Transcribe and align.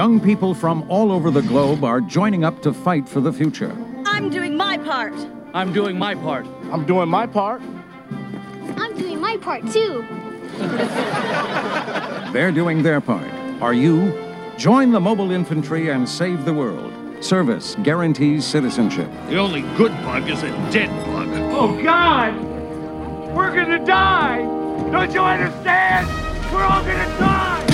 Young 0.00 0.18
people 0.18 0.54
from 0.54 0.82
all 0.90 1.12
over 1.12 1.30
the 1.30 1.42
globe 1.42 1.84
are 1.84 2.00
joining 2.00 2.42
up 2.42 2.62
to 2.62 2.72
fight 2.72 3.06
for 3.06 3.20
the 3.20 3.30
future. 3.30 3.76
I'm 4.06 4.30
doing 4.30 4.56
my 4.56 4.78
part. 4.78 5.12
I'm 5.52 5.74
doing 5.74 5.98
my 5.98 6.14
part. 6.14 6.46
I'm 6.72 6.86
doing 6.86 7.06
my 7.06 7.26
part. 7.26 7.60
I'm 8.78 8.96
doing 8.96 9.20
my 9.20 9.36
part 9.36 9.60
too. 9.70 10.06
They're 12.32 12.50
doing 12.50 12.82
their 12.82 13.02
part. 13.02 13.30
Are 13.60 13.74
you? 13.74 14.14
Join 14.56 14.90
the 14.90 15.00
mobile 15.00 15.32
infantry 15.32 15.90
and 15.90 16.08
save 16.08 16.46
the 16.46 16.54
world. 16.54 16.94
Service 17.22 17.76
guarantees 17.82 18.46
citizenship. 18.46 19.10
The 19.28 19.36
only 19.36 19.60
good 19.76 19.92
bug 19.98 20.30
is 20.30 20.42
a 20.42 20.50
dead 20.72 20.88
bug. 21.04 21.28
Oh, 21.52 21.78
God! 21.82 22.34
We're 23.36 23.54
gonna 23.54 23.84
die! 23.84 24.38
Don't 24.90 25.12
you 25.12 25.20
understand? 25.20 26.08
We're 26.50 26.64
all 26.64 26.82
gonna 26.82 27.18
die! 27.18 27.69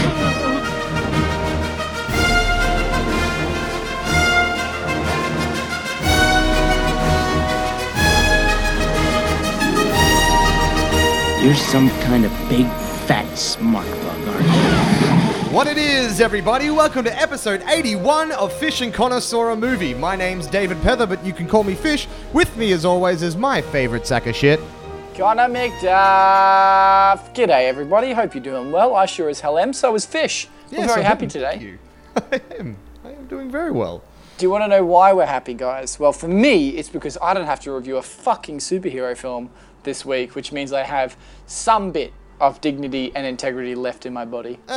You're 11.46 11.54
some 11.54 11.90
kind 12.00 12.24
of 12.24 12.32
big, 12.48 12.66
fat, 13.06 13.38
smart 13.38 13.86
bug, 13.86 14.28
aren't 14.28 14.46
you? 14.46 15.54
What 15.54 15.68
it 15.68 15.78
is, 15.78 16.20
everybody? 16.20 16.70
Welcome 16.70 17.04
to 17.04 17.16
episode 17.22 17.62
81 17.68 18.32
of 18.32 18.52
Fish 18.52 18.80
and 18.80 18.92
Connoisseur 18.92 19.50
a 19.50 19.56
Movie. 19.56 19.94
My 19.94 20.16
name's 20.16 20.48
David 20.48 20.76
Pether, 20.78 21.06
but 21.08 21.24
you 21.24 21.32
can 21.32 21.46
call 21.46 21.62
me 21.62 21.76
Fish. 21.76 22.08
With 22.32 22.56
me, 22.56 22.72
as 22.72 22.84
always, 22.84 23.22
is 23.22 23.36
my 23.36 23.62
favorite 23.62 24.08
sack 24.08 24.26
of 24.26 24.34
shit. 24.34 24.58
Connor 25.14 25.44
McDuff. 25.48 27.32
G'day, 27.32 27.68
everybody. 27.68 28.12
Hope 28.12 28.34
you're 28.34 28.42
doing 28.42 28.72
well. 28.72 28.96
I 28.96 29.06
sure 29.06 29.28
as 29.28 29.38
hell 29.38 29.56
am. 29.56 29.72
So 29.72 29.94
is 29.94 30.04
Fish. 30.04 30.48
We're 30.72 30.78
Yes, 30.78 30.90
very 30.90 31.04
I 31.04 31.06
happy 31.06 31.26
am. 31.26 31.30
today. 31.30 31.50
Thank 31.50 31.62
you. 31.62 31.78
I 32.16 32.40
am. 32.58 32.76
I 33.04 33.10
am 33.12 33.28
doing 33.28 33.52
very 33.52 33.70
well. 33.70 34.02
Do 34.36 34.44
you 34.44 34.50
want 34.50 34.64
to 34.64 34.68
know 34.68 34.84
why 34.84 35.12
we're 35.12 35.24
happy, 35.26 35.54
guys? 35.54 35.98
Well, 35.98 36.12
for 36.12 36.28
me, 36.28 36.70
it's 36.70 36.88
because 36.90 37.16
I 37.22 37.32
don't 37.32 37.46
have 37.46 37.60
to 37.60 37.72
review 37.72 37.98
a 37.98 38.02
fucking 38.02 38.58
superhero 38.58 39.16
film 39.16 39.48
this 39.86 40.04
week, 40.04 40.34
which 40.34 40.52
means 40.52 40.74
I 40.74 40.82
have 40.82 41.16
some 41.46 41.90
bit 41.92 42.12
of 42.38 42.60
dignity 42.60 43.10
and 43.14 43.24
integrity 43.26 43.74
left 43.74 44.04
in 44.04 44.12
my 44.12 44.26
body. 44.26 44.58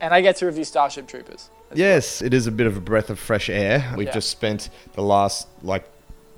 and 0.00 0.14
I 0.14 0.20
get 0.20 0.36
to 0.36 0.46
review 0.46 0.62
Starship 0.64 1.08
Troopers. 1.08 1.50
Yes, 1.74 2.22
it 2.22 2.32
is 2.32 2.46
a 2.46 2.52
bit 2.52 2.66
of 2.68 2.76
a 2.76 2.80
breath 2.80 3.10
of 3.10 3.18
fresh 3.18 3.48
air. 3.50 3.92
We've 3.96 4.06
Yeah. 4.06 4.12
just 4.14 4.30
spent 4.30 4.70
the 4.94 5.02
last, 5.02 5.48
like, 5.62 5.84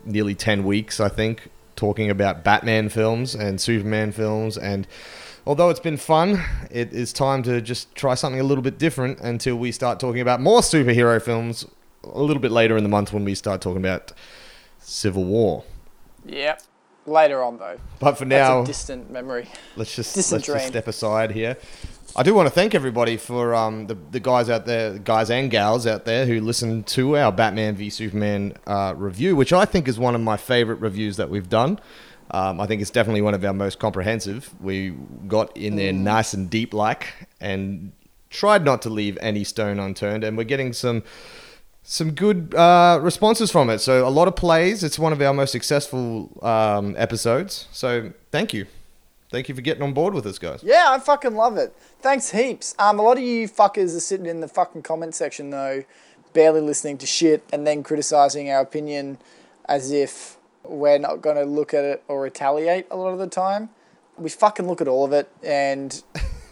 nearly 0.05 0.35
10 0.35 0.65
weeks, 0.65 0.99
I 1.01 1.09
think, 1.11 1.49
talking 1.77 2.09
about 2.11 2.43
Batman 2.43 2.89
films 2.89 3.35
and 3.35 3.61
Superman 3.61 4.13
films. 4.13 4.57
And 4.57 4.87
although 5.47 5.69
it's 5.71 5.81
been 5.81 5.97
fun, 5.99 6.43
it 6.71 6.93
is 6.93 7.13
time 7.13 7.43
to 7.45 7.61
just 7.61 7.95
try 7.95 8.15
something 8.15 8.41
a 8.41 8.45
little 8.45 8.63
bit 8.63 8.79
different 8.79 9.21
until 9.21 9.57
we 9.57 9.71
start 9.73 10.01
talking 10.01 10.21
about 10.21 10.41
more 10.41 10.61
superhero 10.61 11.21
films 11.21 11.67
a 12.03 12.23
little 12.23 12.41
bit 12.41 12.51
later 12.51 12.77
in 12.77 12.83
the 12.83 12.89
month 12.89 13.13
when 13.13 13.25
we 13.25 13.35
start 13.35 13.61
talking 13.61 13.79
about 13.79 14.13
Civil 14.79 15.25
War. 15.25 15.65
Yep. 16.27 16.63
Later 17.07 17.43
on, 17.43 17.57
though. 17.59 17.79
But 17.99 18.19
for 18.19 18.25
That's 18.27 18.49
now, 18.49 18.63
a 18.63 18.67
distant 18.67 19.11
memory. 19.11 19.49
let's 19.77 19.95
just 19.97 20.15
distant 20.15 20.47
let's 20.47 20.47
just 20.47 20.67
step 20.69 20.87
aside 20.87 21.31
here. 21.33 21.57
I 22.17 22.23
do 22.23 22.35
want 22.35 22.47
to 22.47 22.51
thank 22.51 22.75
everybody 22.75 23.17
for 23.17 23.55
um, 23.55 23.87
the 23.87 23.97
the 24.11 24.21
guys 24.21 24.51
out 24.51 24.67
there, 24.67 24.99
guys 24.99 25.31
and 25.31 25.51
gals 25.51 25.87
out 25.87 26.05
there 26.05 26.27
who 26.27 26.41
listened 26.41 26.87
to 26.89 27.17
our 27.17 27.33
Batman 27.33 27.75
v 27.77 27.89
Superman 27.89 28.55
uh, 28.67 28.95
review, 28.97 29.35
which 29.35 29.53
I 29.53 29.65
think 29.65 29.89
is 29.89 29.99
one 29.99 30.15
of 30.15 30.21
my 30.21 30.37
favorite 30.37 30.81
reviews 30.81 31.17
that 31.17 31.31
we've 31.31 31.49
done. 31.49 31.81
Um, 32.33 32.61
I 32.61 32.67
think 32.67 32.81
it's 32.83 32.91
definitely 32.91 33.23
one 33.23 33.35
of 33.35 33.45
our 33.45 33.55
most 33.55 33.79
comprehensive. 33.81 34.51
We 34.61 34.91
got 35.27 35.57
in 35.57 35.77
there 35.77 35.93
Mm. 35.93 35.99
nice 36.01 36.33
and 36.35 36.49
deep, 36.51 36.75
like, 36.75 37.07
and 37.41 37.93
tried 38.29 38.65
not 38.65 38.83
to 38.83 38.91
leave 38.91 39.17
any 39.21 39.43
stone 39.43 39.81
unturned. 39.81 40.23
And 40.23 40.37
we're 40.37 40.45
getting 40.45 40.73
some 40.73 41.03
some 41.83 42.13
good 42.13 42.55
uh, 42.55 42.99
responses 43.03 43.51
from 43.51 43.71
it. 43.71 43.79
So 43.81 44.07
a 44.07 44.11
lot 44.11 44.29
of 44.29 44.37
plays. 44.37 44.85
It's 44.85 44.99
one 44.99 45.13
of 45.13 45.21
our 45.21 45.35
most 45.35 45.53
successful 45.53 46.39
um, 46.43 46.95
episodes. 46.99 47.69
So 47.73 48.13
thank 48.31 48.53
you, 48.53 48.67
thank 49.31 49.49
you 49.49 49.55
for 49.55 49.61
getting 49.61 49.83
on 49.83 49.93
board 49.93 50.15
with 50.15 50.27
us, 50.27 50.39
guys. 50.39 50.63
Yeah, 50.63 50.87
I 50.89 50.99
fucking 50.99 51.35
love 51.35 51.57
it. 51.57 51.75
Thanks 52.01 52.31
heaps. 52.31 52.75
Um, 52.79 52.99
a 52.99 53.03
lot 53.03 53.17
of 53.17 53.25
you 53.25 53.49
fuckers 53.49 53.97
are 53.97 54.01
sitting 54.01 54.27
in 54.27 54.41
the 54.41 54.49
fucking 54.49 54.83
comment 54.83 55.15
section 55.15 55.51
though, 55.51 55.85
barely 56.33 56.61
listening 56.61 56.99
to 56.99 57.07
shit 57.07 57.45
and 57.53 57.67
then 57.67 57.83
criticizing 57.83 58.51
our 58.51 58.61
opinion 58.61 59.19
as 59.67 59.91
if 59.91 60.37
we're 60.65 60.99
not 60.99 61.23
going 61.23 61.37
to 61.37 61.45
look 61.45 61.73
at 61.75 61.85
it 61.85 62.03
or 62.07 62.23
retaliate 62.23 62.87
a 62.91 62.97
lot 62.97 63.11
of 63.13 63.19
the 63.19 63.27
time. 63.27 63.71
We 64.17 64.29
fucking 64.29 64.67
look 64.67 64.81
at 64.81 64.89
all 64.89 65.05
of 65.05 65.13
it 65.13 65.31
and 65.43 66.03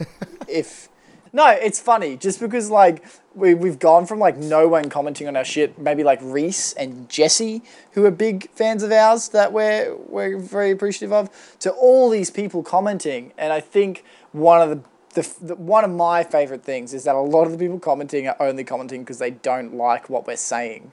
if 0.49 0.89
no, 1.33 1.49
it's 1.49 1.81
funny 1.81 2.17
just 2.17 2.41
because 2.41 2.71
like 2.71 3.05
we 3.35 3.55
we've 3.55 3.79
gone 3.79 4.07
from 4.07 4.19
like 4.19 4.37
no 4.37 4.69
one 4.69 4.89
commenting 4.91 5.29
on 5.29 5.37
our 5.37 5.45
shit, 5.45 5.79
maybe 5.79 6.03
like 6.03 6.19
Reese 6.23 6.73
and 6.75 7.09
Jesse, 7.09 7.63
who 7.93 8.05
are 8.05 8.11
big 8.11 8.51
fans 8.51 8.83
of 8.83 8.93
ours 8.93 9.29
that 9.31 9.53
we're 9.53 9.95
we're 9.97 10.39
very 10.39 10.71
appreciative 10.71 11.13
of, 11.13 11.57
to 11.61 11.71
all 11.71 12.11
these 12.11 12.31
people 12.31 12.63
commenting, 12.63 13.33
and 13.39 13.53
I 13.53 13.61
think 13.61 14.05
one 14.33 14.61
of 14.61 14.71
the 14.71 14.89
the, 15.15 15.35
the 15.41 15.55
one 15.55 15.85
of 15.85 15.91
my 15.91 16.23
favorite 16.23 16.65
things 16.65 16.95
is 16.95 17.05
that 17.05 17.15
a 17.15 17.21
lot 17.21 17.45
of 17.47 17.53
the 17.53 17.59
people 17.59 17.79
commenting 17.79 18.29
are 18.29 18.37
only 18.41 18.65
commenting 18.65 19.03
because 19.03 19.19
they 19.19 19.31
don't 19.31 19.75
like 19.75 20.09
what 20.09 20.27
we're 20.27 20.37
saying, 20.37 20.93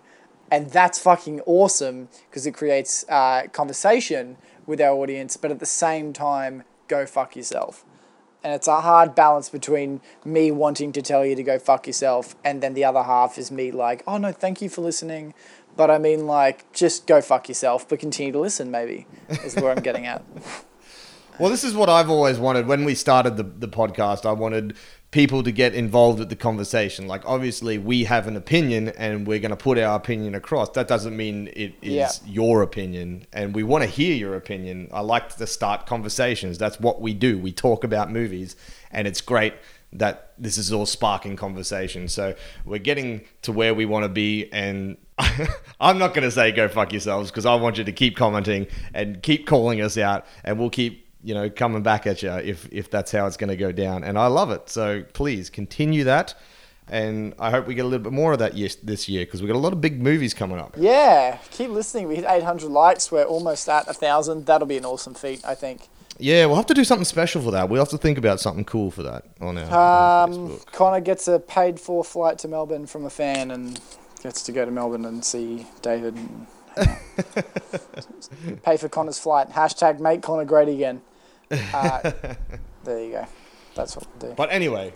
and 0.52 0.70
that's 0.70 1.00
fucking 1.00 1.42
awesome 1.42 2.10
because 2.30 2.46
it 2.46 2.52
creates 2.52 3.06
uh, 3.10 3.44
conversation 3.52 4.38
with 4.66 4.82
our 4.82 4.96
audience, 4.96 5.38
but 5.38 5.52
at 5.52 5.60
the 5.60 5.66
same 5.66 6.12
time, 6.12 6.64
go 6.88 7.06
fuck 7.06 7.36
yourself 7.36 7.86
and 8.46 8.54
it's 8.54 8.68
a 8.68 8.82
hard 8.82 9.16
balance 9.16 9.50
between 9.50 10.00
me 10.24 10.52
wanting 10.52 10.92
to 10.92 11.02
tell 11.02 11.26
you 11.26 11.36
to 11.36 11.42
go 11.42 11.58
fuck 11.58 11.88
yourself 11.88 12.36
and 12.44 12.62
then 12.62 12.76
the 12.76 12.86
other 12.86 13.02
half 13.02 13.40
is 13.40 13.52
me 13.52 13.72
like 13.72 14.04
oh 14.06 14.18
no 14.18 14.32
thank 14.32 14.62
you 14.62 14.70
for 14.70 14.82
listening 14.82 15.34
but 15.76 15.90
i 15.90 15.98
mean 15.98 16.28
like 16.28 16.72
just 16.72 17.08
go 17.08 17.20
fuck 17.22 17.50
yourself 17.50 17.90
but 17.90 18.00
continue 18.00 18.32
to 18.32 18.40
listen 18.40 18.70
maybe 18.70 19.08
is 19.44 19.56
where 19.56 19.72
i'm 19.72 19.82
getting 19.82 20.06
at 20.06 20.24
Well, 21.38 21.50
this 21.50 21.66
is 21.66 21.74
what 21.74 21.90
I've 21.90 22.10
always 22.10 22.40
wanted. 22.40 22.66
When 22.66 22.86
we 22.86 22.96
started 22.96 23.36
the, 23.36 23.44
the 23.44 23.68
podcast, 23.68 24.26
I 24.26 24.32
wanted 24.32 24.78
people 25.16 25.42
to 25.44 25.52
get 25.52 25.74
involved 25.74 26.20
with 26.20 26.28
the 26.28 26.36
conversation. 26.36 27.08
Like, 27.08 27.22
obviously, 27.26 27.78
we 27.78 28.04
have 28.04 28.28
an 28.28 28.36
opinion 28.36 28.90
and 28.90 29.26
we're 29.26 29.40
going 29.40 29.52
to 29.52 29.56
put 29.56 29.78
our 29.80 29.96
opinion 29.96 30.36
across. 30.36 30.72
That 30.72 30.90
doesn't 30.90 31.16
mean 31.16 31.48
it 31.56 31.74
is 31.82 31.94
Yeah. 31.94 32.10
your 32.26 32.62
opinion. 32.62 33.26
And 33.32 33.56
we 33.56 33.64
want 33.64 33.86
to 33.86 33.90
hear 33.90 34.14
your 34.14 34.36
opinion. 34.36 34.90
I 34.92 35.00
like 35.00 35.34
to 35.38 35.48
start 35.48 35.86
conversations. 35.86 36.58
That's 36.58 36.82
what 36.82 37.00
we 37.00 37.14
do. 37.14 37.38
We 37.40 37.54
talk 37.54 37.86
about 37.86 38.12
movies, 38.12 38.58
and 38.92 39.08
it's 39.08 39.22
great 39.22 39.54
that 39.94 40.34
this 40.38 40.58
is 40.58 40.74
all 40.74 40.86
sparking 40.86 41.38
conversation. 41.38 42.10
So 42.10 42.36
we're 42.66 42.80
getting 42.80 43.22
to 43.44 43.54
where 43.54 43.74
we 43.74 43.86
want 43.86 44.04
to 44.04 44.10
be, 44.10 44.52
and 44.52 44.98
I'm 45.80 45.98
not 45.98 46.14
going 46.14 46.24
to 46.28 46.32
say 46.32 46.52
go 46.52 46.68
fuck 46.68 46.92
yourselves 46.92 47.32
because 47.32 47.46
I 47.46 47.56
want 47.56 47.78
you 47.78 47.86
to 47.86 47.94
keep 47.94 48.18
commenting 48.18 48.68
and 48.94 49.24
keep 49.24 49.48
calling 49.48 49.80
us 49.80 49.98
out, 49.98 50.26
and 50.44 50.60
we'll 50.60 50.70
keep 50.70 51.05
you 51.26 51.34
know 51.34 51.50
coming 51.50 51.84
back 51.84 52.06
at 52.08 52.22
you 52.24 52.32
if 52.32 52.68
if 52.72 52.90
that's 52.90 53.12
how 53.12 53.26
it's 53.28 53.38
going 53.38 53.50
to 53.50 53.58
go 53.58 53.72
down. 53.72 54.04
And 54.04 54.18
I 54.18 54.28
love 54.28 54.52
it. 54.52 54.70
So 54.70 55.04
please 55.14 55.50
continue 55.50 56.04
that. 56.06 56.36
And 56.88 57.34
I 57.40 57.50
hope 57.50 57.66
we 57.66 57.74
get 57.74 57.84
a 57.84 57.88
little 57.88 58.04
bit 58.04 58.14
more 58.14 58.34
of 58.34 58.40
that 58.40 58.54
this 58.84 59.10
year 59.10 59.26
because 59.26 59.42
we've 59.42 59.48
got 59.50 59.58
a 59.58 59.66
lot 59.68 59.74
of 59.74 59.82
big 59.82 60.00
movies 60.00 60.36
coming 60.36 60.60
up. 60.60 60.76
yeah 60.78 61.40
keep 61.50 61.72
listening 61.72 62.08
we 62.08 62.16
hit 62.18 62.26
800 62.28 62.70
likes 62.70 63.12
we're 63.12 63.24
almost 63.24 63.68
at 63.68 63.88
a 63.88 63.94
thousand 63.94 64.46
that'll 64.46 64.68
be 64.68 64.78
an 64.78 64.86
awesome 64.86 65.16
feat 65.16 65.42
i 65.44 65.56
think 65.56 65.90
Yeah, 66.20 66.46
we'll 66.46 66.58
have 66.58 66.68
to 66.68 66.76
do 66.76 66.84
something 66.84 67.04
special 67.04 67.42
for 67.42 67.52
that. 67.52 67.70
We'll 67.70 67.82
have 67.82 67.90
to 67.90 67.98
think 67.98 68.18
about 68.20 68.40
something 68.40 68.64
cool 68.66 68.90
for 68.92 69.02
that 69.04 69.26
on 69.42 69.58
our, 69.58 69.66
on 69.66 70.30
um, 70.30 70.50
Facebook. 70.50 70.66
connor 70.72 71.02
gets 71.02 71.28
a 71.28 71.40
paid 71.40 71.80
for 71.80 72.04
flight 72.04 72.38
to 72.40 72.48
melbourne 72.48 72.86
from 72.86 73.04
a 73.06 73.10
fan 73.10 73.50
and 73.50 73.80
gets 74.22 74.44
to 74.44 74.52
go 74.52 74.64
to 74.64 74.72
melbourne 74.72 75.06
and 75.06 75.26
see 75.26 75.66
david 75.82 76.16
and 76.16 76.46
pay 78.64 78.78
for 78.78 78.90
connor's 78.90 79.18
flight 79.20 79.50
hashtag 79.50 80.00
make 80.00 80.22
connor 80.22 80.46
great 80.46 80.68
again 80.70 81.02
uh, 81.52 82.12
there 82.84 83.04
you 83.04 83.12
go 83.12 83.28
that's 83.76 83.96
what 83.96 84.08
we'll 84.08 84.32
do 84.32 84.36
But 84.36 84.52
anyway, 84.52 84.94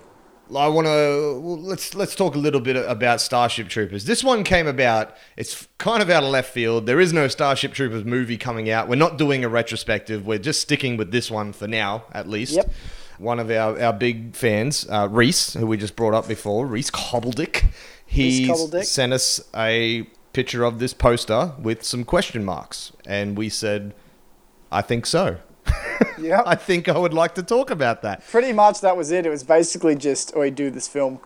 I 0.55 0.67
want 0.67 0.87
to 0.87 1.39
well, 1.43 1.59
let's 1.59 1.93
let's 1.93 2.15
talk 2.15 2.33
a 2.33 2.39
little 2.39 2.61
bit 2.61 2.75
about 2.75 3.21
Starship 3.21 3.67
Troopers. 3.67 4.05
This 4.05 4.23
one 4.23 4.43
came 4.43 4.65
about. 4.65 5.15
It's 5.37 5.67
kind 5.77 6.01
of 6.01 6.09
out 6.09 6.23
of 6.23 6.29
left 6.29 6.51
field. 6.51 6.85
There 6.87 6.99
is 6.99 7.13
no 7.13 7.27
Starship 7.27 7.73
Troopers 7.73 8.03
movie 8.03 8.37
coming 8.37 8.69
out. 8.69 8.87
We're 8.87 8.95
not 8.95 9.17
doing 9.17 9.43
a 9.43 9.49
retrospective. 9.49 10.25
We're 10.25 10.39
just 10.39 10.61
sticking 10.61 10.97
with 10.97 11.11
this 11.11 11.29
one 11.29 11.53
for 11.53 11.67
now, 11.67 12.05
at 12.13 12.27
least. 12.27 12.53
Yep. 12.53 12.71
One 13.19 13.39
of 13.39 13.51
our, 13.51 13.79
our 13.79 13.93
big 13.93 14.33
fans, 14.33 14.87
uh, 14.89 15.07
Reese, 15.11 15.53
who 15.53 15.67
we 15.67 15.75
just 15.75 15.97
brought 15.97 16.13
up 16.13 16.27
before, 16.27 16.65
Reese 16.65 16.89
Cobbledick, 16.89 17.65
he 18.05 18.47
Cobbledick. 18.47 18.85
sent 18.85 19.11
us 19.11 19.41
a 19.53 20.03
picture 20.31 20.63
of 20.63 20.79
this 20.79 20.93
poster 20.93 21.53
with 21.59 21.83
some 21.83 22.05
question 22.05 22.43
marks, 22.45 22.93
and 23.05 23.37
we 23.37 23.49
said, 23.49 23.93
"I 24.71 24.81
think 24.81 25.05
so." 25.05 25.37
yeah 26.21 26.41
I 26.45 26.55
think 26.55 26.87
I 26.87 26.97
would 26.97 27.13
like 27.13 27.35
to 27.35 27.43
talk 27.43 27.69
about 27.71 28.01
that. 28.01 28.25
Pretty 28.27 28.53
much 28.53 28.81
that 28.81 28.95
was 28.95 29.11
it. 29.11 29.25
It 29.25 29.29
was 29.29 29.43
basically 29.43 29.95
just, 29.95 30.33
oh, 30.35 30.41
we 30.41 30.51
do 30.51 30.69
this 30.69 30.87
film. 30.87 31.19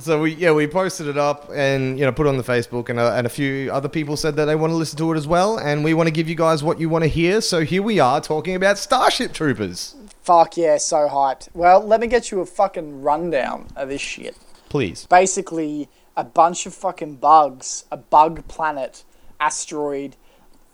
So 0.00 0.20
we 0.20 0.34
yeah 0.34 0.52
we 0.52 0.68
posted 0.68 1.08
it 1.08 1.18
up 1.18 1.50
and 1.52 1.98
you 1.98 2.04
know 2.04 2.12
put 2.12 2.26
it 2.26 2.28
on 2.28 2.36
the 2.36 2.44
Facebook 2.44 2.88
and 2.88 3.00
a, 3.00 3.14
and 3.14 3.26
a 3.26 3.30
few 3.30 3.72
other 3.72 3.88
people 3.88 4.16
said 4.16 4.36
that 4.36 4.44
they 4.44 4.54
want 4.54 4.70
to 4.70 4.76
listen 4.76 4.96
to 4.98 5.12
it 5.12 5.16
as 5.16 5.26
well 5.26 5.58
and 5.58 5.82
we 5.82 5.92
want 5.92 6.06
to 6.06 6.12
give 6.12 6.28
you 6.28 6.36
guys 6.36 6.62
what 6.62 6.78
you 6.78 6.88
want 6.88 7.02
to 7.02 7.08
hear 7.08 7.40
so 7.40 7.64
here 7.64 7.82
we 7.82 7.98
are 7.98 8.20
talking 8.20 8.54
about 8.54 8.78
Starship 8.78 9.32
Troopers. 9.32 9.96
Fuck 10.22 10.56
yeah, 10.56 10.76
so 10.76 11.08
hyped. 11.08 11.48
Well, 11.52 11.80
let 11.80 12.00
me 12.00 12.06
get 12.06 12.30
you 12.30 12.40
a 12.40 12.46
fucking 12.46 13.02
rundown 13.02 13.68
of 13.74 13.88
this 13.88 14.00
shit. 14.00 14.36
Please. 14.68 15.06
basically 15.06 15.88
a 16.16 16.24
bunch 16.24 16.66
of 16.66 16.74
fucking 16.74 17.16
bugs, 17.16 17.84
a 17.90 17.96
bug 17.96 18.46
planet, 18.46 19.04
asteroid 19.40 20.14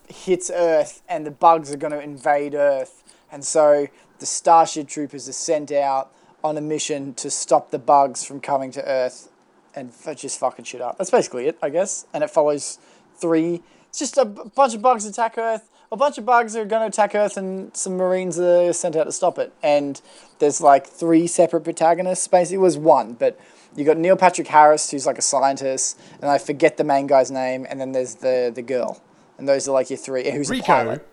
hits 0.09 0.51
Earth, 0.53 1.03
and 1.09 1.27
the 1.27 1.31
bugs 1.31 1.73
are 1.73 1.77
going 1.77 1.93
to 1.93 2.01
invade 2.01 2.55
Earth. 2.55 3.04
And 3.35 3.45
so 3.45 3.89
the 4.21 4.27
Starship 4.27 4.87
Troopers 4.87 5.29
are 5.29 5.33
sent 5.33 5.73
out 5.73 6.13
on 6.45 6.57
a 6.57 6.61
mission 6.61 7.15
to 7.15 7.31
stop 7.31 7.73
the 7.73 7.81
bugs 7.81 8.25
from 8.25 8.41
coming 8.41 8.71
to 8.71 8.89
Earth 8.89 9.29
and 9.75 9.93
just 10.17 10.39
fucking 10.39 10.65
shit 10.65 10.81
up. 10.81 10.99
That's 10.99 11.11
basically 11.11 11.49
it, 11.49 11.59
I 11.61 11.69
guess. 11.69 12.07
And 12.15 12.23
it 12.23 12.31
follows 12.31 12.79
three. 13.17 13.61
It's 13.89 13.99
just 13.99 14.17
a 14.19 14.25
b- 14.25 14.43
bunch 14.55 14.77
of 14.77 14.83
bugs 14.83 15.05
attack 15.05 15.37
Earth. 15.37 15.69
A 15.91 15.97
bunch 15.97 16.17
of 16.17 16.25
bugs 16.25 16.55
are 16.55 16.65
going 16.65 16.83
to 16.83 16.87
attack 16.87 17.15
Earth, 17.15 17.37
and 17.37 17.77
some 17.77 17.97
Marines 17.97 18.39
are 18.39 18.73
sent 18.73 18.95
out 18.95 19.05
to 19.05 19.13
stop 19.13 19.39
it. 19.39 19.53
And 19.65 20.01
there's 20.39 20.61
like 20.61 20.87
three 20.87 21.27
separate 21.27 21.63
protagonists. 21.63 22.29
Basically, 22.29 22.57
it 22.57 22.59
was 22.59 22.79
one, 22.79 23.15
but 23.15 23.39
you 23.75 23.85
got 23.85 23.97
Neil 23.97 24.17
Patrick 24.17 24.47
Harris, 24.47 24.93
who's 24.93 25.07
like 25.07 25.19
a 25.19 25.23
scientist, 25.23 26.01
and 26.21 26.31
I 26.31 26.39
forget 26.39 26.77
the 26.77 26.85
main 26.85 27.09
guy's 27.09 27.33
name. 27.33 27.67
And 27.69 27.81
then 27.81 27.91
there's 27.93 28.17
the 28.17 28.53
the 28.55 28.63
girl, 28.63 29.03
and 29.39 29.49
those 29.49 29.69
are 29.69 29.73
like 29.73 29.91
your 29.91 29.97
three. 29.97 30.31
Who's 30.31 30.51
a 30.51 30.61
pilot? 30.61 31.07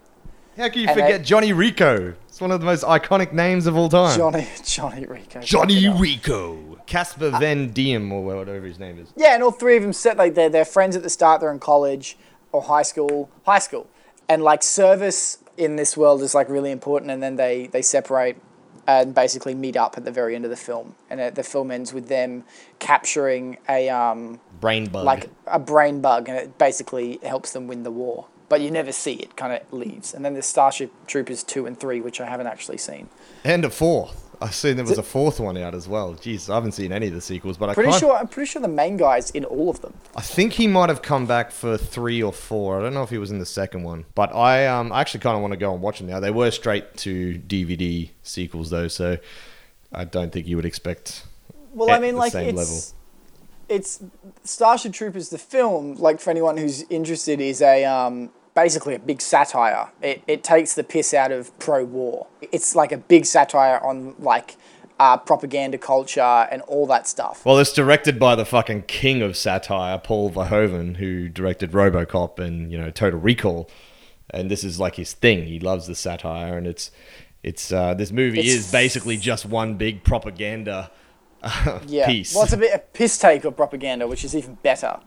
How 0.57 0.69
can 0.69 0.81
you 0.81 0.88
And 0.88 1.00
forget 1.00 1.24
Johnny 1.24 1.53
Rico? 1.53 2.13
It's 2.27 2.42
one 2.42 2.51
of 2.51 2.59
the 2.59 2.65
most 2.65 2.83
iconic 2.83 3.31
names 3.33 3.68
of 3.68 3.77
all 3.77 3.89
time. 3.89 4.18
Johnny 4.18 4.48
Johnny 4.65 5.06
Rico. 5.06 5.39
Johnny 5.42 5.88
Rico. 5.89 6.77
Casper 6.86 7.30
Van 7.31 7.69
Dien 7.69 8.12
or 8.12 8.24
whatever 8.24 8.65
his 8.65 8.77
name 8.80 9.00
is. 9.00 9.13
Yeah, 9.15 9.33
and 9.33 9.44
all 9.44 9.51
three 9.51 9.77
of 9.77 9.83
them 9.83 9.94
set 9.94 10.18
like 10.18 10.36
they're 10.36 10.50
they're 10.50 10.65
friends 10.65 10.95
at 10.95 11.03
the 11.03 11.09
start. 11.09 11.39
They're 11.39 11.51
in 11.51 11.59
college 11.59 12.18
or 12.51 12.63
high 12.63 12.81
school, 12.81 13.30
high 13.45 13.59
school, 13.59 13.88
and 14.27 14.44
like 14.44 14.62
service 14.62 15.38
in 15.56 15.77
this 15.77 15.95
world 15.95 16.21
is 16.21 16.36
like 16.36 16.50
really 16.50 16.71
important. 16.71 17.12
And 17.12 17.24
then 17.24 17.38
they 17.38 17.68
they 17.68 17.81
separate 17.81 18.36
and 18.88 19.15
basically 19.15 19.56
meet 19.56 19.77
up 19.77 19.95
at 19.95 20.04
the 20.04 20.12
very 20.12 20.36
end 20.36 20.44
of 20.44 20.51
the 20.51 20.57
film. 20.57 20.95
And 21.09 21.21
uh, 21.21 21.30
the 21.30 21.44
film 21.44 21.71
ends 21.71 21.94
with 21.94 22.09
them 22.09 22.44
capturing 22.80 23.57
a 23.69 23.88
um 23.89 24.42
Brain 24.59 24.88
bug. 24.88 25.06
like 25.06 25.30
a 25.47 25.59
brain 25.59 26.01
bug, 26.01 26.27
and 26.27 26.38
it 26.38 26.57
basically 26.57 27.19
helps 27.24 27.54
them 27.54 27.68
win 27.68 27.83
the 27.83 27.92
war. 27.92 28.25
But 28.51 28.59
you 28.59 28.69
never 28.69 28.92
see 28.92 29.13
it; 29.13 29.38
kind 29.38 29.53
of 29.53 29.62
leaves. 29.71 30.13
And 30.13 30.25
then 30.25 30.33
there's 30.33 30.45
Starship 30.45 30.92
Troopers 31.07 31.42
two 31.42 31.65
and 31.65 31.80
three, 31.80 32.01
which 32.01 32.19
I 32.19 32.25
haven't 32.25 32.48
actually 32.48 32.77
seen. 32.77 33.07
and 33.45 33.63
a 33.63 33.69
fourth. 33.69 34.27
I've 34.42 34.56
seen 34.56 34.75
there 34.75 34.83
was 34.83 34.98
a 34.98 35.03
fourth 35.03 35.39
one 35.39 35.56
out 35.56 35.75
as 35.75 35.88
well. 35.88 36.15
Jeez, 36.15 36.50
I 36.50 36.56
haven't 36.56 36.71
seen 36.71 36.92
any 36.92 37.07
of 37.07 37.13
the 37.13 37.21
sequels, 37.21 37.57
but 37.57 37.69
I 37.69 37.74
pretty 37.75 37.94
sure 37.94 38.13
I'm 38.13 38.27
pretty 38.27 38.50
sure 38.50 38.62
the 38.62 38.68
main 38.68 38.98
guy's 38.98 39.30
in 39.31 39.45
all 39.45 39.69
of 39.69 39.81
them. 39.81 39.94
I 40.18 40.21
think 40.21 40.53
he 40.53 40.68
might 40.68 40.89
have 40.89 41.01
come 41.03 41.27
back 41.27 41.51
for 41.51 41.77
three 41.77 42.21
or 42.24 42.33
four. 42.33 42.80
I 42.80 42.81
don't 42.83 42.94
know 42.95 43.03
if 43.03 43.12
he 43.12 43.19
was 43.19 43.30
in 43.31 43.38
the 43.39 43.45
second 43.45 43.83
one, 43.83 44.03
but 44.15 44.36
I 44.36 44.65
um 44.65 44.92
I 44.92 45.00
actually 45.00 45.19
kind 45.21 45.36
of 45.36 45.42
want 45.42 45.54
to 45.54 45.57
go 45.57 45.71
and 45.74 45.81
watch 45.81 46.00
them 46.00 46.07
now. 46.07 46.19
They 46.19 46.31
were 46.31 46.51
straight 46.51 46.97
to 46.97 47.36
DVD 47.47 48.09
sequels 48.24 48.69
though, 48.71 48.88
so 48.88 49.18
I 49.94 50.04
don't 50.06 50.31
think 50.33 50.47
you 50.47 50.56
would 50.56 50.65
expect. 50.65 51.24
Well, 51.74 51.92
I 51.92 52.00
mean, 52.00 52.18
like 52.18 52.33
it's 52.33 52.57
level. 52.57 52.81
it's 53.69 54.04
Starship 54.44 54.92
Troopers 54.92 55.30
the 55.30 55.38
film. 55.38 55.95
Like 55.95 56.19
for 56.19 56.31
anyone 56.31 56.57
who's 56.57 56.81
interested, 56.89 57.39
is 57.39 57.62
a 57.62 57.86
um, 57.86 58.31
basically 58.56 58.95
a 58.95 59.00
big 59.00 59.21
satire. 59.21 59.89
It 60.01 60.24
it 60.27 60.44
takes 60.44 60.74
the 60.74 60.83
piss 60.83 61.13
out 61.13 61.31
of 61.31 61.57
pro-war. 61.59 62.27
It's 62.42 62.75
like 62.75 62.92
a 62.92 62.98
big 62.98 63.25
satire 63.25 63.80
on 63.83 64.15
like 64.19 64.56
uh, 65.00 65.18
propaganda 65.18 65.80
culture 65.80 66.21
and 66.21 66.62
all 66.63 66.86
that 66.88 67.07
stuff. 67.07 67.44
Well, 67.44 67.57
it's 67.57 67.74
directed 67.74 68.19
by 68.19 68.36
the 68.36 68.45
fucking 68.45 68.83
king 68.83 69.24
of 69.24 69.36
satire, 69.36 69.98
Paul 69.98 70.30
Verhoeven, 70.30 70.98
who 70.98 71.27
directed 71.27 71.71
RoboCop 71.71 72.38
and 72.39 72.71
you 72.71 72.77
know 72.77 72.92
Total 72.92 73.19
Recall, 73.19 73.69
and 74.30 74.51
this 74.51 74.63
is 74.63 74.80
like 74.80 74.95
his 74.95 75.13
thing. 75.13 75.45
He 75.45 75.59
loves 75.59 75.88
the 75.88 75.95
satire, 75.95 76.57
and 76.57 76.68
it's 76.68 76.92
it's 77.44 77.71
uh, 77.71 77.94
this 77.95 78.12
movie 78.12 78.39
It's- 78.39 78.54
is 78.54 78.71
basically 78.71 79.18
just 79.18 79.45
one 79.45 79.75
big 79.75 80.04
propaganda 80.04 80.92
uh, 81.42 81.80
yeah. 81.88 82.06
piece. 82.06 82.36
Well, 82.36 82.44
it's 82.44 82.54
a 82.54 82.57
bit 82.57 82.71
a 82.74 82.80
piss 82.80 83.18
take 83.18 83.44
of 83.45 83.56
propaganda, 83.56 84.07
which 84.07 84.24
is 84.24 84.36
even 84.36 84.56
better. 84.62 85.00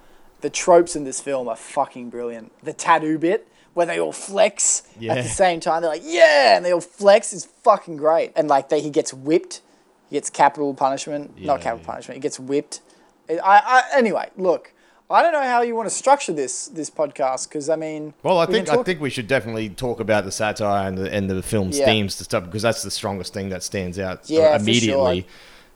The 0.45 0.51
tropes 0.51 0.95
in 0.95 1.05
this 1.05 1.23
film 1.23 1.49
are 1.49 1.57
fucking 1.57 2.11
brilliant. 2.11 2.53
The 2.63 2.75
tattoo 2.75 3.19
bit 3.19 3.49
where 3.73 3.87
they 3.87 3.99
all 3.99 4.13
flex 4.13 4.83
at 5.09 5.23
the 5.23 5.23
same 5.23 5.59
time. 5.59 5.81
They're 5.81 5.91
like, 5.91 6.03
yeah, 6.05 6.55
and 6.55 6.63
they 6.63 6.71
all 6.71 6.83
flex 6.83 7.33
is 7.33 7.47
fucking 7.47 7.97
great. 7.97 8.31
And 8.37 8.47
like 8.47 8.69
they, 8.69 8.83
he 8.83 8.91
gets 8.91 9.15
whipped. 9.15 9.63
He 10.11 10.17
gets 10.17 10.29
capital 10.29 10.75
punishment. 10.75 11.41
Not 11.41 11.63
capital 11.63 11.81
yeah. 11.81 11.87
punishment. 11.87 12.17
He 12.17 12.21
gets 12.21 12.39
whipped. 12.39 12.83
I, 13.31 13.39
I 13.43 13.83
anyway, 13.97 14.29
look. 14.37 14.75
I 15.11 15.23
don't 15.23 15.33
know 15.33 15.43
how 15.43 15.63
you 15.63 15.75
want 15.75 15.89
to 15.89 15.95
structure 15.95 16.35
this 16.35 16.67
this 16.69 16.91
podcast 16.91 17.49
because 17.49 17.71
I 17.71 17.77
mean, 17.77 18.13
Well, 18.23 18.37
I 18.37 18.45
we 18.45 18.53
think 18.53 18.69
can 18.69 18.79
I 18.81 18.83
think 18.83 19.01
we 19.01 19.09
should 19.09 19.27
definitely 19.27 19.71
talk 19.71 19.99
about 19.99 20.27
the 20.27 20.33
satire 20.33 20.87
and 20.87 20.99
the 20.99 21.11
and 21.11 21.31
the 21.31 21.43
film's 21.43 21.79
Yeah. 21.79 21.87
themes 21.87 22.21
and 22.21 22.25
stuff 22.27 22.45
because 22.45 22.61
that's 22.61 22.83
the 22.83 22.91
strongest 22.91 23.33
thing 23.33 23.49
that 23.49 23.63
stands 23.63 23.99
out 23.99 24.19
uh, 24.19 24.21
Yeah, 24.27 24.57
for 24.59 24.63
immediately. 24.63 25.21
sure. 25.23 25.31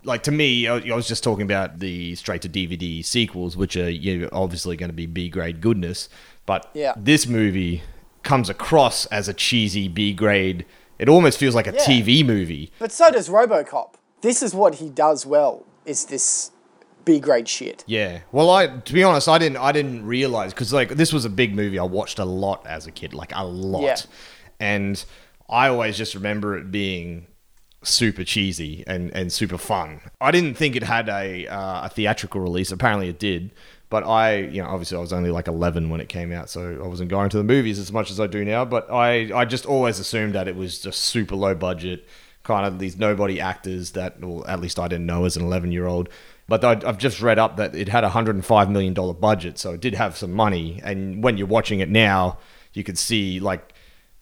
Like 0.04 0.22
to 0.24 0.30
me, 0.30 0.66
I 0.68 0.76
I 0.76 0.94
was 0.94 1.08
just 1.08 1.24
talking 1.24 1.42
about 1.44 1.78
the 1.80 2.14
straight 2.14 2.42
to 2.42 2.48
DVD 2.48 3.04
sequels, 3.04 3.56
which 3.56 3.76
are 3.76 3.90
you 3.90 4.18
know, 4.18 4.28
obviously 4.32 4.76
going 4.76 4.90
to 4.90 4.94
be 4.96 5.06
B 5.06 5.28
grade 5.28 5.60
goodness, 5.60 6.08
but 6.46 6.70
Yeah. 6.74 6.94
this 6.96 7.26
movie 7.26 7.82
comes 8.22 8.48
across 8.48 9.06
as 9.06 9.28
a 9.28 9.34
cheesy 9.34 9.88
B 9.88 10.12
grade. 10.12 10.64
It 10.98 11.08
almost 11.08 11.38
feels 11.38 11.54
like 11.54 11.66
a 11.66 11.72
Yeah. 11.74 11.84
TV 11.84 12.24
movie. 12.24 12.70
But 12.78 12.92
so 12.92 13.10
does 13.10 13.28
RoboCop. 13.28 13.94
This 14.20 14.42
is 14.42 14.52
what 14.54 14.76
he 14.76 14.88
does 14.90 15.24
well. 15.26 15.64
Is 15.84 16.06
this 16.06 16.50
B 17.04 17.20
grade 17.20 17.48
shit? 17.48 17.84
Yeah. 17.86 18.20
Well, 18.32 18.50
I 18.50 18.66
to 18.66 18.92
be 18.92 19.02
honest, 19.02 19.28
I 19.28 19.38
didn't 19.38 19.58
I 19.58 19.72
didn't 19.72 20.04
realize 20.06 20.52
because 20.52 20.72
like 20.72 20.90
this 20.90 21.12
was 21.12 21.24
a 21.24 21.30
big 21.30 21.54
movie 21.54 21.78
I 21.78 21.84
watched 21.84 22.18
a 22.18 22.24
lot 22.24 22.66
as 22.66 22.86
a 22.86 22.90
kid, 22.92 23.14
like 23.14 23.32
a 23.34 23.44
lot, 23.44 23.82
Yeah. 23.82 23.96
and 24.60 25.04
I 25.48 25.68
always 25.68 25.96
just 25.96 26.14
remember 26.14 26.56
it 26.58 26.70
being 26.70 27.26
super 27.82 28.24
cheesy 28.24 28.84
and 28.86 29.14
and 29.14 29.32
super 29.32 29.58
fun. 29.58 30.00
I 30.20 30.30
didn't 30.30 30.54
think 30.54 30.76
it 30.76 30.82
had 30.82 31.08
a 31.08 31.46
uh, 31.46 31.86
a 31.86 31.88
theatrical 31.88 32.40
release. 32.40 32.72
Apparently, 32.72 33.08
it 33.08 33.18
did. 33.18 33.50
But 33.90 34.04
I, 34.04 34.36
you 34.36 34.62
know, 34.62 34.68
obviously 34.68 34.98
I 34.98 35.00
was 35.00 35.14
only 35.14 35.30
like 35.30 35.48
11 35.48 35.88
when 35.88 36.00
it 36.00 36.10
came 36.10 36.30
out, 36.30 36.50
so 36.50 36.78
I 36.82 36.86
wasn't 36.86 37.08
going 37.08 37.30
to 37.30 37.38
the 37.38 37.44
movies 37.44 37.78
as 37.78 37.90
much 37.90 38.10
as 38.10 38.20
I 38.20 38.26
do 38.26 38.44
now. 38.44 38.66
But 38.66 38.90
I, 38.92 39.30
I 39.34 39.46
just 39.46 39.64
always 39.64 39.98
assumed 39.98 40.34
that 40.34 40.46
it 40.46 40.56
was 40.56 40.80
just 40.80 41.00
super 41.00 41.34
low 41.34 41.54
budget, 41.54 42.06
kind 42.42 42.66
of 42.66 42.78
these 42.78 42.98
nobody 42.98 43.40
actors 43.40 43.92
that, 43.92 44.20
well, 44.20 44.46
at 44.46 44.60
least 44.60 44.78
I 44.78 44.88
didn't 44.88 45.06
know 45.06 45.24
as 45.24 45.38
an 45.38 45.44
11 45.44 45.72
year 45.72 45.86
old. 45.86 46.10
But 46.48 46.64
I've 46.64 46.98
just 46.98 47.20
read 47.20 47.38
up 47.38 47.56
that 47.56 47.74
it 47.74 47.88
had 47.88 48.04
a 48.04 48.10
$105 48.10 48.70
million 48.70 48.94
budget, 49.14 49.58
so 49.58 49.72
it 49.72 49.80
did 49.80 49.94
have 49.94 50.16
some 50.16 50.32
money. 50.32 50.80
And 50.82 51.22
when 51.22 51.36
you're 51.38 51.46
watching 51.46 51.80
it 51.80 51.90
now, 51.90 52.38
you 52.72 52.84
could 52.84 52.98
see 52.98 53.40
like 53.40 53.72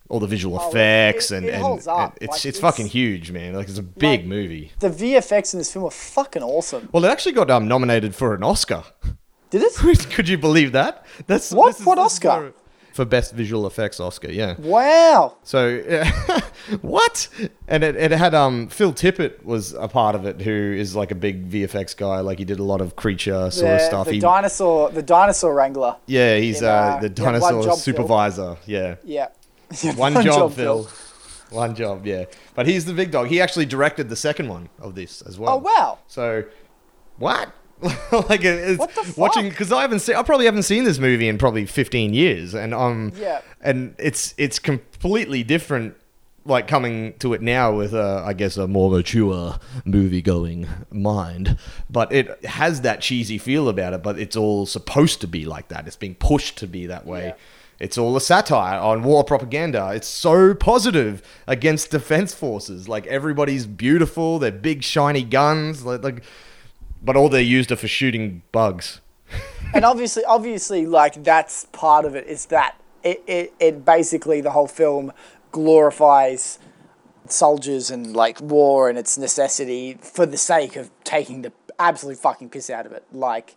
all 0.08 0.20
the 0.20 0.26
visual 0.26 0.58
Oh, 0.60 0.68
effects 0.68 1.30
it- 1.30 1.36
and, 1.38 1.46
it 1.46 1.54
and, 1.54 1.64
up. 1.64 1.70
and 1.70 1.78
it's, 1.78 1.86
Like, 1.86 2.12
it's 2.22 2.44
it's- 2.46 2.60
fucking 2.60 2.86
huge, 2.86 3.30
man. 3.32 3.54
Like 3.54 3.68
it's 3.68 3.78
a 3.78 3.82
big 3.82 4.20
Like- 4.20 4.26
movie. 4.28 4.72
The 4.80 4.90
VFX 4.90 5.52
in 5.54 5.58
this 5.58 5.72
film 5.72 5.84
are 5.84 5.90
fucking 5.90 6.42
awesome. 6.42 6.88
Well, 6.92 7.04
it 7.04 7.08
actually 7.08 7.32
got 7.32 7.50
um, 7.50 7.66
nominated 7.68 8.14
for 8.14 8.34
an 8.34 8.42
Oscar. 8.42 8.84
Did 9.50 9.62
it? 9.62 9.74
Could 10.10 10.28
you 10.28 10.38
believe 10.38 10.72
that? 10.72 11.06
That's 11.26 11.52
What? 11.52 11.78
is- 11.78 11.86
What 11.86 11.98
Oscar? 11.98 12.52
For, 12.92 13.04
best 13.04 13.34
visual 13.34 13.66
effects 13.66 14.00
Oscar, 14.00 14.30
yeah. 14.32 14.54
Wow. 14.58 15.36
So 15.42 15.82
what? 16.80 17.28
And 17.68 17.84
it, 17.84 17.94
it 17.94 18.10
had 18.10 18.34
um 18.34 18.68
Phil 18.68 18.92
Tippett 18.94 19.44
was 19.44 19.74
a 19.74 19.86
part 19.86 20.14
of 20.14 20.24
it, 20.24 20.40
who 20.40 20.50
is 20.50 20.96
like 20.96 21.10
a 21.10 21.14
big 21.14 21.50
VFX 21.50 21.94
guy. 21.94 22.20
Like 22.20 22.38
he 22.38 22.46
did 22.46 22.58
a 22.58 22.62
lot 22.62 22.80
of 22.80 22.96
creature 22.96 23.50
sort 23.50 23.72
of 23.74 23.80
stuff. 23.82 24.06
the 24.06 24.14
He, 24.14 24.18
dinosaur, 24.18 24.88
the 24.90 25.02
dinosaur 25.02 25.52
wrangler. 25.54 25.96
yeah, 26.06 26.38
he's 26.38 26.62
in, 26.62 26.68
uh, 26.68 26.70
uh, 26.70 27.00
the 27.00 27.08
yeah, 27.08 27.12
dinosaur 27.14 27.62
Phil. 27.62 27.76
supervisor. 27.76 28.56
Yeah. 28.64 28.96
Yeah. 29.04 29.28
One, 29.96 30.22
job, 30.22 30.52
Phil. 30.52 30.88
One 31.50 31.74
job, 31.74 32.06
yeah. 32.06 32.24
But 32.54 32.66
he's 32.66 32.84
the 32.84 32.92
big 32.92 33.10
dog. 33.10 33.28
He 33.28 33.40
actually 33.40 33.66
directed 33.66 34.08
the 34.08 34.16
second 34.16 34.48
one 34.48 34.68
of 34.80 34.94
this 34.94 35.22
as 35.22 35.38
well. 35.38 35.54
Oh 35.54 35.56
wow. 35.58 35.98
So, 36.08 36.44
what? 37.18 37.52
like 37.82 38.42
it's 38.42 38.78
What 38.78 38.94
the 38.94 39.02
fuck? 39.02 39.16
watching 39.18 39.48
because 39.50 39.70
I 39.70 39.82
haven't 39.82 40.00
seen. 40.00 40.16
I 40.16 40.22
probably 40.22 40.46
haven't 40.46 40.62
seen 40.62 40.84
this 40.84 40.98
movie 40.98 41.28
in 41.28 41.36
probably 41.38 41.66
fifteen 41.66 42.14
years, 42.14 42.54
and 42.54 42.72
um, 42.72 43.12
Yeah. 43.16 43.42
and 43.60 43.94
it's 43.98 44.34
it's 44.38 44.58
completely 44.58 45.42
different. 45.42 45.94
Like 46.44 46.68
coming 46.68 47.14
to 47.18 47.34
it 47.34 47.42
now 47.42 47.74
with 47.76 47.92
a, 47.92 48.22
I 48.24 48.32
guess, 48.32 48.56
a 48.56 48.68
more 48.68 48.88
mature 48.88 49.58
movie-going 49.84 50.68
mind, 50.92 51.58
but 51.90 52.12
it 52.12 52.44
has 52.44 52.82
that 52.82 53.00
cheesy 53.00 53.36
feel 53.36 53.68
about 53.68 53.94
it. 53.94 54.02
But 54.04 54.16
it's 54.20 54.36
all 54.36 54.64
supposed 54.64 55.20
to 55.22 55.26
be 55.26 55.44
like 55.44 55.66
that. 55.68 55.88
It's 55.88 55.96
being 55.96 56.14
pushed 56.14 56.56
to 56.58 56.68
be 56.68 56.86
that 56.86 57.04
way. 57.04 57.26
Yeah. 57.26 57.34
It's 57.78 57.98
all 57.98 58.16
a 58.16 58.20
satire 58.20 58.80
on 58.80 59.02
war 59.02 59.22
propaganda. 59.22 59.92
It's 59.94 60.08
so 60.08 60.54
positive 60.54 61.22
against 61.46 61.90
defense 61.90 62.32
forces. 62.34 62.88
Like 62.88 63.06
everybody's 63.06 63.66
beautiful. 63.66 64.38
They're 64.38 64.50
big 64.50 64.82
shiny 64.82 65.22
guns. 65.22 65.84
Like, 65.84 66.02
like 66.02 66.22
but 67.02 67.16
all 67.16 67.28
they're 67.28 67.40
used 67.40 67.70
are 67.70 67.76
for 67.76 67.88
shooting 67.88 68.42
bugs. 68.52 69.00
and 69.74 69.84
obviously, 69.84 70.24
obviously, 70.24 70.86
like 70.86 71.22
that's 71.22 71.66
part 71.66 72.04
of 72.04 72.14
it. 72.14 72.26
Is 72.26 72.46
that 72.46 72.76
it? 73.02 73.22
It, 73.26 73.52
it 73.60 73.84
basically 73.84 74.40
the 74.40 74.50
whole 74.50 74.68
film 74.68 75.12
glorifies 75.52 76.58
soldiers 77.28 77.90
and 77.90 78.14
like 78.14 78.40
war 78.40 78.88
and 78.88 78.98
its 78.98 79.18
necessity 79.18 79.98
for 80.00 80.26
the 80.26 80.36
sake 80.36 80.76
of 80.76 80.90
taking 81.04 81.42
the 81.42 81.52
absolute 81.78 82.18
fucking 82.18 82.50
piss 82.50 82.70
out 82.70 82.86
of 82.86 82.92
it. 82.92 83.04
Like, 83.12 83.56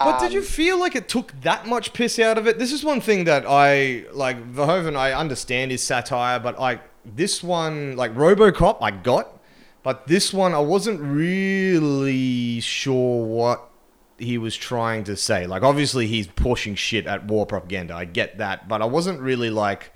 But 0.00 0.14
Um, 0.14 0.20
did 0.22 0.32
you 0.32 0.40
feel 0.40 0.80
like 0.80 0.96
it 0.96 1.08
took 1.08 1.38
that 1.42 1.66
much 1.66 1.92
piss 1.92 2.18
out 2.18 2.38
of 2.38 2.46
it? 2.46 2.58
This 2.58 2.72
is 2.72 2.82
one 2.82 3.02
thing 3.02 3.24
that 3.24 3.44
I 3.46 4.06
like. 4.12 4.38
Verhoeven, 4.52 4.96
I 4.96 5.12
understand 5.12 5.70
his 5.70 5.82
satire, 5.82 6.40
but 6.40 6.58
like 6.58 6.80
this 7.04 7.42
one, 7.42 7.96
like 7.96 8.14
RoboCop, 8.14 8.78
I 8.80 8.92
got, 8.92 9.38
But 9.82 10.06
this 10.06 10.32
one, 10.32 10.54
I 10.54 10.58
wasn't 10.58 11.00
really 11.00 12.60
sure 12.60 13.24
what 13.24 13.70
he 14.18 14.38
was 14.38 14.56
trying 14.56 15.04
to 15.04 15.16
say. 15.16 15.46
Like, 15.46 15.62
obviously, 15.62 16.06
he's 16.06 16.26
pushing 16.26 16.74
shit 16.74 17.06
at 17.06 17.26
war 17.26 17.46
propaganda. 17.46 17.94
I 17.94 18.04
get 18.04 18.38
that, 18.38 18.68
but 18.68 18.82
I 18.82 18.86
wasn't 18.86 19.20
really 19.20 19.50
like. 19.50 19.92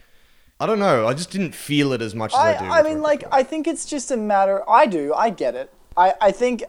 I 0.61 0.67
don't 0.67 0.79
know. 0.79 1.07
I 1.07 1.15
just 1.15 1.31
didn't 1.31 1.55
feel 1.55 1.93
it 1.93 2.01
as 2.01 2.15
much 2.15 2.33
as 2.33 2.39
I, 2.39 2.55
I, 2.55 2.59
do. 2.59 2.65
I 2.67 2.83
mean, 2.83 3.03
like, 3.03 3.25
I 3.33 3.43
think 3.43 3.67
it's 3.67 3.85
just 3.85 4.11
a 4.11 4.17
matter. 4.17 4.69
I 4.69 4.87
do. 4.87 5.13
I 5.15 5.31
get 5.31 5.55
it. 5.55 5.71
I, 5.97 6.15
I 6.21 6.31
think. 6.31 6.63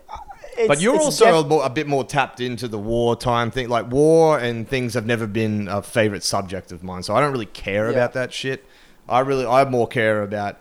Uh, 0.57 0.61
It's, 0.61 0.67
But 0.67 0.81
you're 0.81 0.99
also 0.99 1.25
def- 1.25 1.45
a, 1.45 1.47
more, 1.47 1.65
a 1.65 1.69
bit 1.69 1.87
more 1.87 2.03
tapped 2.03 2.39
into 2.41 2.67
the 2.67 2.77
wartime 2.79 3.51
thing. 3.51 3.69
Like 3.69 3.89
war 3.91 4.39
and 4.39 4.67
things 4.67 4.93
have 4.93 5.05
never 5.05 5.27
been 5.27 5.67
a 5.67 5.81
favorite 5.81 6.23
subject 6.23 6.71
of 6.71 6.83
mine, 6.83 7.03
so 7.03 7.15
I 7.15 7.21
don't 7.21 7.31
really 7.31 7.45
care 7.47 7.85
Yeah. 7.85 7.97
about 7.97 8.13
that 8.13 8.33
shit. 8.33 8.65
I 9.07 9.19
really, 9.19 9.45
I 9.45 9.63
more 9.65 9.87
care 9.87 10.23
about 10.23 10.57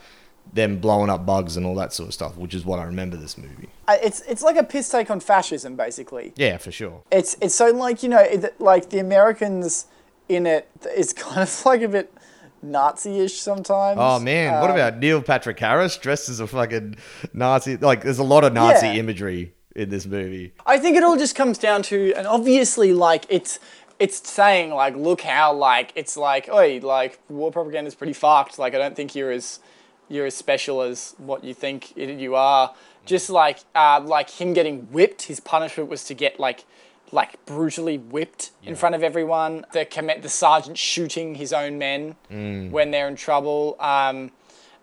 them 0.53 0.77
blowing 0.79 1.09
up 1.11 1.25
bugs 1.25 1.57
and 1.57 1.65
all 1.65 1.75
that 1.77 1.93
sort 1.93 2.09
of 2.09 2.15
stuff, 2.15 2.37
which 2.37 2.55
is 2.55 2.65
what 2.65 2.79
I 2.79 2.85
remember 2.85 3.17
this 3.17 3.39
movie. 3.39 3.69
I- 3.89 3.97
it's 3.99 4.21
it's 4.29 4.43
like 4.43 4.57
a 4.57 4.63
piss 4.65 4.89
take 4.89 5.11
on 5.11 5.21
fascism, 5.21 5.75
basically. 5.77 6.33
Yeah, 6.37 6.59
for 6.59 6.71
sure. 6.71 7.03
It's 7.11 7.37
it's 7.41 7.55
so 7.55 7.69
like 7.71 8.03
you 8.03 8.09
know 8.11 8.21
it, 8.21 8.61
like 8.61 8.91
the 8.91 8.99
Americans 8.99 9.87
in 10.29 10.47
it 10.47 10.69
is 10.97 11.13
kind 11.25 11.41
of 11.43 11.67
like 11.67 11.81
a 11.83 11.89
bit 11.89 12.13
Nazi-ish 12.63 13.41
sometimes. 13.41 13.99
Oh 14.01 14.19
man, 14.19 14.61
what 14.61 14.71
Um, 14.71 14.77
about 14.77 14.99
Neil 14.99 15.21
Patrick 15.23 15.59
Harris 15.61 15.97
dressed 15.99 16.29
as 16.29 16.41
a 16.41 16.47
fucking 16.47 16.97
Nazi? 17.35 17.77
Like, 17.77 18.03
there's 18.03 18.19
a 18.19 18.23
lot 18.25 18.43
of 18.45 18.53
Nazi 18.55 18.87
Yeah. 18.87 18.95
imagery 18.95 19.53
in 19.75 19.91
this 19.91 20.07
movie. 20.07 20.53
I 20.67 20.79
think 20.79 20.97
it 20.97 21.03
all 21.03 21.17
just 21.17 21.35
comes 21.35 21.59
down 21.59 21.83
to, 21.85 22.13
and 22.15 22.27
obviously, 22.27 22.93
like 22.93 23.27
it's 23.29 23.59
it's 23.99 24.29
saying 24.29 24.71
like, 24.71 24.97
look 24.97 25.21
how 25.21 25.53
like 25.55 25.93
it's 25.95 26.17
like, 26.17 26.49
oi, 26.49 26.81
like 26.83 27.19
war 27.29 27.51
propaganda 27.51 27.89
is 27.89 27.95
pretty 27.95 28.13
fucked. 28.13 28.59
Like 28.59 28.75
I 28.75 28.79
don't 28.79 28.97
think 28.97 29.15
you're 29.15 29.31
as 29.31 29.61
you're 30.09 30.27
as 30.27 30.35
special 30.35 30.83
as 30.83 31.15
what 31.19 31.45
you 31.45 31.55
think 31.55 31.97
it, 31.97 32.19
you 32.19 32.35
are. 32.35 32.75
Just 33.07 33.31
like 33.31 33.61
uh, 33.75 34.01
like 34.05 34.31
him 34.31 34.53
getting 34.55 34.83
whipped, 34.93 35.23
his 35.23 35.41
punishment 35.41 35.91
was 35.91 36.05
to 36.05 36.15
get 36.15 36.41
like 36.41 36.65
like 37.13 37.45
brutally 37.47 37.99
whipped 37.99 38.51
in 38.63 38.75
front 38.75 38.95
of 38.95 39.03
everyone. 39.03 39.65
The 39.73 39.85
comm- 39.85 40.21
the 40.23 40.29
sergeant 40.29 40.79
shooting 40.79 41.35
his 41.35 41.53
own 41.53 41.79
men 41.79 42.17
when 42.71 42.91
they're 42.91 43.09
in 43.09 43.17
trouble. 43.17 43.77
Um, 43.79 44.33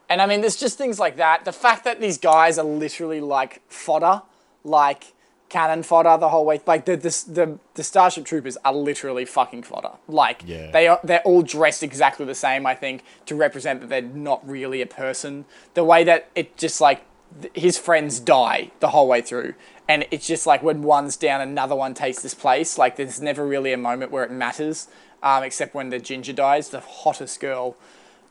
and 0.08 0.22
I 0.22 0.26
mean, 0.26 0.42
there's 0.42 0.58
just 0.58 0.78
things 0.78 1.00
like 1.00 1.16
that. 1.18 1.46
The 1.46 1.52
fact 1.54 1.84
that 1.86 2.00
these 2.00 2.18
guys 2.18 2.58
are 2.60 2.66
literally 2.66 3.22
like 3.22 3.62
fodder, 3.70 4.22
like 4.64 5.14
cannon 5.50 5.84
fodder 5.84 6.18
the 6.18 6.30
whole 6.30 6.46
way. 6.46 6.62
Like 6.66 6.86
the 6.86 6.96
the 6.96 7.10
the, 7.28 7.60
the 7.74 7.84
Starship 7.84 8.26
Troopers 8.26 8.58
are 8.64 8.74
literally 8.74 9.26
fucking 9.26 9.64
fodder. 9.64 9.92
Like 10.08 10.44
Yeah. 10.46 10.72
they 10.72 10.88
are 10.88 11.00
they're 11.04 11.22
all 11.24 11.42
dressed 11.42 11.84
exactly 11.84 12.26
the 12.26 12.36
same. 12.36 12.66
I 12.66 12.76
think 12.76 13.04
to 13.26 13.36
represent 13.36 13.82
that 13.82 13.90
they're 13.90 14.02
not 14.02 14.48
really 14.48 14.82
a 14.82 14.88
person. 14.88 15.46
The 15.74 15.84
way 15.84 16.04
that 16.06 16.30
it 16.36 16.56
just 16.58 16.80
like 16.80 17.02
th- 17.42 17.54
his 17.54 17.78
friends 17.78 18.20
die 18.20 18.72
the 18.80 18.90
whole 18.90 19.08
way 19.08 19.22
through. 19.22 19.56
And 19.90 20.06
it's 20.10 20.26
just 20.26 20.48
like 20.48 20.64
when 20.64 20.84
one's 20.84 21.18
down, 21.18 21.42
another 21.42 21.76
one 21.76 21.94
takes 21.94 22.22
this 22.22 22.34
place. 22.34 22.78
Like 22.78 22.96
there's 22.96 23.22
never 23.22 23.46
really 23.46 23.74
a 23.74 23.78
moment 23.78 24.10
where 24.10 24.24
it 24.24 24.32
matters, 24.32 24.88
um, 25.22 25.44
except 25.44 25.76
when 25.76 25.90
the 25.90 26.00
ginger 26.00 26.32
dies, 26.32 26.70
the 26.70 26.80
hottest 26.80 27.42
girl 27.42 27.76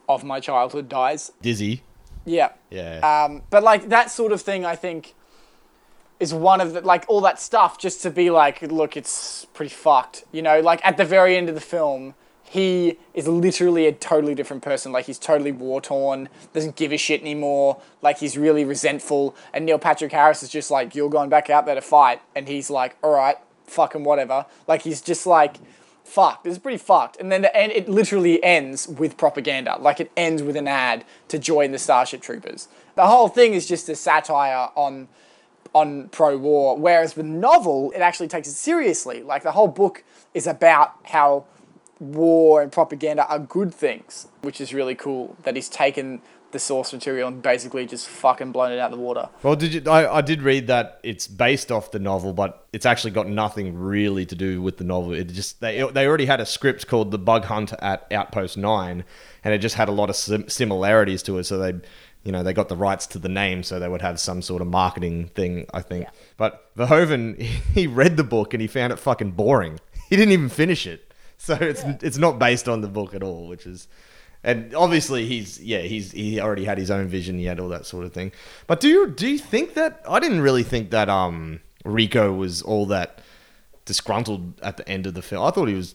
of 0.09 0.25
my 0.25 0.41
childhood 0.41 0.89
dies. 0.89 1.33
Dizzy. 1.43 1.83
Yeah. 2.25 2.53
Yeah. 2.71 3.01
Um, 3.25 3.43
but 3.51 3.63
like 3.63 3.91
that 3.91 4.11
sort 4.11 4.33
of 4.33 4.41
thing, 4.41 4.65
I 4.65 4.75
think, 4.75 5.15
is 6.21 6.33
one 6.33 6.61
of 6.61 6.75
the 6.75 6.83
like 6.83 7.05
all 7.09 7.21
that 7.23 7.41
stuff 7.41 7.79
just 7.79 8.03
to 8.03 8.11
be 8.11 8.31
like, 8.31 8.63
look, 8.63 8.97
it's 8.97 9.47
pretty 9.55 9.75
fucked. 9.75 10.25
You 10.31 10.43
know, 10.43 10.61
like 10.61 10.81
at 10.85 10.97
the 10.97 11.05
very 11.05 11.37
end 11.37 11.49
of 11.49 11.55
the 11.57 11.61
film, 11.61 12.15
he 12.45 12.99
is 13.15 13.27
literally 13.27 13.87
a 13.87 13.93
totally 13.93 14.35
different 14.35 14.63
person. 14.63 14.93
Like 14.93 15.07
he's 15.07 15.19
totally 15.19 15.51
war 15.51 15.81
torn, 15.81 16.29
doesn't 16.53 16.77
give 16.77 16.93
a 16.93 16.97
shit 16.97 17.21
anymore. 17.23 17.81
Like 18.03 18.19
he's 18.19 18.37
really 18.39 18.65
resentful. 18.65 19.35
And 19.53 19.65
Neil 19.67 19.79
Patrick 19.79 20.13
Harris 20.13 20.43
is 20.43 20.51
just 20.51 20.71
like, 20.71 20.95
you're 20.95 21.11
going 21.11 21.31
back 21.31 21.51
out 21.51 21.67
there 21.67 21.75
to 21.75 21.81
fight, 21.81 22.21
and 22.37 22.47
he's 22.47 22.71
like, 22.71 22.97
all 23.03 23.15
right, 23.15 23.37
fucking 23.65 24.05
whatever. 24.05 24.47
Like 24.69 24.83
he's 24.83 25.01
just 25.01 25.27
like. 25.27 25.57
Fucked. 26.03 26.45
It's 26.45 26.59
pretty 26.59 26.79
fucked. 26.79 27.19
And 27.21 27.31
then 27.31 27.43
the 27.43 27.57
end, 27.57 27.71
it 27.71 27.89
literally 27.89 28.43
ends 28.43 28.89
with 28.89 29.17
propaganda. 29.17 29.77
Like 29.79 30.01
it 30.01 30.11
ends 30.17 30.43
with 30.43 30.57
an 30.57 30.67
ad 30.67 31.05
to 31.29 31.39
join 31.39 31.71
the 31.71 31.79
Starship 31.79 32.21
Troopers. 32.21 32.67
The 32.97 33.07
whole 33.07 33.29
thing 33.29 33.55
is 33.55 33.65
just 33.69 33.89
a 33.89 33.95
satire 33.95 34.71
on 34.75 35.07
on 35.73 36.09
pro-war. 36.09 36.77
Whereas 36.77 37.15
the 37.15 37.23
novel, 37.23 37.93
it 37.93 38.01
actually 38.01 38.29
takes 38.29 38.49
it 38.49 38.55
seriously. 38.55 39.23
Like 39.23 39.43
the 39.43 39.53
whole 39.53 39.69
book 39.69 40.05
is 40.35 40.47
about 40.47 40.95
how 41.05 41.45
war 41.99 42.63
and 42.63 42.73
propaganda 42.73 43.27
are 43.27 43.39
good 43.39 43.75
things, 43.75 44.29
which 44.43 44.61
is 44.61 44.73
really 44.75 44.95
cool. 44.95 45.37
That 45.45 45.57
he's 45.57 45.69
taken 45.69 46.23
the 46.53 46.59
source 46.59 46.93
material 46.93 47.29
and 47.29 47.43
basically 47.43 47.87
just 47.87 48.09
fucking 48.09 48.51
blown 48.51 48.73
it 48.73 48.79
out 48.79 48.93
of 48.93 48.99
the 48.99 49.05
water. 49.05 49.29
Well, 49.43 49.55
did 49.57 49.75
you? 49.75 49.83
I, 49.91 50.17
I 50.17 50.21
did 50.21 50.43
read 50.43 50.67
that 50.67 50.99
it's 51.03 51.29
based 51.29 51.71
off 51.71 51.93
the 51.93 51.99
novel, 51.99 52.33
but 52.33 52.67
it's 52.73 52.87
actually 52.87 53.13
got 53.13 53.29
nothing 53.29 53.77
really 53.79 54.27
to 54.27 54.35
do 54.35 54.61
with 54.61 54.77
the 54.79 54.85
novel. 54.85 55.13
It 55.13 55.29
just 55.29 55.61
they 55.61 55.89
they 55.93 56.07
already 56.07 56.27
had 56.27 56.41
a 56.41 56.47
script 56.47 56.87
called 56.87 57.11
The 57.11 57.19
Bug 57.19 57.45
Hunt 57.45 57.73
at 57.81 58.11
Outpost 58.11 58.57
Nine, 58.57 59.05
and 59.45 59.55
it 59.55 59.59
just 59.59 59.77
had 59.77 59.89
a 59.89 59.93
lot 59.93 60.11
of 60.11 60.17
sim- 60.17 60.49
similarities 60.49 61.23
to 61.25 61.39
it. 61.39 61.45
So 61.45 61.59
they, 61.59 61.81
you 62.25 62.33
know, 62.33 62.43
they 62.43 62.53
got 62.53 62.69
the 62.69 62.77
rights 62.77 63.07
to 63.09 63.19
the 63.19 63.29
name, 63.29 63.63
so 63.63 63.79
they 63.79 63.89
would 63.89 64.03
have 64.03 64.21
some 64.21 64.43
sort 64.43 64.61
of 64.61 64.69
marketing 64.69 65.29
thing, 65.29 65.67
I 65.73 65.81
think. 65.81 66.07
But 66.37 66.75
Verhoeven, 66.77 67.41
he 67.75 67.87
read 67.87 68.17
the 68.17 68.25
book 68.25 68.53
and 68.53 68.61
he 68.61 68.67
found 68.67 68.93
it 68.93 68.99
fucking 68.99 69.33
boring. 69.33 69.81
He 70.11 70.17
didn't 70.17 70.33
even 70.33 70.49
finish 70.49 70.89
it, 70.89 71.15
so 71.39 71.55
it's 71.55 71.85
it's 72.03 72.19
not 72.19 72.37
based 72.37 72.69
on 72.69 72.81
the 72.81 72.89
book 72.89 73.15
at 73.15 73.23
all, 73.23 73.47
which 73.47 73.65
is. 73.65 73.87
And 74.43 74.75
obviously, 74.75 75.25
he's 75.25 75.61
yeah, 75.61 75.83
he's 75.83 76.11
he 76.11 76.41
already 76.41 76.65
had 76.65 76.79
his 76.79 76.91
own 76.91 77.07
vision. 77.07 77.39
He 77.39 77.45
had 77.45 77.61
all 77.61 77.69
that 77.69 77.87
sort 77.87 78.05
of 78.05 78.13
thing. 78.13 78.33
But 78.67 78.81
do 78.81 78.89
you 78.89 79.07
do 79.07 79.29
you 79.29 79.39
think 79.39 79.75
that 79.75 80.03
I 80.09 80.19
didn't 80.19 80.41
really 80.41 80.65
think 80.65 80.91
that 80.91 81.09
um 81.09 81.61
Rico 81.85 82.33
was 82.33 82.61
all 82.61 82.87
that 82.87 83.21
disgruntled 83.85 84.61
at 84.63 84.79
the 84.79 84.89
end 84.89 85.07
of 85.07 85.15
the 85.15 85.23
film? 85.23 85.47
I 85.47 85.53
thought 85.53 85.69
he 85.69 85.75
was 85.75 85.95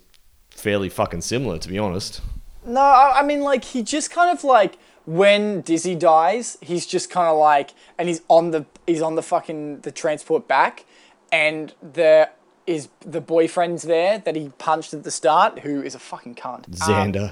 fairly 0.50 0.88
fucking 0.88 1.20
similar, 1.20 1.60
to 1.60 1.68
be 1.68 1.78
honest. 1.78 2.22
No, 2.66 2.80
I, 2.80 3.20
I 3.20 3.24
mean 3.24 3.42
like 3.42 3.66
he 3.66 3.84
just 3.84 4.12
kind 4.12 4.32
of 4.32 4.46
like 4.46 4.78
when 5.06 5.62
Dizzy 5.62 5.96
dies, 5.96 6.58
he's 6.62 6.86
just 6.86 7.10
kind 7.10 7.28
of 7.28 7.38
like, 7.38 7.72
and 7.98 8.08
he's 8.08 8.22
on 8.28 8.52
the 8.52 8.66
he's 8.88 9.02
on 9.02 9.16
the 9.16 9.22
fucking 9.22 9.82
the 9.82 9.92
transport 9.92 10.48
back, 10.48 10.86
and 11.32 11.74
the 11.82 12.30
is 12.68 12.90
the 13.02 13.22
boyfriend's 13.22 13.84
there 13.84 14.18
that 14.20 14.36
he 14.36 14.50
punched 14.58 14.94
at 14.94 15.04
the 15.04 15.12
start, 15.12 15.60
who 15.60 15.82
is 15.82 15.94
a 15.94 16.00
fucking 16.00 16.36
cunt. 16.36 16.68
Um, 16.82 17.12
Zander. 17.12 17.32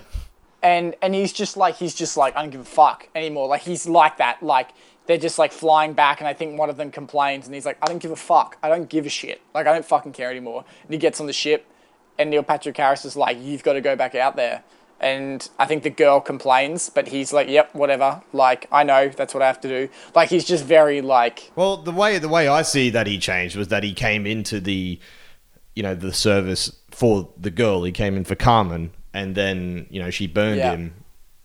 and 0.62 0.96
and 1.02 1.16
he's 1.16 1.34
just 1.34 1.58
like 1.58 1.76
he's 1.76 1.96
just 1.96 2.16
like 2.16 2.36
I 2.36 2.42
don't 2.42 2.52
give 2.52 2.62
a 2.62 2.66
fuck 2.66 3.10
anymore. 3.16 3.48
Like 3.48 3.62
he's 3.62 3.88
like 3.88 4.18
that. 4.18 4.44
Like 4.44 4.70
they're 5.08 5.18
just 5.18 5.40
like 5.40 5.52
flying 5.52 5.94
back, 5.94 6.20
and 6.22 6.28
I 6.28 6.34
think 6.34 6.58
one 6.58 6.70
of 6.70 6.78
them 6.78 6.92
complains, 6.92 7.46
and 7.46 7.56
he's 7.56 7.66
like, 7.66 7.78
I 7.82 7.88
don't 7.88 8.00
give 8.00 8.12
a 8.12 8.16
fuck. 8.16 8.58
I 8.62 8.70
don't 8.70 8.88
give 8.88 9.06
a 9.06 9.10
shit. 9.10 9.42
Like 9.54 9.66
I 9.68 9.74
don't 9.74 9.86
fucking 9.86 10.14
care 10.14 10.30
anymore. 10.30 10.64
And 10.84 10.92
he 10.92 10.98
gets 10.98 11.20
on 11.20 11.26
the 11.26 11.34
ship, 11.34 11.66
and 12.20 12.30
Neil 12.30 12.44
Patrick 12.44 12.78
Harris 12.78 13.04
is 13.04 13.16
like, 13.16 13.38
you've 13.42 13.64
got 13.64 13.74
to 13.74 13.82
go 13.82 13.96
back 13.96 14.14
out 14.16 14.36
there. 14.36 14.64
And 15.04 15.48
I 15.60 15.66
think 15.66 15.84
the 15.84 15.90
girl 15.90 16.22
complains, 16.22 16.90
but 16.90 17.10
he's 17.10 17.34
like, 17.34 17.50
yep, 17.50 17.76
whatever. 17.76 18.22
Like 18.32 18.68
I 18.72 18.84
know 18.84 19.10
that's 19.10 19.34
what 19.34 19.44
I 19.44 19.48
have 19.48 19.60
to 19.62 19.68
do. 19.68 19.90
Like 20.16 20.30
he's 20.30 20.46
just 20.46 20.64
very 20.64 21.02
like 21.02 21.52
Well, 21.56 21.78
the 21.78 21.92
way 21.92 22.18
the 22.20 22.30
way 22.30 22.48
I 22.48 22.62
see 22.62 22.90
that 22.92 23.06
he 23.06 23.20
changed 23.20 23.56
was 23.58 23.68
that 23.68 23.84
he 23.84 23.94
came 23.94 24.26
into 24.26 24.60
the, 24.62 25.00
you 25.76 25.84
know, 25.84 25.94
the 25.94 26.14
service 26.14 26.72
for 26.92 27.30
the 27.38 27.52
girl. 27.52 27.84
He 27.84 27.92
came 27.92 28.16
in 28.16 28.24
for 28.24 28.36
Carmen, 28.36 28.92
and 29.14 29.36
then 29.36 29.88
you 29.90 30.02
know 30.02 30.10
she 30.10 30.26
burned 30.26 30.60
Yeah. 30.60 30.72
him, 30.72 30.94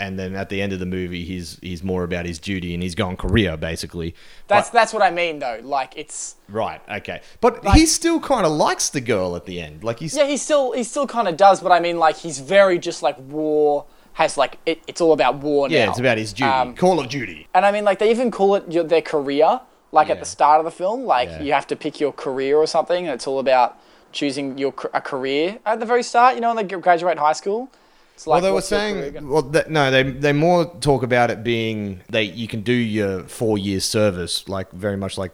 and 0.00 0.19
then 0.19 0.35
at 0.37 0.49
the 0.49 0.62
end 0.62 0.73
of 0.73 0.78
the 0.78 0.87
movie, 0.87 1.25
he's 1.25 1.59
he's 1.61 1.83
more 1.83 2.05
about 2.05 2.25
his 2.26 2.38
duty 2.38 2.73
and 2.75 2.83
he's 2.83 2.95
gone 2.95 3.17
career 3.17 3.57
basically. 3.57 4.14
that's 4.47 4.69
But- 4.71 4.75
that's 4.75 4.93
what 4.93 5.02
I 5.02 5.11
mean 5.11 5.38
though. 5.40 5.61
Like 5.62 5.97
it's 5.97 6.37
right. 6.49 6.81
Okay, 6.90 7.21
but 7.40 7.64
Like- 7.64 7.76
he 7.76 7.87
still 7.87 8.21
kind 8.21 8.47
of 8.47 8.52
likes 8.52 8.88
the 8.90 9.00
girl 9.00 9.35
at 9.37 9.45
the 9.47 9.61
end. 9.61 9.83
Like 9.85 9.99
he's 9.99 10.17
Yeah, 10.17 10.26
he 10.26 10.37
still 10.37 10.73
he 10.73 10.85
still 10.85 11.07
kind 11.07 11.26
of 11.28 11.37
does, 11.37 11.61
but 11.61 11.73
I 11.73 11.81
mean, 11.81 11.99
like 11.99 12.17
he's 12.17 12.38
very 12.40 12.78
just 12.78 13.02
like 13.02 13.17
war 13.19 13.87
has 14.14 14.37
like 14.37 14.59
it, 14.67 14.81
it's 14.87 15.00
all 15.00 15.12
about 15.12 15.37
war 15.37 15.69
now. 15.69 15.75
yeah, 15.75 15.88
it's 15.90 15.99
about 16.00 16.19
his 16.19 16.33
duty. 16.33 16.50
Um, 16.50 16.75
Call 16.75 16.99
of 17.00 17.09
Duty. 17.09 17.47
and 17.55 17.64
I 17.67 17.71
mean, 17.73 17.85
like 17.85 17.99
they 17.99 18.11
even 18.11 18.31
call 18.31 18.55
it 18.57 18.71
your, 18.71 18.85
their 18.85 19.02
career. 19.02 19.61
Like 19.90 20.11
at 20.11 20.19
the 20.21 20.26
start 20.26 20.59
of 20.59 20.67
the 20.67 20.71
film, 20.71 21.05
like 21.07 21.31
Yeah. 21.31 21.40
you 21.43 21.52
have 21.55 21.67
to 21.69 21.76
pick 21.76 21.99
your 21.99 22.12
career 22.12 22.59
or 22.59 22.67
something, 22.67 23.07
and 23.07 23.14
it's 23.14 23.26
all 23.26 23.38
about 23.38 23.78
choosing 24.12 24.59
your 24.59 24.75
a 24.93 25.00
career 25.00 25.59
at 25.64 25.81
the 25.81 25.87
very 25.87 26.02
start. 26.02 26.35
You 26.35 26.43
know, 26.43 26.55
when 26.55 26.67
they 26.69 26.76
graduate 26.76 27.19
high 27.19 27.33
school. 27.33 27.71
Like 28.26 28.34
well, 28.34 28.40
they 28.42 28.48
were 28.50 28.54
what's 28.54 28.70
your 28.70 28.80
career 28.80 29.12
saying. 29.12 29.28
Well, 29.28 29.42
that, 29.42 29.70
no, 29.70 29.90
they 29.90 30.02
they 30.02 30.32
more 30.32 30.66
talk 30.80 31.02
about 31.02 31.30
it 31.30 31.42
being 31.44 32.00
they 32.08 32.25
you 32.25 32.48
can 32.48 32.62
do 32.62 32.72
your 32.72 33.22
four 33.25 33.58
years 33.58 33.84
service 33.84 34.48
like 34.48 34.70
very 34.72 34.96
much 34.96 35.16
like 35.18 35.32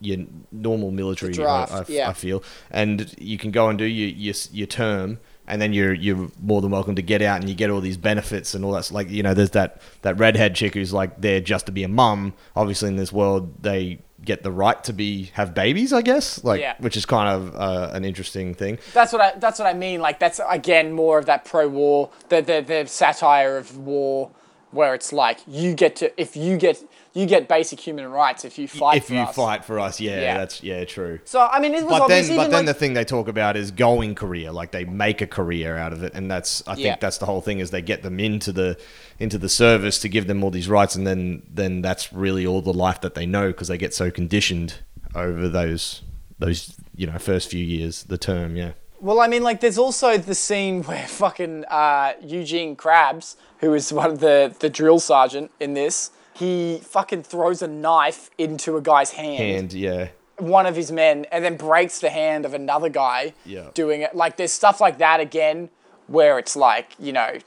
your 0.00 0.18
normal 0.52 0.90
military. 0.90 1.32
Draft, 1.32 1.72
I, 1.72 1.78
I- 1.78 1.84
yeah. 1.88 2.08
I 2.10 2.12
feel, 2.12 2.42
and 2.70 3.14
you 3.18 3.38
can 3.38 3.50
go 3.50 3.68
and 3.68 3.78
do 3.78 3.84
your 3.84 4.08
your, 4.10 4.34
your 4.52 4.66
term, 4.66 5.18
and 5.46 5.60
then 5.60 5.72
you're 5.72 5.94
you're 5.94 6.28
more 6.42 6.60
than 6.60 6.70
welcome 6.70 6.94
to 6.96 7.02
get 7.02 7.22
out 7.22 7.40
and 7.40 7.48
you 7.48 7.54
get 7.54 7.70
all 7.70 7.80
these 7.80 7.96
benefits 7.96 8.54
and 8.54 8.64
all 8.64 8.72
that. 8.72 8.90
Like 8.90 9.08
you 9.10 9.22
know, 9.22 9.32
there's 9.34 9.50
that 9.50 9.80
that 10.02 10.18
redhead 10.18 10.54
chick 10.54 10.74
who's 10.74 10.92
like 10.92 11.20
there 11.20 11.40
just 11.40 11.66
to 11.66 11.72
be 11.72 11.82
a 11.82 11.88
mum. 11.88 12.34
Obviously, 12.54 12.88
in 12.88 12.96
this 12.96 13.12
world, 13.12 13.62
they 13.62 13.98
get 14.24 14.42
the 14.42 14.50
right 14.50 14.82
to 14.84 14.92
be 14.92 15.30
have 15.34 15.54
babies. 15.54 15.92
I 15.92 16.02
guess, 16.02 16.42
like 16.44 16.60
Yeah. 16.60 16.74
which 16.78 16.96
is 16.96 17.04
kind 17.06 17.28
of 17.28 17.54
uh, 17.54 17.90
an 17.92 18.04
interesting 18.04 18.54
thing. 18.54 18.78
That's 18.94 19.12
what 19.12 19.20
I. 19.22 19.38
That's 19.38 19.58
what 19.58 19.66
I 19.68 19.74
mean. 19.74 20.00
Like 20.00 20.18
that's 20.18 20.40
again 20.48 20.92
more 20.92 21.18
of 21.18 21.26
that 21.26 21.44
pro-war, 21.44 22.10
the 22.28 22.40
the, 22.42 22.64
the 22.66 22.86
satire 22.86 23.56
of 23.58 23.76
war, 23.76 24.30
where 24.70 24.94
it's 24.94 25.12
like 25.12 25.40
you 25.46 25.74
get 25.74 25.96
to 25.96 26.20
if 26.20 26.36
you 26.36 26.56
get 26.56 26.82
you 27.16 27.24
get 27.26 27.48
basic 27.48 27.80
human 27.80 28.10
rights 28.10 28.44
if 28.44 28.58
you 28.58 28.68
fight 28.68 29.02
for 29.02 29.04
us. 29.04 29.04
if 29.04 29.10
you 29.10 29.20
us. 29.20 29.34
fight 29.34 29.64
for 29.64 29.80
us, 29.80 30.00
yeah, 30.00 30.20
Yeah. 30.20 30.36
that's 30.38 30.62
yeah, 30.62 30.84
true. 30.84 31.18
So 31.24 31.40
I 31.40 31.58
mean, 31.60 31.72
it 31.74 31.82
was 31.84 31.92
But 31.94 32.02
obvious. 32.02 32.28
then, 32.28 32.36
but 32.36 32.50
then 32.50 32.66
like, 32.66 32.66
the 32.66 32.74
thing 32.74 32.92
they 32.92 33.04
talk 33.04 33.26
about 33.28 33.56
is 33.56 33.70
going 33.70 34.14
career. 34.14 34.52
Like 34.52 34.70
they 34.70 34.84
make 34.84 35.22
a 35.22 35.26
career 35.26 35.76
out 35.78 35.92
of 35.94 36.02
it, 36.02 36.12
and 36.14 36.30
that's 36.30 36.62
I 36.68 36.74
think 36.74 36.86
Yeah. 36.86 36.96
that's 37.00 37.18
the 37.18 37.26
whole 37.26 37.40
thing 37.40 37.58
is 37.58 37.70
they 37.70 37.80
get 37.82 38.02
them 38.02 38.20
into 38.20 38.52
the 38.52 38.76
into 39.18 39.38
the 39.38 39.48
service 39.48 39.98
to 40.00 40.08
give 40.10 40.26
them 40.26 40.44
all 40.44 40.50
these 40.50 40.68
rights, 40.68 40.94
and 40.94 41.06
then 41.06 41.42
then 41.52 41.80
that's 41.80 42.12
really 42.12 42.46
all 42.46 42.60
the 42.60 42.72
life 42.72 43.00
that 43.00 43.14
they 43.14 43.24
know 43.24 43.46
because 43.48 43.68
they 43.68 43.78
get 43.78 43.94
so 43.94 44.10
conditioned 44.10 44.74
over 45.14 45.48
those 45.48 46.02
those 46.38 46.76
you 46.94 47.06
know 47.06 47.18
first 47.18 47.50
few 47.50 47.64
years, 47.64 48.02
the 48.04 48.18
term, 48.18 48.56
yeah. 48.56 48.72
Well, 49.00 49.20
I 49.20 49.26
mean, 49.28 49.42
like, 49.42 49.60
there's 49.60 49.76
also 49.78 50.16
the 50.16 50.34
scene 50.34 50.82
where 50.88 51.06
fucking 51.06 51.64
uh, 51.66 52.14
Eugene 52.22 52.76
Krabs, 52.76 53.36
who 53.58 53.74
is 53.74 53.92
one 53.92 54.10
of 54.10 54.20
the, 54.20 54.54
the 54.58 54.70
drill 54.70 54.98
sergeant 55.00 55.50
in 55.60 55.74
this, 55.74 56.10
he 56.36 56.80
fucking 56.82 57.22
throws 57.22 57.62
a 57.62 57.68
knife 57.68 58.30
into 58.38 58.76
a 58.76 58.82
guy's 58.82 59.12
hand, 59.12 59.42
And 59.58 59.72
yeah, 59.72 60.08
one 60.38 60.66
of 60.66 60.76
his 60.76 60.92
men, 60.92 61.26
and 61.32 61.44
then 61.44 61.56
breaks 61.56 61.98
the 62.00 62.10
hand 62.10 62.44
of 62.44 62.52
another 62.54 62.88
guy 62.88 63.32
Yeah. 63.44 63.68
doing 63.74 64.02
it. 64.02 64.14
Like, 64.14 64.36
there's 64.36 64.52
stuff 64.52 64.80
like 64.80 64.98
that 64.98 65.18
again 65.20 65.70
where 66.06 66.38
it's 66.38 66.54
like, 66.54 66.92
you 66.98 67.12
know, 67.12 67.38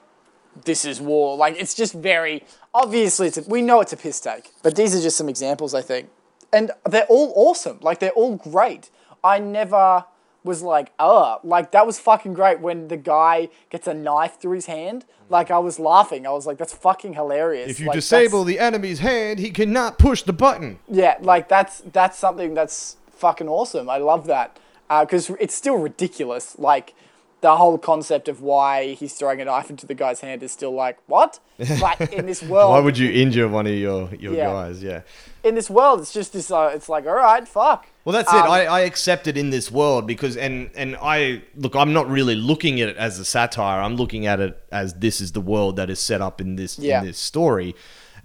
this 0.66 0.86
is 0.86 1.00
war. 1.00 1.38
Like, 1.38 1.56
it's 1.60 1.74
just 1.76 1.94
very 1.94 2.44
obviously, 2.74 3.28
it's 3.28 3.38
a, 3.38 3.44
we 3.48 3.62
know 3.62 3.80
it's 3.82 3.94
a 3.94 3.98
piss 3.98 4.20
take, 4.20 4.52
but 4.64 4.76
these 4.76 4.96
are 4.96 5.02
just 5.02 5.18
some 5.18 5.30
examples, 5.30 5.74
I 5.74 5.82
think. 5.82 6.10
And 6.52 6.72
they're 6.90 7.06
all 7.06 7.32
awesome. 7.36 7.78
Like, 7.82 8.00
they're 8.00 8.12
all 8.12 8.36
great. 8.38 8.90
I 9.24 9.38
never 9.40 10.06
was 10.44 10.62
like, 10.62 10.92
oh, 11.00 11.40
like 11.44 11.72
that 11.72 11.86
was 11.86 12.00
fucking 12.00 12.34
great 12.34 12.60
when 12.60 12.88
the 12.88 12.98
guy 12.98 13.50
gets 13.70 13.88
a 13.88 13.94
knife 13.94 14.40
through 14.40 14.56
his 14.56 14.66
hand. 14.68 15.06
Like, 15.32 15.52
I 15.52 15.60
was 15.60 15.78
laughing. 15.80 16.26
I 16.26 16.32
was 16.32 16.48
like, 16.48 16.58
that's 16.58 16.74
fucking 16.74 17.14
hilarious. 17.14 17.70
if 17.70 17.80
you 17.80 17.86
Like, 17.88 17.94
disable 17.96 18.44
the 18.44 18.58
enemy's 18.58 19.00
hand, 19.00 19.38
he 19.38 19.52
cannot 19.52 20.00
push 20.00 20.24
the 20.24 20.34
button. 20.34 20.80
yeah, 20.88 21.18
like 21.22 21.48
that's 21.50 21.82
that's 21.92 22.18
something 22.18 22.54
that's 22.56 22.98
fucking 23.12 23.48
awesome. 23.48 23.90
I 23.90 23.98
love 23.98 24.26
that 24.28 24.58
uh, 24.90 25.06
because 25.06 25.30
it's 25.40 25.54
still 25.54 25.76
ridiculous. 25.78 26.58
Like 26.58 26.96
the 27.42 27.56
whole 27.56 27.78
concept 27.78 28.28
of 28.28 28.42
why 28.42 28.94
he's 28.94 29.14
throwing 29.14 29.40
a 29.42 29.46
knife 29.46 29.70
into 29.70 29.86
the 29.86 29.94
guy's 29.94 30.20
hand 30.20 30.44
is 30.44 30.52
still 30.52 30.72
like 30.74 30.98
what? 31.08 31.40
Like 31.82 32.14
in 32.14 32.26
this 32.26 32.42
world, 32.44 32.72
Why 32.72 32.80
would 32.80 32.98
you 32.98 33.10
injure 33.12 33.48
one 33.48 33.66
of 33.68 33.74
your 33.74 34.10
your 34.16 34.34
Yeah. 34.34 34.48
guys? 34.52 34.82
Yeah. 34.84 35.02
in 35.44 35.56
this 35.56 35.70
world, 35.70 36.02
it's 36.02 36.12
just 36.14 36.34
this. 36.34 36.52
Uh, 36.52 36.72
it's 36.74 36.90
like 36.90 37.06
all 37.06 37.14
right, 37.16 37.48
fuck. 37.48 37.88
Well, 38.06 38.14
that's 38.14 38.32
Um, 38.34 38.40
it. 38.46 38.50
I, 38.50 38.66
I 38.66 38.80
accept 38.82 39.28
it 39.28 39.38
in 39.38 39.50
this 39.52 39.72
world 39.72 40.06
because, 40.08 40.36
and 40.38 40.70
and 40.76 40.98
I 41.02 41.44
look. 41.56 41.76
I'm 41.76 41.94
not 41.94 42.10
really 42.10 42.36
looking 42.36 42.82
at 42.82 42.90
it 42.90 42.98
as 42.98 43.20
a 43.20 43.26
satire. 43.26 43.82
I'm 43.82 43.96
looking 43.96 44.26
at 44.26 44.40
it 44.40 44.58
as 44.72 44.94
this 44.96 45.22
is 45.22 45.32
the 45.34 45.42
world 45.42 45.76
that 45.78 45.90
is 45.90 46.00
set 46.00 46.22
up 46.22 46.42
in 46.42 46.56
this 46.56 46.78
Yeah. 46.80 47.00
in 47.00 47.06
this 47.08 47.18
story, 47.18 47.76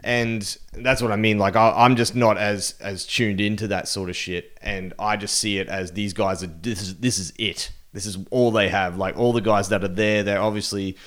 and 0.02 0.56
that's 0.72 1.02
what 1.02 1.12
I 1.12 1.16
mean. 1.16 1.38
Like 1.38 1.56
I, 1.56 1.70
I'm 1.84 1.96
just 1.96 2.14
not 2.14 2.38
as 2.38 2.74
as 2.80 3.06
tuned 3.06 3.40
into 3.40 3.66
that 3.68 3.88
sort 3.88 4.10
of 4.10 4.16
shit, 4.16 4.58
and 4.62 4.92
I 4.98 5.16
just 5.16 5.36
see 5.38 5.58
it 5.58 5.68
as 5.68 5.92
these 5.92 6.12
guys 6.12 6.42
are. 6.42 6.48
This 6.48 6.82
is 6.82 6.96
this 6.96 7.18
is 7.18 7.32
it. 7.38 7.70
This 7.94 8.04
is 8.04 8.18
all 8.30 8.50
they 8.50 8.68
have. 8.68 8.98
Like 8.98 9.16
all 9.16 9.32
the 9.32 9.40
guys 9.40 9.70
that 9.70 9.82
are 9.82 9.88
there, 9.88 10.22
they're 10.22 10.42
obviously 10.42 10.98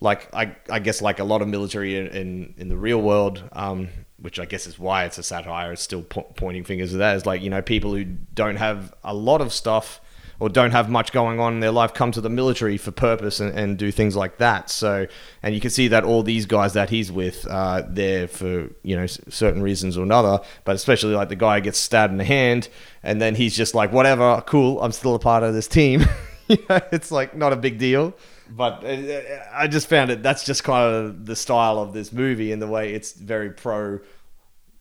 like 0.00 0.34
I, 0.34 0.56
I 0.68 0.80
guess 0.80 1.00
like 1.00 1.20
a 1.20 1.24
lot 1.24 1.42
of 1.42 1.48
military 1.48 1.96
in, 1.96 2.06
in, 2.08 2.54
in 2.56 2.68
the 2.68 2.76
real 2.76 3.00
world, 3.00 3.44
um, 3.52 3.88
which 4.18 4.40
I 4.40 4.46
guess 4.46 4.66
is 4.66 4.78
why 4.78 5.04
it's 5.04 5.18
a 5.18 5.22
satire. 5.22 5.72
It's 5.72 5.82
still 5.82 6.02
po- 6.02 6.32
pointing 6.36 6.64
fingers 6.64 6.92
at 6.94 6.98
that. 6.98 7.16
Is 7.16 7.26
like 7.26 7.42
you 7.42 7.50
know 7.50 7.62
people 7.62 7.94
who 7.94 8.04
don't 8.04 8.56
have 8.56 8.92
a 9.04 9.14
lot 9.14 9.42
of 9.42 9.52
stuff 9.52 10.00
or 10.38 10.48
don't 10.48 10.70
have 10.70 10.88
much 10.88 11.12
going 11.12 11.38
on 11.38 11.52
in 11.52 11.60
their 11.60 11.70
life 11.70 11.92
come 11.92 12.10
to 12.10 12.20
the 12.22 12.30
military 12.30 12.78
for 12.78 12.90
purpose 12.90 13.40
and, 13.40 13.52
and 13.58 13.76
do 13.76 13.92
things 13.92 14.16
like 14.16 14.38
that. 14.38 14.70
So 14.70 15.06
and 15.42 15.54
you 15.54 15.60
can 15.60 15.68
see 15.68 15.88
that 15.88 16.04
all 16.04 16.22
these 16.22 16.46
guys 16.46 16.72
that 16.72 16.88
he's 16.88 17.12
with 17.12 17.46
uh, 17.46 17.82
there 17.86 18.26
for 18.26 18.70
you 18.82 18.96
know 18.96 19.02
s- 19.02 19.20
certain 19.28 19.62
reasons 19.62 19.98
or 19.98 20.02
another. 20.02 20.40
But 20.64 20.76
especially 20.76 21.14
like 21.14 21.28
the 21.28 21.36
guy 21.36 21.60
gets 21.60 21.78
stabbed 21.78 22.12
in 22.12 22.16
the 22.16 22.24
hand 22.24 22.70
and 23.02 23.20
then 23.20 23.34
he's 23.34 23.54
just 23.54 23.74
like 23.74 23.92
whatever, 23.92 24.42
cool, 24.46 24.80
I'm 24.80 24.92
still 24.92 25.14
a 25.14 25.18
part 25.18 25.42
of 25.42 25.52
this 25.52 25.68
team. 25.68 26.06
it's 26.92 27.10
like 27.10 27.36
not 27.36 27.52
a 27.52 27.56
big 27.56 27.78
deal 27.78 28.14
but 28.52 28.84
uh, 28.84 29.20
I 29.52 29.68
just 29.68 29.86
found 29.88 30.10
it. 30.10 30.22
That's 30.24 30.44
just 30.44 30.64
kind 30.64 30.92
of 30.92 31.24
the 31.24 31.36
style 31.36 31.78
of 31.78 31.92
this 31.92 32.12
movie, 32.12 32.50
and 32.50 32.60
the 32.60 32.66
way 32.66 32.94
it's 32.94 33.12
very 33.12 33.50
pro 33.50 34.00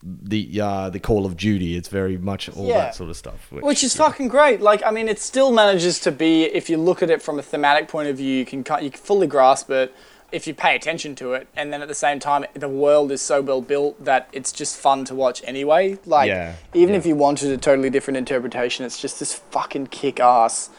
the 0.02 0.62
uh, 0.62 0.90
the 0.90 1.00
Call 1.00 1.26
of 1.26 1.38
Duty. 1.38 1.76
It's 1.76 1.90
very 1.90 2.18
much 2.18 2.50
all 2.50 2.68
Yeah. 2.68 2.78
that 2.80 2.96
sort 2.96 3.10
of 3.10 3.18
stuff. 3.18 3.52
Which 3.52 3.84
is 3.84 3.96
fucking 3.96 4.30
great. 4.30 4.62
Like, 4.62 4.82
I 4.86 4.92
mean, 4.92 5.08
it 5.08 5.20
still 5.20 5.52
manages 5.52 6.00
to 6.00 6.12
be, 6.12 6.46
if 6.46 6.70
you 6.70 6.78
look 6.78 7.04
at 7.04 7.10
it 7.10 7.22
from 7.22 7.38
a 7.38 7.44
thematic 7.44 7.88
point 7.88 8.10
of 8.10 8.18
view, 8.18 8.38
you 8.38 8.46
can 8.46 8.60
you 8.82 8.90
can 8.90 9.00
fully 9.02 9.28
grasp 9.28 9.70
it 9.70 9.94
if 10.32 10.46
you 10.48 10.54
pay 10.54 10.76
attention 10.76 11.16
to 11.16 11.34
it. 11.34 11.48
And 11.56 11.74
then 11.74 11.82
at 11.82 11.88
the 11.88 11.96
same 11.96 12.20
time, 12.20 12.46
the 12.54 12.70
world 12.70 13.12
is 13.12 13.22
so 13.22 13.42
well 13.42 13.62
built 13.62 14.04
that 14.06 14.30
it's 14.32 14.52
just 14.52 14.78
fun 14.78 15.06
to 15.06 15.16
watch 15.16 15.44
anyway. 15.46 15.98
Like, 16.06 16.28
Yeah, 16.30 16.56
even 16.74 16.94
yeah. 16.94 17.00
if 17.00 17.06
you 17.06 17.16
wanted 17.16 17.52
a 17.52 17.58
totally 17.58 17.90
different 17.90 18.18
interpretation, 18.18 18.86
it's 18.86 19.00
just 19.02 19.20
this 19.20 19.34
fucking 19.34 19.88
kick-ass 19.88 20.70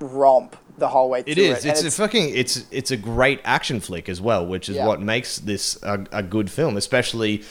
romp 0.00 0.56
the 0.78 0.88
whole 0.88 1.08
way 1.10 1.22
through 1.22 1.32
It 1.32 1.38
it. 1.38 1.58
is. 1.58 1.64
It's, 1.64 1.82
a 1.84 1.90
fucking. 1.90 2.34
It's 2.34 2.64
it's 2.70 2.90
a 2.90 2.96
great 2.96 3.40
action 3.44 3.80
flick 3.80 4.08
as 4.08 4.20
well, 4.20 4.44
which 4.46 4.68
is 4.68 4.76
Yeah. 4.76 4.86
what 4.86 5.00
makes 5.00 5.38
this 5.38 5.80
a, 5.82 6.04
a 6.12 6.22
good 6.22 6.50
film, 6.50 6.76
especially. 6.76 7.42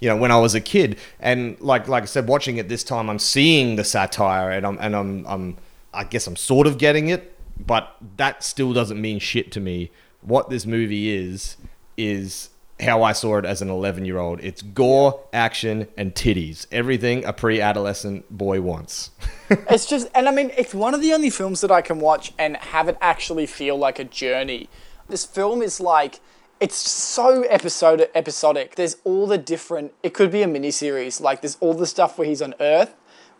You 0.00 0.08
know, 0.08 0.16
when 0.16 0.32
I 0.32 0.38
was 0.40 0.56
a 0.56 0.60
kid, 0.60 0.98
and 1.20 1.56
like 1.60 1.86
like 1.86 2.02
I 2.02 2.06
said, 2.06 2.26
watching 2.26 2.56
it 2.56 2.68
this 2.68 2.82
time, 2.82 3.08
I'm 3.08 3.20
seeing 3.20 3.76
the 3.76 3.84
satire, 3.84 4.50
and 4.50 4.66
I'm 4.66 4.76
and 4.80 4.96
I'm 4.96 5.24
I'm 5.28 5.56
I 5.94 6.02
guess 6.04 6.26
I'm 6.26 6.34
sort 6.34 6.66
of 6.66 6.76
getting 6.78 7.08
it, 7.08 7.38
but 7.64 7.94
that 8.16 8.42
still 8.42 8.72
doesn't 8.72 9.00
mean 9.00 9.20
shit 9.20 9.52
to 9.52 9.60
me. 9.60 9.92
What 10.20 10.50
this 10.50 10.66
movie 10.66 11.14
is 11.14 11.56
is 11.96 12.48
how 12.82 13.02
I 13.02 13.12
saw 13.12 13.38
it 13.38 13.44
as 13.44 13.62
an 13.62 13.70
11 13.70 14.04
year 14.04 14.18
old. 14.18 14.40
It's 14.40 14.62
gore, 14.62 15.24
action, 15.32 15.88
and 15.96 16.14
titties. 16.14 16.66
Everything 16.70 17.24
a 17.24 17.32
pre-adolescent 17.32 18.30
boy 18.30 18.60
wants. 18.60 19.10
it's 19.70 19.86
just 19.86 20.08
and 20.14 20.28
i 20.28 20.32
mean 20.32 20.50
it's 20.56 20.74
one 20.74 20.94
of 20.94 21.00
the 21.00 21.12
only 21.12 21.30
films 21.30 21.60
that 21.60 21.70
i 21.70 21.82
can 21.82 21.98
watch 21.98 22.32
and 22.38 22.56
have 22.58 22.88
it 22.88 22.96
actually 23.00 23.46
feel 23.46 23.76
like 23.76 23.98
a 23.98 24.04
journey 24.04 24.68
this 25.08 25.24
film 25.24 25.60
is 25.62 25.80
like 25.80 26.20
it's 26.60 26.76
so 26.76 27.44
episodic 27.44 28.10
episodic 28.14 28.76
there's 28.76 28.96
all 29.04 29.26
the 29.26 29.38
different 29.38 29.92
it 30.02 30.14
could 30.14 30.30
be 30.30 30.42
a 30.42 30.46
miniseries 30.46 31.20
like 31.20 31.40
there's 31.42 31.56
all 31.60 31.74
the 31.74 31.86
stuff 31.86 32.18
where 32.18 32.26
he's 32.26 32.40
on 32.40 32.54
earth 32.60 32.94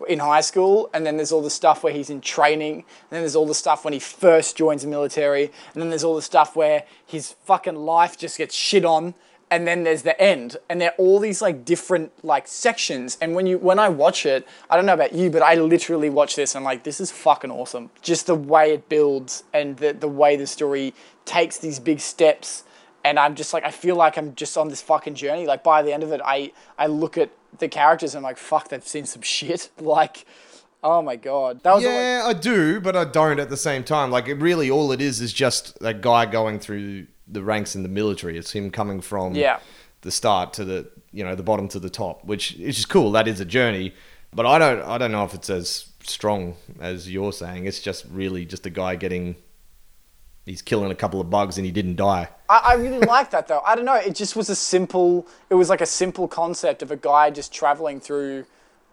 in 0.08 0.18
high 0.18 0.40
school 0.40 0.90
and 0.92 1.06
then 1.06 1.16
there's 1.16 1.32
all 1.32 1.42
the 1.42 1.50
stuff 1.50 1.84
where 1.84 1.92
he's 1.92 2.10
in 2.10 2.20
training 2.20 2.74
and 2.74 3.10
then 3.10 3.20
there's 3.20 3.36
all 3.36 3.46
the 3.46 3.54
stuff 3.54 3.84
when 3.84 3.92
he 3.92 4.00
first 4.00 4.56
joins 4.56 4.82
the 4.82 4.88
military 4.88 5.44
and 5.44 5.80
then 5.80 5.88
there's 5.88 6.04
all 6.04 6.16
the 6.16 6.22
stuff 6.22 6.56
where 6.56 6.82
his 7.06 7.32
fucking 7.44 7.76
life 7.76 8.18
just 8.18 8.36
gets 8.36 8.54
shit 8.54 8.84
on 8.84 9.14
and 9.52 9.66
then 9.66 9.84
there's 9.84 10.00
the 10.00 10.18
end 10.18 10.56
and 10.70 10.80
they're 10.80 10.94
all 10.96 11.18
these 11.18 11.42
like 11.42 11.62
different 11.62 12.10
like 12.24 12.48
sections. 12.48 13.18
And 13.20 13.34
when 13.34 13.46
you 13.46 13.58
when 13.58 13.78
i 13.78 13.88
watch 13.88 14.24
it 14.24 14.48
i 14.70 14.76
don't 14.76 14.86
know 14.86 14.94
about 14.94 15.12
you 15.12 15.30
but 15.30 15.42
i 15.42 15.54
literally 15.54 16.08
watch 16.08 16.36
this 16.36 16.54
and 16.54 16.64
like 16.64 16.84
this 16.84 17.00
is 17.00 17.10
fucking 17.12 17.50
awesome. 17.50 17.90
Just 18.00 18.26
the 18.26 18.34
way 18.34 18.72
it 18.72 18.88
builds 18.88 19.44
and 19.52 19.76
the, 19.76 19.92
the 19.92 20.08
way 20.08 20.36
the 20.36 20.46
story 20.46 20.94
takes 21.26 21.58
these 21.58 21.78
big 21.78 22.00
steps 22.00 22.64
and 23.04 23.18
i'm 23.18 23.34
just 23.34 23.52
like 23.52 23.64
i 23.64 23.70
feel 23.70 23.94
like 23.94 24.16
i'm 24.16 24.34
just 24.34 24.56
on 24.56 24.68
this 24.68 24.80
fucking 24.80 25.14
journey. 25.14 25.46
Like 25.46 25.62
by 25.62 25.82
the 25.82 25.92
end 25.92 26.02
of 26.02 26.12
it 26.12 26.22
i 26.24 26.50
i 26.78 26.86
look 26.86 27.18
at 27.18 27.30
the 27.58 27.68
characters 27.68 28.14
and 28.14 28.20
i'm 28.20 28.30
like 28.30 28.38
fuck 28.38 28.68
they've 28.68 28.86
seen 28.86 29.04
some 29.04 29.22
shit. 29.36 29.68
Like 29.78 30.24
oh 30.82 31.02
my 31.02 31.16
god. 31.16 31.62
That 31.62 31.74
was 31.74 31.84
Yeah, 31.84 32.22
I 32.24 32.32
do, 32.32 32.80
but 32.80 32.96
I 32.96 33.04
don't 33.04 33.38
at 33.38 33.50
the 33.50 33.56
same 33.56 33.84
time. 33.84 34.10
Like, 34.10 34.26
it 34.26 34.34
really, 34.34 34.68
all 34.68 34.90
it 34.90 35.00
is 35.00 35.20
is 35.20 35.32
just 35.32 35.78
a 35.80 35.94
guy 35.94 36.26
going 36.26 36.58
through 36.58 37.06
the 37.32 37.42
ranks 37.42 37.74
in 37.74 37.82
the 37.82 37.88
military. 37.88 38.36
It's 38.38 38.52
him 38.52 38.70
coming 38.70 39.00
from 39.00 39.34
Yeah. 39.34 39.58
the 40.02 40.10
start 40.10 40.52
to 40.54 40.64
the 40.64 40.88
you 41.12 41.24
know 41.24 41.34
the 41.34 41.42
bottom 41.42 41.68
to 41.68 41.78
the 41.80 41.90
top, 41.90 42.24
which 42.24 42.52
which 42.58 42.78
is 42.78 42.86
cool. 42.86 43.10
That 43.12 43.26
is 43.28 43.40
a 43.40 43.44
journey, 43.44 43.94
but 44.32 44.46
I 44.46 44.58
don't 44.58 44.82
I 44.82 44.98
don't 44.98 45.12
know 45.12 45.24
if 45.24 45.34
it's 45.34 45.50
as 45.50 45.86
strong 46.04 46.54
as 46.80 47.10
you're 47.10 47.32
saying. 47.32 47.66
It's 47.66 47.80
just 47.80 48.04
really 48.10 48.44
just 48.44 48.66
a 48.66 48.70
guy 48.70 48.96
getting. 48.96 49.36
He's 50.44 50.60
killing 50.60 50.90
a 50.90 50.94
couple 50.96 51.20
of 51.20 51.30
bugs 51.30 51.56
and 51.56 51.64
he 51.64 51.70
didn't 51.70 51.94
die. 51.94 52.28
I, 52.48 52.58
I 52.64 52.74
really 52.74 52.98
like 53.16 53.30
that 53.30 53.46
though. 53.46 53.60
I 53.64 53.76
don't 53.76 53.84
know. 53.84 53.94
It 53.94 54.16
just 54.16 54.34
was 54.34 54.48
a 54.50 54.56
simple. 54.56 55.26
It 55.50 55.54
was 55.54 55.68
like 55.70 55.80
a 55.80 55.86
simple 55.86 56.26
concept 56.26 56.82
of 56.82 56.90
a 56.90 56.96
guy 56.96 57.30
just 57.30 57.52
traveling 57.52 58.00
through, 58.00 58.44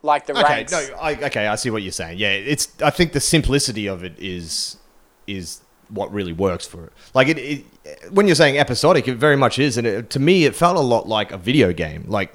like 0.04 0.28
the 0.28 0.34
Okay, 0.34 0.44
ranks. 0.44 0.72
no, 0.72 0.80
I, 1.02 1.16
okay, 1.16 1.48
I 1.48 1.56
see 1.56 1.72
what 1.72 1.82
you're 1.82 1.92
saying. 1.92 2.20
Yeah, 2.20 2.30
it's. 2.34 2.80
I 2.84 2.92
think 2.92 3.14
the 3.14 3.20
simplicity 3.20 3.88
of 3.88 4.04
it 4.04 4.14
is 4.20 4.78
is 5.26 5.62
what 5.90 6.12
really 6.14 6.34
works 6.34 6.66
for 6.66 6.86
it. 6.86 6.94
Like 7.14 7.28
it, 7.28 7.38
it 7.38 7.66
when 8.12 8.28
you're 8.28 8.36
saying 8.36 8.58
episodic, 8.58 9.08
it 9.08 9.16
very 9.16 9.36
much 9.36 9.60
is, 9.60 9.78
and 9.78 9.86
it, 9.88 10.10
to 10.12 10.20
me, 10.20 10.46
it 10.46 10.56
felt 10.56 10.78
a 10.78 10.82
lot 10.82 11.08
like 11.08 11.32
a 11.32 11.38
video 11.38 11.74
game. 11.74 12.06
Like, 12.08 12.34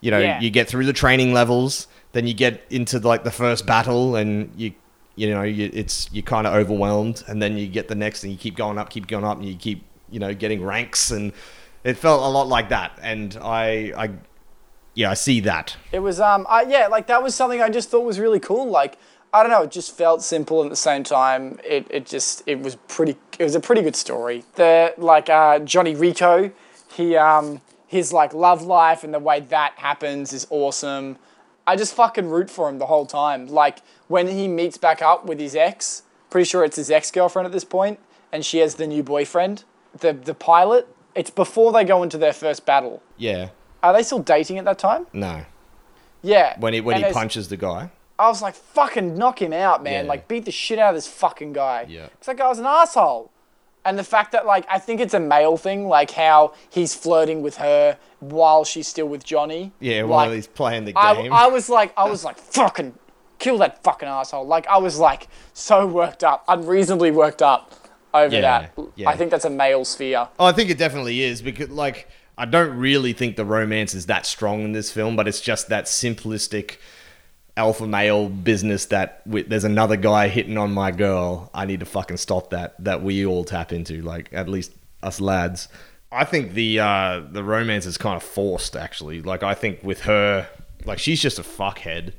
you 0.00 0.10
know, 0.10 0.18
Yeah. 0.18 0.40
you 0.40 0.50
get 0.50 0.68
through 0.68 0.86
the 0.86 0.92
training 0.92 1.32
levels, 1.32 1.86
then 2.12 2.26
you 2.26 2.34
get 2.34 2.62
into 2.70 2.98
like 3.00 3.24
the 3.24 3.30
first 3.30 3.66
battle, 3.66 4.16
and 4.16 4.50
you. 4.56 4.72
You 5.16 5.30
know, 5.30 5.42
you, 5.42 5.70
it's 5.72 6.10
you're 6.12 6.24
kind 6.24 6.44
of 6.44 6.54
overwhelmed, 6.54 7.22
and 7.28 7.40
then 7.40 7.56
you 7.56 7.68
get 7.68 7.86
the 7.86 7.94
next, 7.94 8.24
and 8.24 8.32
you 8.32 8.36
keep 8.38 8.56
going 8.56 8.78
up, 8.78 8.90
keep 8.90 9.06
going 9.06 9.24
up, 9.24 9.36
and 9.38 9.46
you 9.46 9.54
keep, 9.54 9.84
you 10.10 10.18
know, 10.18 10.34
getting 10.34 10.60
ranks, 10.60 11.12
and 11.12 11.32
it 11.84 11.96
felt 11.96 12.20
a 12.24 12.28
lot 12.28 12.48
like 12.48 12.70
that. 12.70 12.98
And 13.00 13.38
I, 13.40 13.92
I, 13.96 14.10
yeah, 14.94 15.12
I 15.12 15.14
see 15.14 15.38
that. 15.42 15.76
It 15.92 16.00
was 16.00 16.18
um 16.18 16.48
I, 16.50 16.62
yeah 16.62 16.88
like 16.88 17.06
that 17.06 17.22
was 17.22 17.32
something 17.32 17.62
I 17.62 17.68
just 17.68 17.90
thought 17.90 18.04
was 18.04 18.18
really 18.18 18.40
cool. 18.40 18.66
Like 18.68 18.98
I 19.34 19.42
don't 19.42 19.50
know, 19.50 19.62
it 19.62 19.72
just 19.72 19.96
felt 19.96 20.22
simple 20.22 20.60
and 20.60 20.68
at 20.68 20.70
the 20.70 20.76
same 20.76 21.02
time 21.02 21.58
it, 21.64 21.88
it 21.90 22.06
just 22.06 22.44
it 22.46 22.60
was 22.60 22.76
pretty 22.86 23.16
it 23.36 23.42
was 23.42 23.56
a 23.56 23.60
pretty 23.60 23.82
good 23.82 23.96
story. 23.96 24.44
The 24.54 24.94
like 24.96 25.28
uh, 25.28 25.58
Johnny 25.58 25.96
Rico, 25.96 26.52
he 26.92 27.16
um 27.16 27.60
his 27.88 28.12
like 28.12 28.32
love 28.32 28.62
life 28.62 29.02
and 29.02 29.12
the 29.12 29.18
way 29.18 29.40
that 29.40 29.74
happens 29.76 30.32
is 30.32 30.46
awesome. 30.50 31.16
I 31.66 31.74
just 31.74 31.94
fucking 31.94 32.30
root 32.30 32.48
for 32.48 32.68
him 32.68 32.78
the 32.78 32.86
whole 32.86 33.06
time. 33.06 33.48
Like 33.48 33.80
when 34.06 34.28
he 34.28 34.46
meets 34.46 34.78
back 34.78 35.02
up 35.02 35.26
with 35.26 35.40
his 35.40 35.56
ex, 35.56 36.04
pretty 36.30 36.48
sure 36.48 36.64
it's 36.64 36.76
his 36.76 36.88
ex 36.88 37.10
girlfriend 37.10 37.46
at 37.46 37.52
this 37.52 37.64
point, 37.64 37.98
and 38.30 38.44
she 38.44 38.58
has 38.58 38.76
the 38.76 38.86
new 38.86 39.02
boyfriend, 39.02 39.64
the 39.98 40.12
the 40.12 40.34
pilot. 40.34 40.86
It's 41.16 41.30
before 41.30 41.72
they 41.72 41.82
go 41.82 42.04
into 42.04 42.18
their 42.18 42.32
first 42.32 42.64
battle. 42.64 43.02
Yeah. 43.16 43.48
Are 43.82 43.92
they 43.92 44.04
still 44.04 44.20
dating 44.20 44.58
at 44.58 44.64
that 44.64 44.78
time? 44.78 45.08
No. 45.12 45.44
Yeah. 46.22 46.58
When 46.60 46.72
he 46.72 46.80
when 46.80 46.96
And 46.96 47.06
he 47.06 47.12
punches 47.12 47.48
the 47.48 47.56
guy. 47.56 47.90
I 48.18 48.28
was 48.28 48.40
like, 48.40 48.54
fucking 48.54 49.16
knock 49.16 49.42
him 49.42 49.52
out, 49.52 49.82
man. 49.82 50.04
Yeah. 50.04 50.08
Like, 50.08 50.28
beat 50.28 50.44
the 50.44 50.52
shit 50.52 50.78
out 50.78 50.90
of 50.90 50.94
this 50.96 51.08
fucking 51.08 51.52
guy. 51.52 51.86
Yeah. 51.88 52.06
Because 52.06 52.26
that 52.26 52.36
guy 52.36 52.48
was 52.48 52.58
an 52.58 52.66
asshole. 52.66 53.30
And 53.84 53.98
the 53.98 54.04
fact 54.04 54.32
that, 54.32 54.46
like, 54.46 54.64
I 54.70 54.78
think 54.78 55.00
it's 55.00 55.12
a 55.14 55.20
male 55.20 55.56
thing, 55.58 55.88
like 55.88 56.12
how 56.12 56.54
he's 56.70 56.94
flirting 56.94 57.42
with 57.42 57.56
her 57.58 57.98
while 58.20 58.64
she's 58.64 58.88
still 58.88 59.06
with 59.06 59.24
Johnny. 59.24 59.72
Yeah, 59.78 60.02
like, 60.02 60.10
while 60.10 60.30
he's 60.32 60.46
playing 60.46 60.86
the 60.86 60.94
I, 60.96 61.14
game. 61.14 61.32
I 61.32 61.48
was 61.48 61.68
like, 61.68 61.92
I 61.96 62.08
was 62.08 62.24
like, 62.24 62.38
fucking 62.38 62.94
kill 63.38 63.58
that 63.58 63.82
fucking 63.82 64.08
asshole. 64.08 64.46
Like, 64.46 64.66
I 64.68 64.78
was 64.78 64.98
like 64.98 65.28
so 65.52 65.86
worked 65.86 66.24
up, 66.24 66.44
unreasonably 66.48 67.10
worked 67.10 67.42
up 67.42 67.74
over 68.14 68.34
Yeah, 68.34 68.40
that. 68.40 68.78
yeah. 68.94 69.10
I 69.10 69.16
think 69.16 69.30
that's 69.30 69.44
a 69.44 69.50
male 69.50 69.84
sphere. 69.84 70.28
Oh, 70.38 70.46
I 70.46 70.52
think 70.52 70.70
it 70.70 70.78
definitely 70.78 71.20
is 71.20 71.42
because, 71.42 71.68
like, 71.68 72.08
I 72.38 72.46
don't 72.46 72.78
really 72.78 73.12
think 73.12 73.36
the 73.36 73.44
romance 73.44 73.92
is 73.92 74.06
that 74.06 74.24
strong 74.24 74.62
in 74.62 74.72
this 74.72 74.90
film, 74.90 75.14
but 75.14 75.28
it's 75.28 75.42
just 75.42 75.68
that 75.68 75.84
simplistic 75.84 76.78
alpha 77.56 77.86
male 77.86 78.28
business 78.28 78.86
that 78.86 79.24
wi- 79.26 79.46
there's 79.48 79.64
another 79.64 79.96
guy 79.96 80.28
hitting 80.28 80.58
on 80.58 80.72
my 80.72 80.90
girl. 80.90 81.50
I 81.54 81.64
need 81.66 81.80
to 81.80 81.86
fucking 81.86 82.16
stop 82.16 82.50
that. 82.50 82.82
That 82.82 83.02
we 83.02 83.24
all 83.24 83.44
tap 83.44 83.72
into, 83.72 84.02
like 84.02 84.28
at 84.32 84.48
least 84.48 84.72
us 85.02 85.20
lads. 85.20 85.68
I 86.10 86.24
think 86.24 86.54
the 86.54 86.78
uh, 86.80 87.22
the 87.30 87.42
romance 87.42 87.86
is 87.86 87.98
kind 87.98 88.16
of 88.16 88.22
forced, 88.22 88.76
actually. 88.76 89.20
Like, 89.22 89.42
I 89.42 89.54
think 89.54 89.82
with 89.82 90.02
her, 90.02 90.48
like, 90.84 90.98
she's 90.98 91.20
just 91.20 91.38
a 91.38 91.42
fuckhead. 91.42 92.12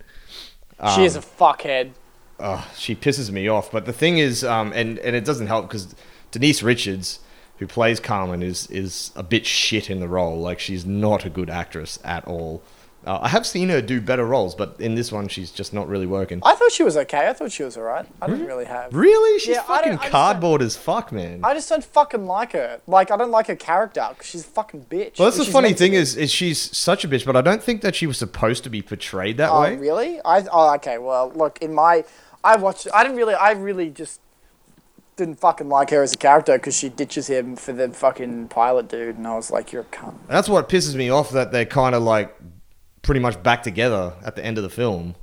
she 0.96 1.06
is 1.06 1.16
a 1.16 1.22
fuckhead. 1.22 1.92
oh, 2.40 2.70
she 2.76 2.96
pisses 2.96 3.32
me 3.32 3.48
off. 3.48 3.72
But 3.72 3.86
the 3.86 3.94
thing 3.94 4.18
is, 4.18 4.44
um, 4.44 4.74
and 4.74 5.00
and 5.00 5.16
it 5.16 5.24
doesn't 5.24 5.48
help 5.48 5.68
because 5.68 5.96
Denise 6.32 6.62
Richards, 6.62 7.20
who 7.60 7.68
plays 7.68 8.02
Carmen, 8.02 8.44
is 8.44 8.68
is 8.68 9.12
a 9.16 9.24
bit 9.24 9.46
shit 9.46 9.90
in 9.90 10.02
the 10.02 10.10
role. 10.10 10.40
Like 10.40 10.60
she's 10.60 10.86
not 10.86 11.26
a 11.26 11.30
good 11.30 11.50
actress 11.50 11.98
at 12.04 12.26
all. 12.26 12.64
Uh, 13.06 13.20
I 13.22 13.28
have 13.30 13.46
seen 13.46 13.70
her 13.70 13.82
do 13.82 14.02
better 14.02 14.26
roles, 14.26 14.56
but 14.56 14.76
in 14.80 14.96
this 14.96 15.12
one, 15.12 15.28
she's 15.28 15.52
just 15.52 15.74
not 15.74 15.88
really 15.88 16.08
working. 16.08 16.42
I 16.44 16.56
thought 16.56 16.72
she 16.72 16.82
was 16.82 16.98
okay. 16.98 17.28
I 17.30 17.34
thought 17.34 17.52
she 17.52 17.62
was 17.64 17.78
alright. 17.78 18.08
I 18.20 18.26
didn't 18.28 18.48
really 18.48 18.66
have. 18.66 18.96
Really, 18.96 19.38
she's 19.40 19.56
Yeah, 19.58 19.64
I 19.70 19.76
don't- 19.82 19.84
fucking 19.84 19.92
I 19.92 19.96
just 20.02 20.12
cardboard 20.12 20.62
as 20.64 20.76
fuck, 20.76 21.12
man. 21.12 21.42
I 21.44 21.54
just 21.54 21.70
don't 21.70 21.84
fucking 21.84 22.26
like 22.26 22.54
her. 22.54 22.82
Like, 22.88 23.12
I 23.12 23.18
don't 23.18 23.30
like 23.30 23.46
her 23.48 23.56
character 23.56 24.08
because 24.10 24.26
she's 24.28 24.42
a 24.42 24.48
fucking 24.48 24.88
bitch. 24.90 25.20
well, 25.20 25.28
that's 25.28 25.38
the 25.38 25.44
She's 25.44 25.54
funny 25.54 25.68
meant 25.68 25.78
to 25.78 25.84
thing 25.84 25.92
be. 25.92 25.98
is, 25.98 26.18
is 26.18 26.32
she's 26.32 26.76
such 26.76 27.06
a 27.06 27.08
bitch, 27.08 27.26
but 27.28 27.36
I 27.36 27.42
don't 27.42 27.62
think 27.62 27.82
that 27.82 27.94
she 27.96 28.08
was 28.08 28.18
supposed 28.18 28.64
to 28.64 28.70
be 28.72 28.82
portrayed 28.82 29.38
that 29.38 29.52
Oh, 29.52 29.62
way. 29.62 29.76
really? 29.78 30.20
I 30.26 30.44
oh, 30.52 30.74
okay. 30.76 30.98
Well, 30.98 31.32
look, 31.36 31.60
in 31.62 31.76
my, 31.76 32.06
I 32.44 32.56
watched. 32.58 32.88
I 32.92 33.04
didn't 33.04 33.18
really. 33.18 33.36
I 33.36 33.52
really 33.52 33.92
just 33.92 34.20
didn't 35.16 35.40
fucking 35.40 35.70
like 35.70 35.92
her 35.92 36.02
as 36.02 36.14
a 36.14 36.18
character 36.18 36.54
because 36.58 36.76
she 36.76 36.90
ditches 36.90 37.28
him 37.28 37.56
for 37.56 37.72
the 37.72 37.88
fucking 37.90 38.48
pilot 38.48 38.88
dude, 38.90 39.16
and 39.18 39.28
I 39.28 39.36
was 39.36 39.52
like, 39.52 39.72
you're 39.72 39.84
a 39.84 39.86
cunt. 39.86 40.16
That's 40.28 40.50
what 40.50 40.68
pisses 40.70 40.96
me 40.96 41.10
off 41.10 41.30
that 41.32 41.52
they're 41.52 41.66
kind 41.66 41.94
of 41.96 42.04
like 42.04 42.36
pretty 43.06 43.22
much 43.22 43.42
back 43.44 43.64
together 43.64 44.14
at 44.24 44.36
the 44.36 44.44
end 44.44 44.58
of 44.58 44.64
the 44.64 44.70
film. 44.70 45.16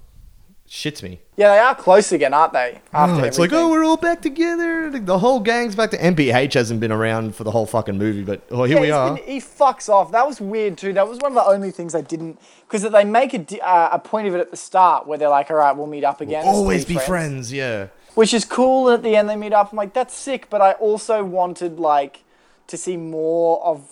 Shits 0.68 1.02
me. 1.02 1.20
Yeah, 1.36 1.50
they 1.52 1.58
are 1.58 1.74
close 1.74 2.12
again, 2.12 2.32
aren't 2.32 2.54
they? 2.54 2.80
After 2.94 3.20
Oh, 3.20 3.24
it's 3.24 3.38
like, 3.38 3.52
oh, 3.52 3.68
we're 3.68 3.84
all 3.84 3.98
back 3.98 4.22
together. 4.22 4.88
The 4.98 5.18
whole 5.18 5.40
gang's 5.40 5.74
back 5.74 5.90
to 5.90 5.98
NPH 5.98 6.54
hasn't 6.54 6.80
been 6.80 6.92
around 6.92 7.34
for 7.36 7.44
the 7.44 7.50
whole 7.50 7.66
fucking 7.66 7.98
movie, 7.98 8.22
but 8.22 8.40
oh, 8.50 8.64
here 8.64 8.76
Yeah, 8.76 8.80
we 8.80 8.90
are. 8.90 9.14
been- 9.14 9.24
he 9.24 9.38
fucks 9.38 9.90
off. 9.90 10.12
That 10.12 10.26
was 10.26 10.40
weird 10.40 10.78
too. 10.78 10.94
That 10.94 11.06
was 11.06 11.18
one 11.18 11.32
of 11.32 11.34
the 11.34 11.44
only 11.44 11.72
things 11.72 11.94
I 11.94 12.00
didn't 12.00 12.40
because 12.66 12.90
they 12.90 13.04
make 13.04 13.34
a, 13.34 13.60
uh, 13.68 13.90
a 13.92 13.98
point 13.98 14.28
of 14.28 14.34
it 14.34 14.40
at 14.40 14.50
the 14.50 14.56
start 14.56 15.06
where 15.06 15.18
they're 15.18 15.28
like, 15.28 15.50
all 15.50 15.58
right, 15.58 15.76
we'll 15.76 15.88
meet 15.88 16.04
up 16.04 16.22
again. 16.22 16.40
as 16.40 16.46
Always 16.54 16.86
be 16.86 16.94
friends, 16.96 17.52
yeah. 17.52 17.88
which 18.14 18.32
is 18.32 18.46
cool. 18.46 18.88
And 18.88 18.94
at 18.94 19.02
the 19.02 19.14
end, 19.14 19.28
they 19.28 19.36
meet 19.36 19.52
up. 19.52 19.72
I'm 19.72 19.76
like, 19.76 19.92
that's 19.92 20.14
sick. 20.14 20.48
But 20.48 20.62
I 20.62 20.72
also 20.72 21.22
wanted 21.22 21.78
like 21.78 22.22
to 22.68 22.78
see 22.78 22.96
more 22.96 23.62
of 23.62 23.86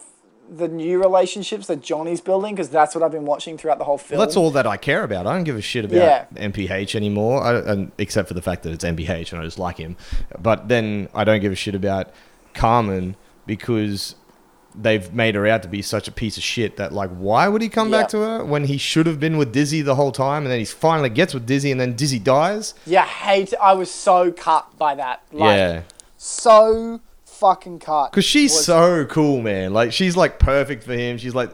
the 0.51 0.67
new 0.67 1.01
relationships 1.01 1.69
that 1.69 1.81
Johnny's 1.81 2.21
building 2.21 2.55
because 2.55 2.71
that's 2.71 2.95
what 2.95 3.05
I've 3.05 3.13
been 3.13 3.25
watching 3.25 3.57
throughout 3.57 3.79
the 3.79 3.85
whole 3.85 3.99
film. 3.99 4.19
Well, 4.19 4.27
that's 4.27 4.37
all 4.37 4.51
that 4.51 4.67
I 4.67 4.77
care 4.77 5.05
about. 5.05 5.27
I 5.27 5.33
don't 5.35 5.45
give 5.45 5.57
a 5.57 5.63
shit 5.63 5.85
about 5.85 5.97
Yeah. 5.97 6.25
NPH 6.35 6.97
anymore, 6.97 7.43
I, 7.43 7.59
and, 7.61 7.93
except 7.99 8.27
for 8.27 8.35
the 8.35 8.43
fact 8.43 8.65
that 8.65 8.73
it's 8.73 8.85
NPH 8.85 9.33
and 9.33 9.41
I 9.41 9.45
just 9.45 9.59
like 9.61 9.79
him. 9.79 9.97
But 10.39 10.69
then 10.69 11.09
I 11.15 11.23
don't 11.23 11.41
give 11.41 11.53
a 11.53 11.57
shit 11.57 11.77
about 11.77 12.11
Carmen 12.53 13.15
because 13.47 14.17
they've 14.75 15.13
made 15.13 15.35
her 15.35 15.47
out 15.47 15.63
to 15.63 15.69
be 15.69 15.83
such 15.83 16.07
a 16.09 16.13
piece 16.13 16.37
of 16.37 16.43
shit 16.45 16.77
that 16.77 16.93
like 16.93 17.11
why 17.11 17.49
would 17.49 17.61
he 17.61 17.69
come 17.69 17.91
back 17.91 18.07
to 18.09 18.19
her 18.19 18.45
when 18.45 18.65
he 18.65 18.77
should 18.79 19.05
have 19.05 19.19
been 19.19 19.37
with 19.37 19.53
Dizzy 19.53 19.83
the 19.83 19.97
whole 19.97 20.13
time 20.13 20.45
and 20.45 20.53
then 20.53 20.61
he 20.61 20.65
finally 20.65 21.09
gets 21.09 21.35
with 21.35 21.45
Dizzy 21.45 21.73
and 21.73 21.81
then 21.81 21.95
Dizzy 21.97 22.19
dies? 22.21 22.75
Yeah, 22.87 23.05
hate. 23.05 23.53
I 23.61 23.73
was 23.75 23.91
so 23.91 24.31
cut 24.31 24.67
by 24.79 24.95
that. 24.95 25.23
Like, 25.33 25.57
yeah. 25.57 25.83
So 26.17 27.01
fucking 27.41 27.81
cut. 27.81 28.13
Because 28.13 28.25
she's 28.25 28.53
Was- 28.53 28.67
so 28.67 29.05
cool, 29.07 29.41
man. 29.41 29.73
Like 29.73 29.93
she's 29.93 30.17
like 30.17 30.39
perfect 30.39 30.85
for 30.85 30.93
him. 30.95 31.19
She's 31.19 31.35
like, 31.35 31.51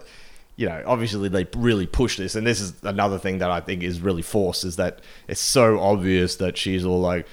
you 0.56 0.68
know, 0.68 0.82
obviously 0.86 1.28
they 1.28 1.46
really 1.56 1.86
push 1.86 2.16
this, 2.16 2.34
and 2.34 2.46
this 2.46 2.60
is 2.60 2.74
another 2.82 3.18
thing 3.18 3.38
that 3.38 3.50
I 3.50 3.60
think 3.60 3.82
is 3.82 4.00
really 4.00 4.22
forced 4.22 4.64
is 4.64 4.76
that 4.76 5.00
it's 5.28 5.40
so 5.40 5.78
obvious 5.80 6.36
that 6.36 6.56
she's 6.56 6.84
all 6.84 7.00
like, 7.00 7.26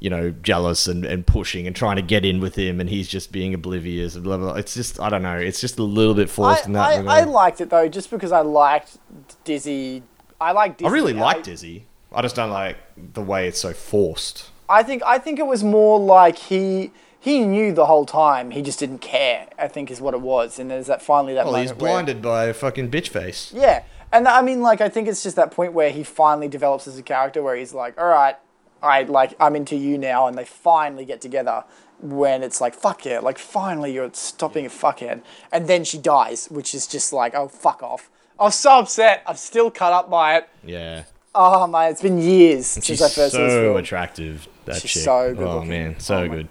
you 0.00 0.10
know, 0.10 0.32
jealous 0.42 0.86
and, 0.88 1.04
and 1.04 1.24
pushing 1.26 1.66
and 1.68 1.74
trying 1.74 1.96
to 1.96 2.02
get 2.02 2.24
in 2.24 2.40
with 2.40 2.56
him, 2.56 2.80
and 2.80 2.90
he's 2.90 3.08
just 3.08 3.30
being 3.32 3.54
oblivious 3.54 4.16
and 4.16 4.24
blah 4.24 4.36
blah. 4.36 4.52
blah. 4.52 4.56
It's 4.56 4.74
just 4.74 5.00
I 5.00 5.08
don't 5.08 5.22
know. 5.22 5.38
It's 5.38 5.60
just 5.60 5.78
a 5.78 5.84
little 5.84 6.14
bit 6.14 6.28
I, 6.28 6.32
forced 6.32 6.66
in 6.66 6.72
that 6.72 6.88
I, 6.90 6.96
regard. 6.98 7.18
I 7.18 7.24
liked 7.24 7.60
it 7.60 7.70
though, 7.70 7.88
just 7.88 8.10
because 8.10 8.32
I 8.32 8.40
liked 8.40 8.98
Dizzy. 9.44 10.02
I 10.40 10.52
like 10.52 10.76
Dizzy. 10.78 10.88
I 10.88 10.92
really 10.92 11.16
I- 11.16 11.20
like 11.20 11.42
Dizzy. 11.44 11.86
I 12.12 12.22
just 12.22 12.36
don't 12.36 12.50
like 12.50 12.76
the 13.14 13.22
way 13.22 13.48
it's 13.48 13.60
so 13.60 13.72
forced. 13.72 14.50
I 14.68 14.82
think 14.82 15.02
I 15.04 15.18
think 15.18 15.38
it 15.38 15.46
was 15.46 15.62
more 15.64 15.98
like 15.98 16.38
he 16.38 16.90
he 17.24 17.44
knew 17.46 17.72
the 17.72 17.86
whole 17.86 18.04
time. 18.04 18.50
He 18.50 18.60
just 18.60 18.78
didn't 18.78 18.98
care. 18.98 19.48
I 19.58 19.66
think 19.66 19.90
is 19.90 19.98
what 20.00 20.12
it 20.12 20.20
was. 20.20 20.58
And 20.58 20.70
there's 20.70 20.86
that 20.88 21.00
finally 21.00 21.32
that 21.34 21.46
Well, 21.46 21.54
he's 21.56 21.70
where- 21.70 21.76
blinded 21.78 22.20
by 22.20 22.44
a 22.44 22.54
fucking 22.54 22.90
bitch 22.90 23.08
face. 23.08 23.50
yeah, 23.54 23.82
and 24.12 24.28
I 24.28 24.42
mean, 24.42 24.60
like, 24.60 24.80
I 24.82 24.88
think 24.90 25.08
it's 25.08 25.22
just 25.22 25.34
that 25.36 25.50
point 25.50 25.72
where 25.72 25.90
he 25.90 26.04
finally 26.04 26.48
develops 26.48 26.86
as 26.86 26.98
a 26.98 27.02
character, 27.02 27.42
where 27.42 27.56
he's 27.56 27.72
like, 27.72 27.98
all 27.98 28.06
right, 28.08 28.36
I 28.82 29.02
like 29.04 29.34
I'm 29.40 29.56
into 29.56 29.74
you 29.76 29.96
now, 29.96 30.26
and 30.26 30.36
they 30.36 30.44
finally 30.44 31.04
get 31.06 31.20
together. 31.22 31.64
When 32.00 32.42
it's 32.42 32.60
like 32.60 32.74
fuck 32.74 33.06
yeah, 33.06 33.20
like 33.20 33.38
finally 33.38 33.94
you're 33.94 34.10
stopping 34.12 34.66
a 34.66 34.68
fuckhead, 34.68 35.22
and 35.50 35.66
then 35.68 35.84
she 35.84 35.96
dies, 35.96 36.48
which 36.50 36.74
is 36.74 36.86
just 36.86 37.12
like 37.14 37.34
oh 37.34 37.48
fuck 37.48 37.82
off. 37.82 38.10
I 38.38 38.42
was 38.44 38.56
so 38.56 38.80
upset. 38.80 39.22
I'm 39.26 39.36
still 39.36 39.70
cut 39.70 39.92
up 39.94 40.10
by 40.10 40.36
it. 40.36 40.48
Yeah. 40.62 41.04
Oh 41.34 41.66
man, 41.66 41.90
it's 41.90 42.02
been 42.02 42.18
years 42.18 42.66
since 42.66 42.90
I 43.02 43.08
first 43.08 43.14
saw 43.14 43.22
this 43.40 43.52
so 43.52 43.62
film. 43.62 43.76
attractive. 43.76 44.48
That 44.66 44.76
She's 44.80 44.92
chick. 44.92 45.02
so 45.02 45.12
oh, 45.18 45.34
good 45.34 45.46
Oh 45.46 45.54
looking. 45.56 45.68
man, 45.68 45.94
oh, 45.96 46.00
so 46.00 46.16
Oh, 46.18 46.28
good. 46.28 46.48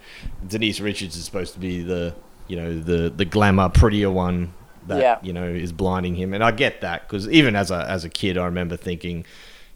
Denise 0.47 0.79
Richards 0.79 1.15
is 1.15 1.23
supposed 1.25 1.53
to 1.53 1.59
be 1.59 1.81
the 1.81 2.13
you 2.47 2.55
know 2.57 2.79
the 2.79 3.09
the 3.09 3.25
glamour, 3.25 3.69
prettier 3.69 4.11
one 4.11 4.53
that 4.87 4.99
Yeah. 5.01 5.19
you 5.23 5.31
know 5.33 5.45
is 5.47 5.71
blinding 5.71 6.15
him, 6.15 6.33
and 6.33 6.43
I 6.43 6.51
get 6.51 6.81
that 6.81 7.07
because 7.07 7.27
even 7.29 7.55
as 7.55 7.71
a 7.71 7.89
as 7.89 8.03
a 8.03 8.09
kid, 8.09 8.37
I 8.37 8.45
remember 8.45 8.75
thinking, 8.77 9.25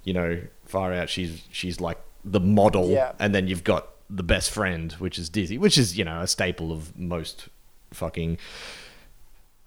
you 0.04 0.14
know, 0.14 0.42
far 0.66 0.94
out, 0.94 1.10
she's 1.10 1.42
she's 1.52 1.80
like 1.80 2.00
the 2.26 2.40
model, 2.42 2.90
Yeah. 2.90 3.14
and 3.20 3.34
then 3.34 3.48
you've 3.48 3.64
got 3.64 3.88
the 4.10 4.24
best 4.24 4.52
friend, 4.52 4.92
which 4.94 5.18
is 5.18 5.30
Dizzy, 5.30 5.58
which 5.58 5.78
is 5.78 5.98
you 5.98 6.04
know 6.04 6.22
a 6.22 6.28
staple 6.28 6.72
of 6.72 6.98
most 7.00 7.48
fucking. 7.94 8.38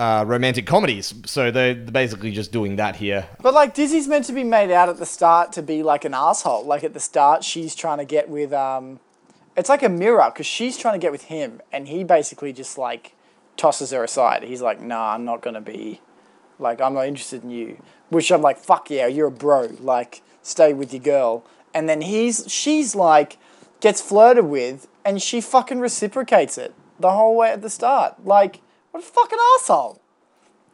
Uh, 0.00 0.24
romantic 0.24 0.66
comedies, 0.66 1.12
so 1.26 1.50
they're 1.50 1.74
basically 1.74 2.30
just 2.30 2.50
doing 2.50 2.76
that 2.76 2.96
here. 2.96 3.28
But 3.42 3.52
like 3.52 3.74
Dizzy's 3.74 4.08
meant 4.08 4.24
to 4.24 4.32
be 4.32 4.44
made 4.44 4.70
out 4.70 4.88
at 4.88 4.96
the 4.96 5.04
start 5.04 5.52
to 5.52 5.62
be 5.62 5.82
like 5.82 6.06
an 6.06 6.14
asshole. 6.14 6.64
Like 6.64 6.82
at 6.84 6.94
the 6.94 7.00
start, 7.00 7.44
she's 7.44 7.74
trying 7.74 7.98
to 7.98 8.06
get 8.06 8.30
with 8.30 8.50
um, 8.54 8.98
it's 9.58 9.68
like 9.68 9.82
a 9.82 9.90
mirror 9.90 10.30
because 10.32 10.46
she's 10.46 10.78
trying 10.78 10.94
to 10.94 10.98
get 10.98 11.12
with 11.12 11.24
him, 11.24 11.60
and 11.70 11.86
he 11.86 12.02
basically 12.02 12.50
just 12.54 12.78
like 12.78 13.14
tosses 13.58 13.90
her 13.90 14.02
aside. 14.02 14.42
He's 14.42 14.62
like, 14.62 14.80
"Nah, 14.80 15.12
I'm 15.12 15.26
not 15.26 15.42
gonna 15.42 15.60
be, 15.60 16.00
like, 16.58 16.80
I'm 16.80 16.94
not 16.94 17.06
interested 17.06 17.44
in 17.44 17.50
you." 17.50 17.82
Which 18.08 18.32
I'm 18.32 18.40
like, 18.40 18.56
"Fuck 18.56 18.88
yeah, 18.88 19.06
you're 19.06 19.26
a 19.26 19.30
bro. 19.30 19.68
Like, 19.80 20.22
stay 20.40 20.72
with 20.72 20.94
your 20.94 21.02
girl." 21.02 21.44
And 21.74 21.90
then 21.90 22.00
he's 22.00 22.50
she's 22.50 22.94
like 22.94 23.36
gets 23.80 24.00
flirted 24.00 24.46
with, 24.46 24.88
and 25.04 25.20
she 25.20 25.42
fucking 25.42 25.80
reciprocates 25.80 26.56
it 26.56 26.72
the 26.98 27.12
whole 27.12 27.36
way 27.36 27.50
at 27.50 27.60
the 27.60 27.68
start. 27.68 28.24
Like, 28.24 28.62
what 28.90 29.02
a 29.02 29.06
fucking 29.06 29.38
asshole. 29.56 30.00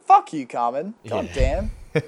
Fuck 0.05 0.33
you, 0.33 0.47
Carmen. 0.47 0.95
God 1.07 1.29
damn. 1.33 1.71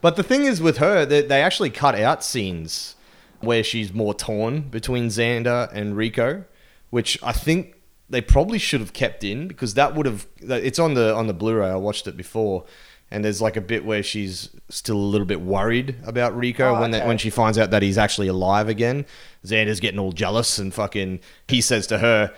But 0.00 0.16
the 0.16 0.22
thing 0.22 0.44
is 0.44 0.60
with 0.60 0.78
her, 0.78 1.04
they, 1.04 1.22
they 1.22 1.42
actually 1.42 1.70
cut 1.70 1.94
out 1.94 2.24
scenes 2.24 2.96
where 3.40 3.62
she's 3.62 3.92
more 3.92 4.14
torn 4.14 4.62
between 4.62 5.06
Zander 5.08 5.70
and 5.72 5.96
Rico, 5.96 6.44
which 6.90 7.18
I 7.22 7.32
think 7.32 7.74
they 8.08 8.20
probably 8.20 8.58
should 8.58 8.80
have 8.80 8.92
kept 8.92 9.24
in 9.24 9.48
because 9.48 9.74
that 9.74 9.94
would 9.94 10.06
have. 10.06 10.26
It's 10.40 10.78
on 10.78 10.94
the 10.94 11.14
on 11.14 11.26
the 11.26 11.34
Blu-ray. 11.34 11.68
I 11.68 11.76
watched 11.76 12.06
it 12.06 12.16
before, 12.16 12.64
and 13.10 13.24
there's 13.24 13.42
like 13.42 13.56
a 13.56 13.60
bit 13.60 13.84
where 13.84 14.02
she's 14.02 14.50
still 14.68 14.96
a 14.96 14.98
little 14.98 15.26
bit 15.26 15.40
worried 15.40 15.96
about 16.04 16.36
Rico 16.36 16.74
Oh, 16.76 16.80
when 16.80 16.90
that, 16.92 17.06
when 17.06 17.18
she 17.18 17.30
finds 17.30 17.58
out 17.58 17.70
that 17.70 17.82
he's 17.82 17.98
actually 17.98 18.28
alive 18.28 18.68
again. 18.68 19.06
Zander's 19.44 19.80
getting 19.80 20.00
all 20.00 20.12
jealous 20.12 20.58
and 20.58 20.72
fucking. 20.72 21.20
He 21.48 21.60
says 21.60 21.86
to 21.88 21.98
her. 21.98 22.32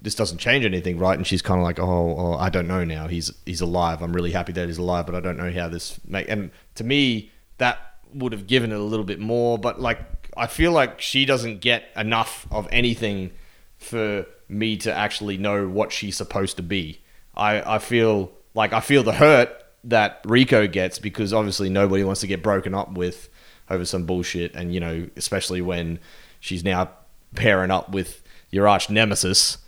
This 0.00 0.14
doesn't 0.14 0.38
change 0.38 0.64
anything, 0.64 0.98
right? 0.98 1.16
And 1.16 1.26
she's 1.26 1.42
kind 1.42 1.60
of 1.60 1.64
like, 1.64 1.78
oh, 1.78 2.16
oh, 2.18 2.34
I 2.34 2.50
don't 2.50 2.68
know 2.68 2.84
now. 2.84 3.08
He's 3.08 3.32
he's 3.44 3.60
alive. 3.60 4.02
I'm 4.02 4.12
really 4.12 4.30
happy 4.32 4.52
that 4.52 4.66
he's 4.66 4.78
alive, 4.78 5.06
but 5.06 5.14
I 5.14 5.20
don't 5.20 5.36
know 5.36 5.50
how 5.50 5.68
this 5.68 5.98
make. 6.06 6.28
And 6.28 6.50
to 6.76 6.84
me, 6.84 7.32
that 7.58 7.78
would 8.14 8.32
have 8.32 8.46
given 8.46 8.72
it 8.72 8.78
a 8.78 8.82
little 8.82 9.04
bit 9.04 9.18
more. 9.18 9.58
But 9.58 9.80
like, 9.80 9.98
I 10.36 10.46
feel 10.46 10.72
like 10.72 11.00
she 11.00 11.24
doesn't 11.24 11.60
get 11.60 11.84
enough 11.96 12.46
of 12.50 12.68
anything 12.70 13.32
for 13.76 14.26
me 14.48 14.76
to 14.78 14.94
actually 14.94 15.36
know 15.36 15.68
what 15.68 15.92
she's 15.92 16.16
supposed 16.16 16.56
to 16.56 16.62
be. 16.62 17.00
I 17.36 17.74
I 17.74 17.78
feel 17.78 18.32
like 18.54 18.72
I 18.72 18.80
feel 18.80 19.02
the 19.02 19.12
hurt 19.12 19.50
that 19.84 20.20
Rico 20.24 20.66
gets 20.66 20.98
because 20.98 21.32
obviously 21.32 21.68
nobody 21.68 22.04
wants 22.04 22.20
to 22.20 22.26
get 22.26 22.42
broken 22.42 22.74
up 22.74 22.92
with 22.92 23.28
over 23.70 23.84
some 23.84 24.04
bullshit, 24.04 24.54
and 24.54 24.72
you 24.72 24.80
know, 24.80 25.08
especially 25.16 25.60
when 25.60 25.98
she's 26.40 26.64
now 26.64 26.90
pairing 27.34 27.70
up 27.70 27.90
with 27.90 28.22
your 28.50 28.68
arch 28.68 28.88
nemesis. 28.90 29.58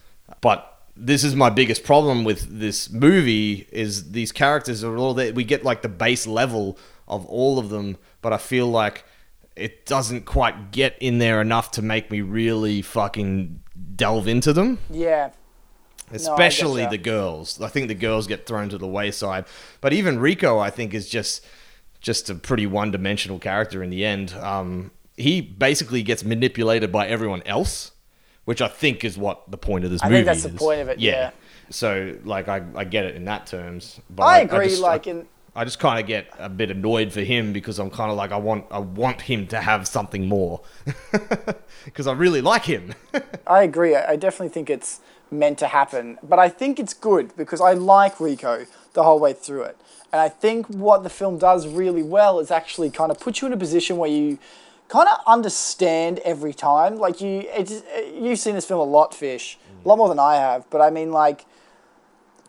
But 0.40 0.66
this 0.96 1.24
is 1.24 1.34
my 1.34 1.50
biggest 1.50 1.84
problem 1.84 2.24
with 2.24 2.58
this 2.60 2.90
movie 2.90 3.66
is 3.72 4.12
these 4.12 4.32
characters 4.32 4.84
are 4.84 4.96
all 4.96 5.14
that 5.14 5.34
we 5.34 5.44
get 5.44 5.64
like 5.64 5.82
the 5.82 5.88
base 5.88 6.26
level 6.26 6.78
of 7.08 7.24
all 7.26 7.58
of 7.58 7.68
them, 7.70 7.96
but 8.22 8.32
I 8.32 8.36
feel 8.38 8.66
like 8.66 9.04
it 9.56 9.84
doesn't 9.86 10.24
quite 10.26 10.70
get 10.72 10.96
in 11.00 11.18
there 11.18 11.40
enough 11.40 11.70
to 11.72 11.82
make 11.82 12.10
me 12.10 12.20
really 12.20 12.82
fucking 12.82 13.60
delve 13.96 14.28
into 14.28 14.52
them 14.52 14.78
Yeah. 14.90 15.30
especially 16.12 16.82
getcha. 16.82 16.90
the 16.90 16.98
girls. 16.98 17.60
I 17.60 17.68
think 17.68 17.88
the 17.88 17.94
girls 17.94 18.26
get 18.26 18.46
thrown 18.46 18.68
to 18.70 18.78
the 18.78 18.86
wayside. 18.86 19.44
But 19.80 19.92
even 19.92 20.18
Rico, 20.18 20.58
I 20.58 20.70
think, 20.70 20.94
is 20.94 21.08
just 21.08 21.44
just 22.00 22.30
a 22.30 22.34
pretty 22.34 22.66
one 22.66 22.90
dimensional 22.90 23.38
character 23.38 23.82
in 23.82 23.90
the 23.90 24.04
end. 24.06 24.32
Um, 24.34 24.90
he 25.16 25.40
basically 25.42 26.02
gets 26.02 26.24
manipulated 26.24 26.90
by 26.90 27.06
everyone 27.06 27.42
else, 27.44 27.92
which 28.44 28.60
I 28.62 28.68
think 28.68 29.04
is 29.04 29.16
what 29.18 29.50
the 29.50 29.58
point 29.58 29.84
of 29.84 29.90
this 29.90 30.02
movie. 30.02 30.14
I 30.14 30.18
think 30.18 30.26
that's 30.26 30.42
the 30.42 30.58
point 30.58 30.80
of 30.80 30.88
it, 30.88 30.98
yeah. 30.98 31.30
So 31.70 32.16
like 32.24 32.48
I, 32.48 32.64
I 32.74 32.84
get 32.84 33.04
it 33.04 33.14
in 33.14 33.24
that 33.26 33.46
terms. 33.46 34.00
But 34.10 34.24
I 34.24 34.40
agree, 34.40 34.68
just- 34.68 34.82
like, 34.82 35.06
I, 35.06 35.10
in- 35.10 35.26
I 35.54 35.64
just 35.64 35.78
kind 35.80 35.98
of 36.00 36.06
get 36.06 36.28
a 36.38 36.48
bit 36.48 36.70
annoyed 36.70 37.12
for 37.12 37.20
him 37.22 37.52
because 37.52 37.78
I'm 37.78 37.90
kind 37.90 38.10
of 38.10 38.16
like 38.16 38.30
I 38.32 38.36
want 38.36 38.66
I 38.70 38.78
want 38.78 39.20
him 39.22 39.46
to 39.48 39.60
have 39.60 39.86
something 39.88 40.26
more 40.28 40.62
because 41.84 42.06
I 42.06 42.12
really 42.12 42.40
like 42.40 42.64
him. 42.64 42.94
I 43.46 43.62
agree. 43.62 43.94
I 43.96 44.12
I 44.12 44.16
definitely 44.16 44.48
think 44.50 44.70
it's 44.70 45.00
meant 45.30 45.58
to 45.58 45.68
happen, 45.68 46.18
but 46.22 46.38
I 46.38 46.48
think 46.48 46.80
it's 46.80 46.94
good 46.94 47.36
because 47.36 47.60
I 47.60 47.72
like 47.72 48.18
Rico 48.20 48.66
the 48.94 49.02
whole 49.04 49.18
way 49.20 49.32
through 49.32 49.62
it. 49.62 49.76
And 50.12 50.20
I 50.20 50.28
think 50.28 50.66
what 50.66 51.04
the 51.04 51.10
film 51.10 51.38
does 51.38 51.68
really 51.68 52.02
well 52.02 52.40
is 52.40 52.50
actually 52.50 52.90
kind 52.90 53.12
of 53.12 53.20
put 53.20 53.40
you 53.40 53.46
in 53.46 53.52
a 53.52 53.56
position 53.56 53.96
where 53.96 54.10
you 54.10 54.38
kind 54.90 55.08
of 55.08 55.18
understand 55.26 56.18
every 56.24 56.52
time. 56.52 56.96
Like 56.98 57.20
you, 57.20 57.44
it's, 57.46 57.82
you've 58.12 58.38
seen 58.38 58.54
this 58.56 58.66
film 58.66 58.80
a 58.80 58.84
lot, 58.84 59.14
Fish, 59.14 59.58
a 59.84 59.88
lot 59.88 59.96
more 59.96 60.08
than 60.08 60.18
I 60.18 60.34
have. 60.34 60.68
But 60.68 60.80
I 60.82 60.90
mean, 60.90 61.12
like, 61.12 61.46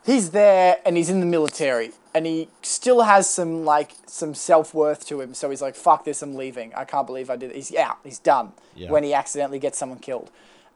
he's 0.05 0.31
there 0.31 0.77
and 0.85 0.97
he's 0.97 1.09
in 1.09 1.19
the 1.19 1.25
military 1.25 1.91
and 2.13 2.25
he 2.25 2.49
still 2.63 3.03
has 3.03 3.29
some 3.29 3.63
like 3.63 3.91
some 4.07 4.33
self-worth 4.33 5.05
to 5.07 5.21
him 5.21 5.33
so 5.35 5.49
he's 5.49 5.61
like 5.61 5.75
fuck 5.75 6.03
this 6.05 6.21
i'm 6.23 6.33
leaving 6.35 6.73
i 6.75 6.83
can't 6.83 7.05
believe 7.07 7.29
i 7.29 7.35
did 7.35 7.51
it. 7.51 7.55
he's 7.55 7.73
out 7.75 7.99
he's 8.03 8.17
done 8.19 8.51
Yeah. 8.75 8.89
when 8.89 9.03
he 9.03 9.13
accidentally 9.13 9.59
gets 9.59 9.77
someone 9.77 9.99
killed 9.99 10.31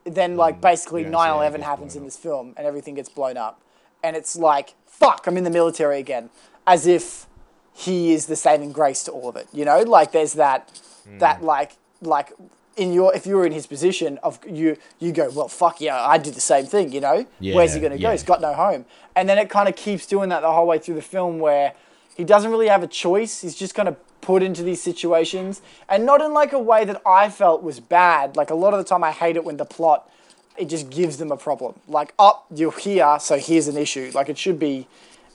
then 0.06 0.38
like 0.38 0.62
basically 0.62 1.04
Mm. 1.04 1.12
yeah, 1.12 1.52
9-11 1.52 1.56
it 1.56 1.62
happens 1.64 1.96
in 1.96 2.06
this 2.06 2.16
film 2.16 2.54
and 2.56 2.68
everything 2.68 2.94
gets 2.94 3.10
blown 3.10 3.36
up 3.36 3.60
and 4.04 4.16
it's 4.16 4.36
like 4.36 4.76
fuck 4.86 5.26
i'm 5.28 5.38
in 5.38 5.44
the 5.44 5.50
military 5.50 5.98
again 6.00 6.30
as 6.68 6.86
if 6.86 7.26
he 7.74 8.14
is 8.14 8.28
the 8.28 8.36
saving 8.36 8.72
grace 8.72 9.04
to 9.06 9.12
all 9.12 9.28
of 9.28 9.36
it 9.36 9.48
you 9.52 9.66
know 9.66 9.80
like 9.82 10.12
there's 10.12 10.34
that 10.34 10.70
Mm. 11.08 11.20
that 11.20 11.44
like 11.44 11.78
like 12.02 12.34
in 12.78 12.92
your 12.94 13.16
if 13.16 13.26
you 13.26 13.36
were 13.36 13.46
in 13.46 13.52
his 13.52 13.68
position 13.68 14.18
of 14.24 14.40
you 14.48 14.78
you 15.00 15.12
go 15.12 15.30
well 15.30 15.48
fuck 15.48 15.80
yeah 15.80 16.06
i 16.08 16.18
did 16.18 16.34
the 16.34 16.42
same 16.42 16.66
thing 16.66 16.92
you 16.92 17.00
know? 17.00 17.26
Where's 17.40 17.74
he 17.74 17.80
going 17.80 17.92
to 17.92 17.98
go? 17.98 18.04
yeah. 18.04 18.12
he's 18.12 18.24
got 18.24 18.42
no 18.42 18.54
home. 18.54 18.86
And 19.16 19.30
then 19.30 19.38
it 19.38 19.50
kind 19.50 19.70
of 19.70 19.76
keeps 19.76 20.06
doing 20.06 20.30
that 20.30 20.42
the 20.42 20.52
whole 20.52 20.68
way 20.68 20.78
through 20.80 20.96
the 20.96 21.02
film 21.02 21.40
where 21.40 21.74
he 22.16 22.24
doesn't 22.24 22.52
really 22.52 22.68
have 22.68 22.84
a 22.84 22.88
choice. 22.88 23.42
He's 23.42 23.56
just 23.56 23.76
kind 23.76 23.88
of 23.88 23.96
put 24.22 24.44
into 24.44 24.64
these 24.64 24.82
situations. 24.82 25.62
And 25.88 26.06
not 26.06 26.22
in 26.22 26.34
like 26.34 26.54
a 26.54 26.60
way 26.60 26.84
that 26.86 27.02
i 27.06 27.30
felt 27.30 27.64
was 27.64 27.80
bad. 27.80 28.36
Like 28.36 28.50
a 28.50 28.56
lot 28.56 28.74
of 28.74 28.80
the 28.80 28.86
time 28.86 29.04
i 29.04 29.12
hate 29.12 29.36
it 29.36 29.44
when 29.46 29.58
the 29.58 29.66
plot 29.66 30.10
it 30.58 30.66
just 30.66 30.90
gives 30.90 31.18
them 31.18 31.32
a 31.32 31.38
problem. 31.38 31.76
Like 31.88 32.14
oh 32.20 32.44
you're 32.54 32.78
here 32.78 33.18
so 33.20 33.38
here's 33.38 33.68
an 33.68 33.78
issue. 33.78 34.12
Like 34.14 34.30
it 34.30 34.38
should 34.38 34.60
be 34.60 34.88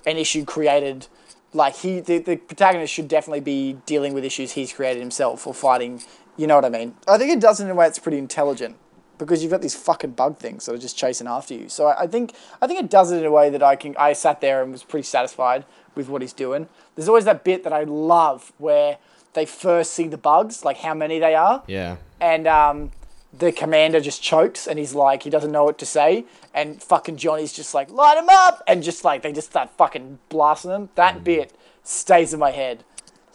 an 0.07 0.17
issue 0.17 0.45
created 0.45 1.07
like 1.53 1.77
he 1.77 2.01
the, 2.01 2.19
the 2.19 2.37
protagonist 2.37 2.93
should 2.93 3.09
definitely 3.09 3.41
be 3.41 3.75
dealing 3.87 4.15
with 4.15 4.25
issues 4.25 4.53
he's 4.53 4.73
created 4.73 5.01
himself 5.01 5.47
or 5.47 5.55
fighting 5.55 6.03
you 6.37 6.47
know 6.47 6.55
what 6.55 6.65
i 6.65 6.69
mean? 6.69 6.95
I 7.09 7.19
think 7.19 7.33
it 7.33 7.41
does 7.41 7.61
it 7.61 7.65
in 7.65 7.71
a 7.71 7.75
way 7.75 7.87
that's 7.87 7.99
pretty 7.99 8.19
intelligent 8.19 8.77
because 9.19 9.43
you've 9.43 9.51
got 9.53 9.61
these 9.61 9.75
fucking 9.75 10.13
bug 10.13 10.39
things 10.39 10.65
that 10.65 10.75
are 10.75 10.79
just 10.79 10.97
chasing 10.97 11.27
after 11.27 11.53
you. 11.53 11.69
So 11.69 11.87
I, 11.87 12.03
I 12.03 12.07
think 12.07 12.33
i 12.63 12.67
think 12.67 12.81
it 12.81 12.89
does 12.91 13.11
it 13.13 13.19
in 13.19 13.25
a 13.27 13.31
way 13.31 13.51
that 13.51 13.63
i 13.63 13.77
can 13.77 13.95
i 13.99 14.13
sat 14.13 14.41
there 14.41 14.63
and 14.63 14.73
was 14.73 14.83
pretty 14.83 15.05
satisfied 15.05 15.65
with 15.95 16.09
what 16.09 16.23
he's 16.23 16.33
doing. 16.33 16.69
There's 16.95 17.09
always 17.09 17.25
that 17.25 17.45
bit 17.45 17.65
that 17.65 17.73
i 17.73 17.85
love 17.85 18.53
where 18.59 18.99
they 19.33 19.47
first 19.47 19.93
see 19.93 20.09
the 20.09 20.19
bugs 20.19 20.65
like 20.65 20.79
how 20.79 20.95
many 20.95 21.19
they 21.19 21.35
are. 21.35 21.63
Yeah. 21.67 21.97
and 22.21 22.47
um, 22.47 22.91
the 23.33 23.53
commander 23.53 24.01
just 24.01 24.23
chokes 24.23 24.67
and 24.67 24.79
he's 24.79 24.95
like 24.95 25.23
he 25.23 25.31
doesn't 25.31 25.53
know 25.53 25.65
what 25.65 25.79
to 25.79 25.87
say 25.87 26.25
and 26.53 26.83
fucking 26.83 27.17
johnny's 27.17 27.53
just 27.53 27.75
like 27.75 27.91
light 27.91 28.19
him 28.19 28.29
up 28.29 28.63
and 28.67 28.83
just 28.83 29.05
like 29.05 29.23
they 29.23 29.33
just 29.33 29.51
start 29.51 29.71
fucking 29.77 30.19
blasting 30.29 30.71
him 30.71 30.89
that 30.97 31.15
mm-hmm. 31.15 31.25
bit 31.25 31.53
stays 31.85 32.35
in 32.35 32.41
my 32.41 32.51
head 32.51 32.83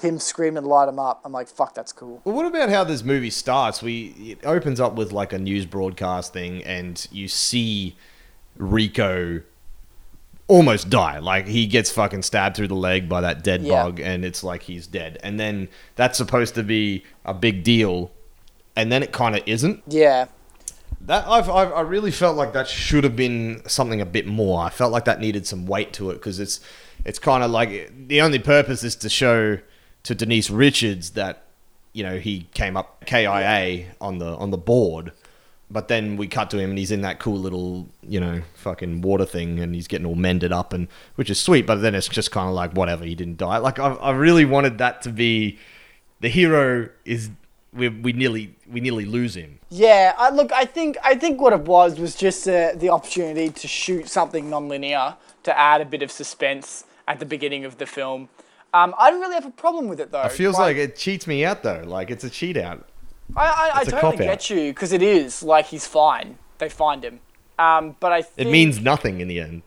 him 0.01 0.19
screaming 0.19 0.65
light 0.65 0.89
him 0.89 0.99
up 0.99 1.21
i'm 1.23 1.31
like 1.31 1.47
fuck 1.47 1.73
that's 1.73 1.93
cool 1.93 2.21
Well, 2.25 2.36
what 2.36 2.45
about 2.45 2.69
how 2.69 2.84
this 2.84 3.03
movie 3.03 3.29
starts? 3.29 3.81
We 3.81 4.08
it 4.19 4.45
opens 4.45 4.79
up 4.81 4.95
with 4.95 5.13
like 5.13 5.31
a 5.31 5.39
news 5.39 5.65
broadcast 5.65 6.34
thing, 6.34 6.62
and 6.63 7.08
you 7.12 7.29
see 7.29 7.95
Rico 8.58 9.41
almost 10.47 10.89
die. 10.89 11.19
Like 11.19 11.47
he 11.47 11.65
gets 11.65 11.89
fucking 11.91 12.21
stabbed 12.23 12.55
through 12.58 12.67
the 12.67 12.75
leg 12.75 13.08
by 13.10 13.21
that 13.21 13.43
dead 13.43 13.63
Yeah. 13.63 13.84
bug, 13.84 13.99
and 13.99 14.23
it's 14.25 14.43
like 14.43 14.63
he's 14.63 14.86
dead. 14.88 15.17
And 15.23 15.39
then 15.39 15.69
that's 15.95 16.17
supposed 16.17 16.55
to 16.55 16.63
be 16.63 17.03
a 17.23 17.34
big 17.34 17.63
deal, 17.63 18.12
and 18.75 18.91
then 18.91 19.03
it 19.03 19.11
kind 19.11 19.35
of 19.35 19.43
isn't. 19.45 19.83
yeah 19.88 20.27
That 21.01 21.27
I've, 21.27 21.49
I've 21.49 21.71
I 21.71 21.81
really 21.81 22.11
felt 22.11 22.35
like 22.35 22.53
that 22.53 22.67
should 22.67 23.03
have 23.03 23.15
been 23.15 23.61
something 23.67 24.01
a 24.01 24.05
bit 24.05 24.25
more. 24.27 24.61
I 24.63 24.69
felt 24.69 24.91
like 24.91 25.05
that 25.05 25.19
needed 25.19 25.45
some 25.45 25.65
weight 25.65 25.93
to 25.93 26.09
it 26.09 26.15
because 26.15 26.39
it's 26.39 26.59
it's 27.03 27.19
kind 27.19 27.43
of 27.43 27.51
like 27.51 27.91
the 28.07 28.21
only 28.21 28.39
purpose 28.39 28.83
is 28.83 28.95
to 28.97 29.09
show 29.09 29.59
to 30.03 30.15
Denise 30.15 30.49
Richards 30.49 31.11
that 31.11 31.43
you 31.93 32.03
know 32.03 32.17
he 32.17 32.47
came 32.53 32.75
up 32.75 33.05
KIA 33.05 33.85
on 34.01 34.17
the 34.17 34.35
on 34.38 34.51
the 34.51 34.57
board, 34.57 35.11
but 35.69 35.88
then 35.88 36.17
we 36.17 36.27
cut 36.27 36.49
to 36.51 36.57
him 36.57 36.71
and 36.71 36.79
he's 36.79 36.91
in 36.91 37.01
that 37.01 37.19
cool 37.19 37.38
little 37.38 37.88
you 38.01 38.19
know 38.19 38.41
fucking 38.55 39.01
water 39.01 39.25
thing 39.25 39.59
and 39.59 39.75
he's 39.75 39.88
getting 39.88 40.07
all 40.07 40.15
mended 40.15 40.51
up 40.51 40.73
and 40.73 40.88
which 41.15 41.29
is 41.29 41.39
sweet. 41.39 41.65
But 41.67 41.81
then 41.81 41.93
it's 41.93 42.07
just 42.07 42.31
kind 42.31 42.49
of 42.49 42.55
like 42.55 42.73
whatever 42.73 43.05
he 43.05 43.15
didn't 43.15 43.38
die. 43.38 43.57
Like 43.57 43.77
I, 43.79 43.93
I 43.93 44.11
really 44.11 44.45
wanted 44.45 44.79
that 44.79 45.01
to 45.03 45.09
be 45.09 45.59
the 46.21 46.29
hero 46.29 46.89
is 47.05 47.29
we 47.75 47.89
we 47.89 48.13
nearly 48.13 48.55
we 48.71 48.79
nearly 48.79 49.05
lose 49.05 49.35
him. 49.35 49.59
Yeah, 49.69 50.13
I, 50.17 50.29
look, 50.29 50.51
I 50.51 50.65
think 50.65 50.97
I 51.03 51.15
think 51.15 51.41
what 51.41 51.53
it 51.53 51.61
was 51.61 51.99
was 51.99 52.15
just 52.15 52.47
uh, 52.47 52.71
the 52.75 52.89
opportunity 52.89 53.49
to 53.49 53.67
shoot 53.67 54.07
something 54.09 54.49
non-linear 54.49 55.15
to 55.43 55.57
add 55.57 55.81
a 55.81 55.85
bit 55.85 56.01
of 56.01 56.11
suspense 56.11 56.85
at 57.07 57.19
the 57.19 57.25
beginning 57.25 57.65
of 57.65 57.77
the 57.77 57.85
film. 57.85 58.29
Um, 58.73 58.93
I 58.97 59.09
don't 59.09 59.21
really 59.21 59.35
have 59.35 59.45
a 59.45 59.51
problem 59.51 59.88
with 59.88 59.99
it 59.99 60.11
though. 60.11 60.23
It 60.23 60.31
feels 60.31 60.57
like 60.57 60.77
it 60.77 60.95
cheats 60.95 61.27
me 61.27 61.45
out 61.45 61.63
though. 61.63 61.83
Like 61.85 62.09
it's 62.11 62.23
a 62.23 62.29
cheat 62.29 62.57
out. 62.57 62.88
I, 63.35 63.71
I, 63.73 63.79
I 63.79 63.83
totally 63.83 64.17
get 64.17 64.49
you 64.49 64.71
because 64.71 64.91
it 64.91 65.01
is 65.01 65.41
like 65.43 65.65
he's 65.67 65.88
fine. 65.88 66.38
They 66.57 66.69
find 66.69 67.03
him, 67.03 67.19
um, 67.59 67.95
but 67.99 68.11
I 68.13 68.23
It 68.38 68.47
means 68.47 68.79
nothing 68.81 69.19
in 69.19 69.27
the 69.27 69.39
end. 69.39 69.63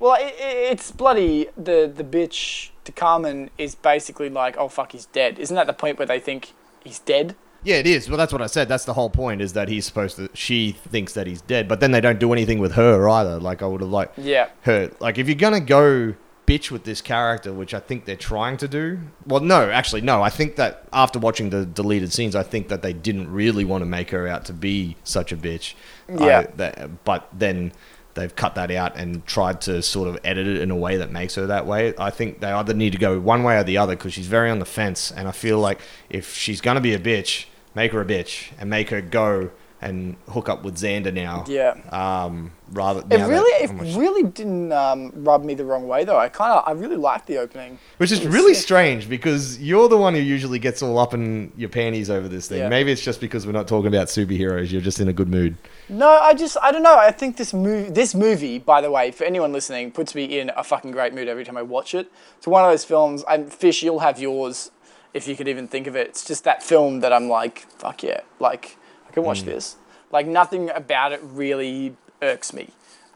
well, 0.00 0.14
it, 0.14 0.34
it, 0.38 0.72
it's 0.72 0.90
bloody 0.90 1.48
the 1.56 1.92
the 1.94 2.04
bitch 2.04 2.70
to 2.84 2.92
Carmen 2.92 3.50
is 3.58 3.74
basically 3.74 4.28
like, 4.30 4.56
oh 4.56 4.68
fuck, 4.68 4.92
he's 4.92 5.06
dead. 5.06 5.38
Isn't 5.38 5.56
that 5.56 5.66
the 5.66 5.72
point 5.72 5.98
where 5.98 6.06
they 6.06 6.20
think 6.20 6.52
he's 6.82 6.98
dead? 6.98 7.36
Yeah, 7.64 7.76
it 7.76 7.86
is. 7.86 8.08
Well, 8.08 8.18
that's 8.18 8.32
what 8.32 8.42
I 8.42 8.46
said. 8.46 8.68
That's 8.68 8.84
the 8.84 8.92
whole 8.94 9.10
point. 9.10 9.40
Is 9.40 9.54
that 9.54 9.68
he's 9.68 9.86
supposed 9.86 10.16
to? 10.16 10.28
She 10.34 10.72
thinks 10.72 11.14
that 11.14 11.26
he's 11.26 11.40
dead, 11.40 11.66
but 11.66 11.80
then 11.80 11.92
they 11.92 12.00
don't 12.00 12.18
do 12.18 12.32
anything 12.32 12.58
with 12.58 12.72
her 12.72 13.08
either. 13.08 13.40
Like 13.40 13.62
I 13.62 13.66
would 13.66 13.80
have 13.80 13.90
liked 13.90 14.18
Yeah. 14.18 14.48
her. 14.62 14.90
Like 15.00 15.18
if 15.18 15.26
you're 15.28 15.34
gonna 15.36 15.60
go 15.60 16.14
bitch 16.46 16.70
with 16.70 16.84
this 16.84 17.00
character, 17.00 17.54
which 17.54 17.72
I 17.72 17.80
think 17.80 18.04
they're 18.04 18.16
trying 18.16 18.58
to 18.58 18.68
do. 18.68 18.98
Well, 19.26 19.40
no, 19.40 19.70
actually, 19.70 20.02
no. 20.02 20.22
I 20.22 20.28
think 20.28 20.56
that 20.56 20.84
after 20.92 21.18
watching 21.18 21.48
the 21.48 21.64
deleted 21.64 22.12
scenes, 22.12 22.36
I 22.36 22.42
think 22.42 22.68
that 22.68 22.82
they 22.82 22.92
didn't 22.92 23.32
really 23.32 23.64
want 23.64 23.80
to 23.80 23.86
make 23.86 24.10
her 24.10 24.28
out 24.28 24.44
to 24.44 24.52
be 24.52 24.96
such 25.04 25.32
a 25.32 25.36
bitch. 25.38 25.72
Yeah. 26.08 26.40
I- 26.40 26.48
that- 26.56 27.04
but 27.04 27.28
then 27.32 27.72
they've 28.12 28.36
cut 28.36 28.54
that 28.56 28.70
out 28.70 28.94
and 28.94 29.24
tried 29.26 29.62
to 29.62 29.80
sort 29.80 30.06
of 30.06 30.18
edit 30.22 30.46
it 30.46 30.60
in 30.60 30.70
a 30.70 30.76
way 30.76 30.98
that 30.98 31.10
makes 31.10 31.34
her 31.36 31.46
that 31.46 31.64
way. 31.66 31.94
I 31.98 32.10
think 32.10 32.40
they 32.40 32.50
either 32.52 32.74
need 32.74 32.92
to 32.92 32.98
go 32.98 33.18
one 33.18 33.42
way 33.42 33.56
or 33.56 33.64
the 33.64 33.78
other 33.78 33.96
because 33.96 34.12
she's 34.12 34.26
very 34.26 34.50
on 34.50 34.58
the 34.58 34.66
fence, 34.66 35.10
and 35.10 35.26
I 35.26 35.32
feel 35.32 35.58
like 35.58 35.80
if 36.10 36.34
she's 36.36 36.60
gonna 36.60 36.82
be 36.82 36.92
a 36.92 36.98
bitch, 36.98 37.46
make 37.74 37.92
her 37.92 38.00
a 38.00 38.04
bitch 38.04 38.50
and 38.58 38.70
make 38.70 38.90
her 38.90 39.00
go 39.00 39.50
and 39.84 40.16
hook 40.30 40.48
up 40.48 40.64
with 40.64 40.76
Zander 40.76 41.12
now. 41.12 41.44
Yeah. 41.46 41.74
Um, 41.90 42.52
rather. 42.72 43.00
It 43.00 43.08
now 43.08 43.18
that 43.18 43.28
really, 43.28 43.64
it 43.64 43.70
I'm 43.70 44.00
really 44.00 44.22
didn't 44.22 44.72
um, 44.72 45.12
rub 45.14 45.44
me 45.44 45.54
the 45.54 45.64
wrong 45.66 45.86
way 45.86 46.04
though. 46.04 46.18
I 46.18 46.30
kind 46.30 46.52
of, 46.52 46.64
I 46.66 46.72
really 46.72 46.96
liked 46.96 47.26
the 47.26 47.36
opening. 47.36 47.78
Which 47.98 48.10
is 48.10 48.26
really 48.26 48.54
sick. 48.54 48.62
strange 48.62 49.08
because 49.10 49.60
you're 49.60 49.88
the 49.90 49.98
one 49.98 50.14
who 50.14 50.20
usually 50.20 50.58
gets 50.58 50.82
all 50.82 50.98
up 50.98 51.12
in 51.12 51.52
your 51.56 51.68
panties 51.68 52.08
over 52.08 52.28
this 52.28 52.48
thing. 52.48 52.60
Yeah. 52.60 52.68
Maybe 52.70 52.92
it's 52.92 53.02
just 53.02 53.20
because 53.20 53.46
we're 53.46 53.52
not 53.52 53.68
talking 53.68 53.88
about 53.88 54.06
superheroes. 54.06 54.72
You're 54.72 54.80
just 54.80 55.00
in 55.00 55.08
a 55.08 55.12
good 55.12 55.28
mood. 55.28 55.56
No, 55.90 56.08
I 56.08 56.32
just, 56.32 56.56
I 56.62 56.72
don't 56.72 56.82
know. 56.82 56.96
I 56.96 57.10
think 57.10 57.36
this 57.36 57.52
movie, 57.52 57.90
this 57.90 58.14
movie, 58.14 58.58
by 58.58 58.80
the 58.80 58.90
way, 58.90 59.10
for 59.10 59.24
anyone 59.24 59.52
listening, 59.52 59.92
puts 59.92 60.14
me 60.14 60.38
in 60.38 60.50
a 60.56 60.64
fucking 60.64 60.92
great 60.92 61.12
mood 61.12 61.28
every 61.28 61.44
time 61.44 61.58
I 61.58 61.62
watch 61.62 61.94
it. 61.94 62.10
It's 62.38 62.46
one 62.46 62.64
of 62.64 62.70
those 62.70 62.86
films. 62.86 63.22
And 63.28 63.52
Fish, 63.52 63.82
you'll 63.82 63.98
have 63.98 64.18
yours 64.18 64.70
if 65.14 65.28
you 65.28 65.36
could 65.36 65.48
even 65.48 65.68
think 65.68 65.86
of 65.86 65.96
it. 65.96 66.08
It's 66.08 66.24
just 66.24 66.44
that 66.44 66.62
film 66.62 67.00
that 67.00 67.12
I'm 67.12 67.28
like, 67.28 67.60
fuck 67.78 68.02
yeah, 68.02 68.20
like 68.40 68.76
I 69.08 69.12
can 69.12 69.22
watch 69.22 69.40
hmm. 69.40 69.46
this. 69.46 69.76
Like 70.10 70.26
nothing 70.26 70.70
about 70.70 71.12
it 71.12 71.20
really 71.22 71.96
irks 72.20 72.52
me. 72.52 72.70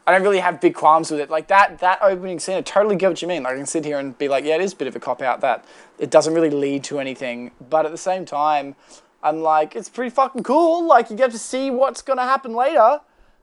I 0.06 0.12
don't 0.12 0.22
really 0.22 0.38
have 0.38 0.58
big 0.58 0.74
qualms 0.74 1.10
with 1.10 1.20
it. 1.20 1.28
Like 1.28 1.48
that 1.48 1.80
that 1.80 1.98
opening 2.00 2.38
scene, 2.38 2.56
I 2.56 2.62
totally 2.62 2.96
get 2.96 3.08
what 3.08 3.20
you 3.20 3.28
mean. 3.28 3.42
Like 3.42 3.52
I 3.54 3.56
can 3.56 3.66
sit 3.66 3.84
here 3.84 3.98
and 3.98 4.16
be 4.16 4.28
like, 4.28 4.44
yeah, 4.44 4.54
it 4.54 4.62
is 4.62 4.72
a 4.72 4.76
bit 4.76 4.88
of 4.88 4.96
a 4.96 5.00
cop 5.00 5.20
out 5.20 5.42
that 5.42 5.66
it 5.98 6.10
doesn't 6.10 6.32
really 6.32 6.50
lead 6.50 6.84
to 6.84 6.98
anything. 6.98 7.50
But 7.68 7.84
at 7.84 7.92
the 7.92 7.98
same 7.98 8.24
time, 8.24 8.74
I'm 9.22 9.42
like, 9.42 9.76
it's 9.76 9.90
pretty 9.90 10.10
fucking 10.10 10.44
cool. 10.44 10.86
Like 10.86 11.10
you 11.10 11.16
get 11.16 11.32
to 11.32 11.38
see 11.38 11.70
what's 11.70 12.00
gonna 12.00 12.22
happen 12.22 12.54
later. 12.54 13.00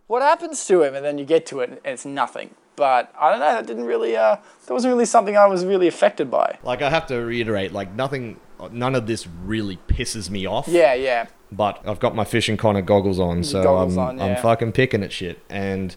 What 0.08 0.22
happens 0.22 0.66
to 0.68 0.84
him, 0.84 0.94
and 0.96 1.04
then 1.04 1.18
you 1.18 1.26
get 1.26 1.46
to 1.48 1.60
it, 1.62 1.70
and 1.70 1.80
it's 1.84 2.06
nothing. 2.06 2.56
But 2.76 3.14
I 3.20 3.32
don't 3.32 3.40
know. 3.40 3.54
That 3.54 3.68
didn't 3.68 3.86
really. 3.86 4.16
Uh, 4.16 4.38
that 4.66 4.74
wasn't 4.74 4.92
really 4.92 5.06
something 5.06 5.38
I 5.38 5.46
was 5.46 5.66
really 5.66 5.88
affected 5.88 6.30
by. 6.30 6.58
Like 6.64 6.82
I 6.82 6.90
have 6.90 7.08
to 7.08 7.18
reiterate, 7.18 7.72
like 7.72 7.94
nothing, 7.94 8.40
none 8.72 8.96
of 8.96 9.08
this 9.08 9.28
really 9.28 9.78
pisses 9.88 10.30
me 10.30 10.46
off. 10.46 10.68
Yeah, 10.68 10.94
yeah. 10.94 11.28
But 11.52 11.82
I've 11.88 12.00
got 12.00 12.16
my 12.16 12.26
fishing 12.26 12.58
Connor 12.58 12.82
goggles 12.82 13.20
on, 13.20 13.44
so 13.44 13.64
goggles 13.64 13.98
I'm 13.98 14.20
on, 14.20 14.22
I'm 14.22 14.42
fucking 14.42 14.74
picking 14.74 15.04
at 15.04 15.12
shit. 15.12 15.40
And 15.50 15.96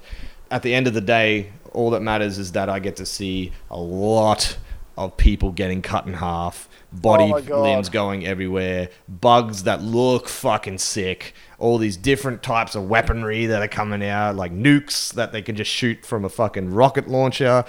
at 0.50 0.62
the 0.62 0.74
end 0.74 0.86
of 0.86 0.94
the 0.94 1.00
day, 1.00 1.52
all 1.72 1.90
that 1.90 2.00
matters 2.00 2.38
is 2.38 2.52
that 2.52 2.68
I 2.68 2.78
get 2.78 2.96
to 2.96 3.06
see 3.06 3.52
a 3.70 3.78
lot 3.78 4.56
of 4.98 5.16
people 5.16 5.52
getting 5.52 5.80
cut 5.80 6.06
in 6.06 6.14
half, 6.14 6.68
body 6.92 7.32
Oh 7.32 7.62
limbs 7.62 7.88
going 7.88 8.26
everywhere, 8.26 8.90
bugs 9.08 9.62
that 9.62 9.82
look 9.82 10.28
fucking 10.28 10.78
sick, 10.78 11.34
all 11.58 11.78
these 11.78 11.96
different 11.96 12.42
types 12.42 12.74
of 12.74 12.88
weaponry 12.88 13.46
that 13.46 13.62
are 13.62 13.68
coming 13.68 14.04
out, 14.04 14.37
like 14.37 14.52
nukes 14.52 15.12
that 15.14 15.32
they 15.32 15.40
can 15.40 15.56
just 15.56 15.70
shoot 15.70 16.04
from 16.04 16.24
a 16.24 16.28
fucking 16.28 16.70
rocket 16.70 17.08
launcher. 17.08 17.64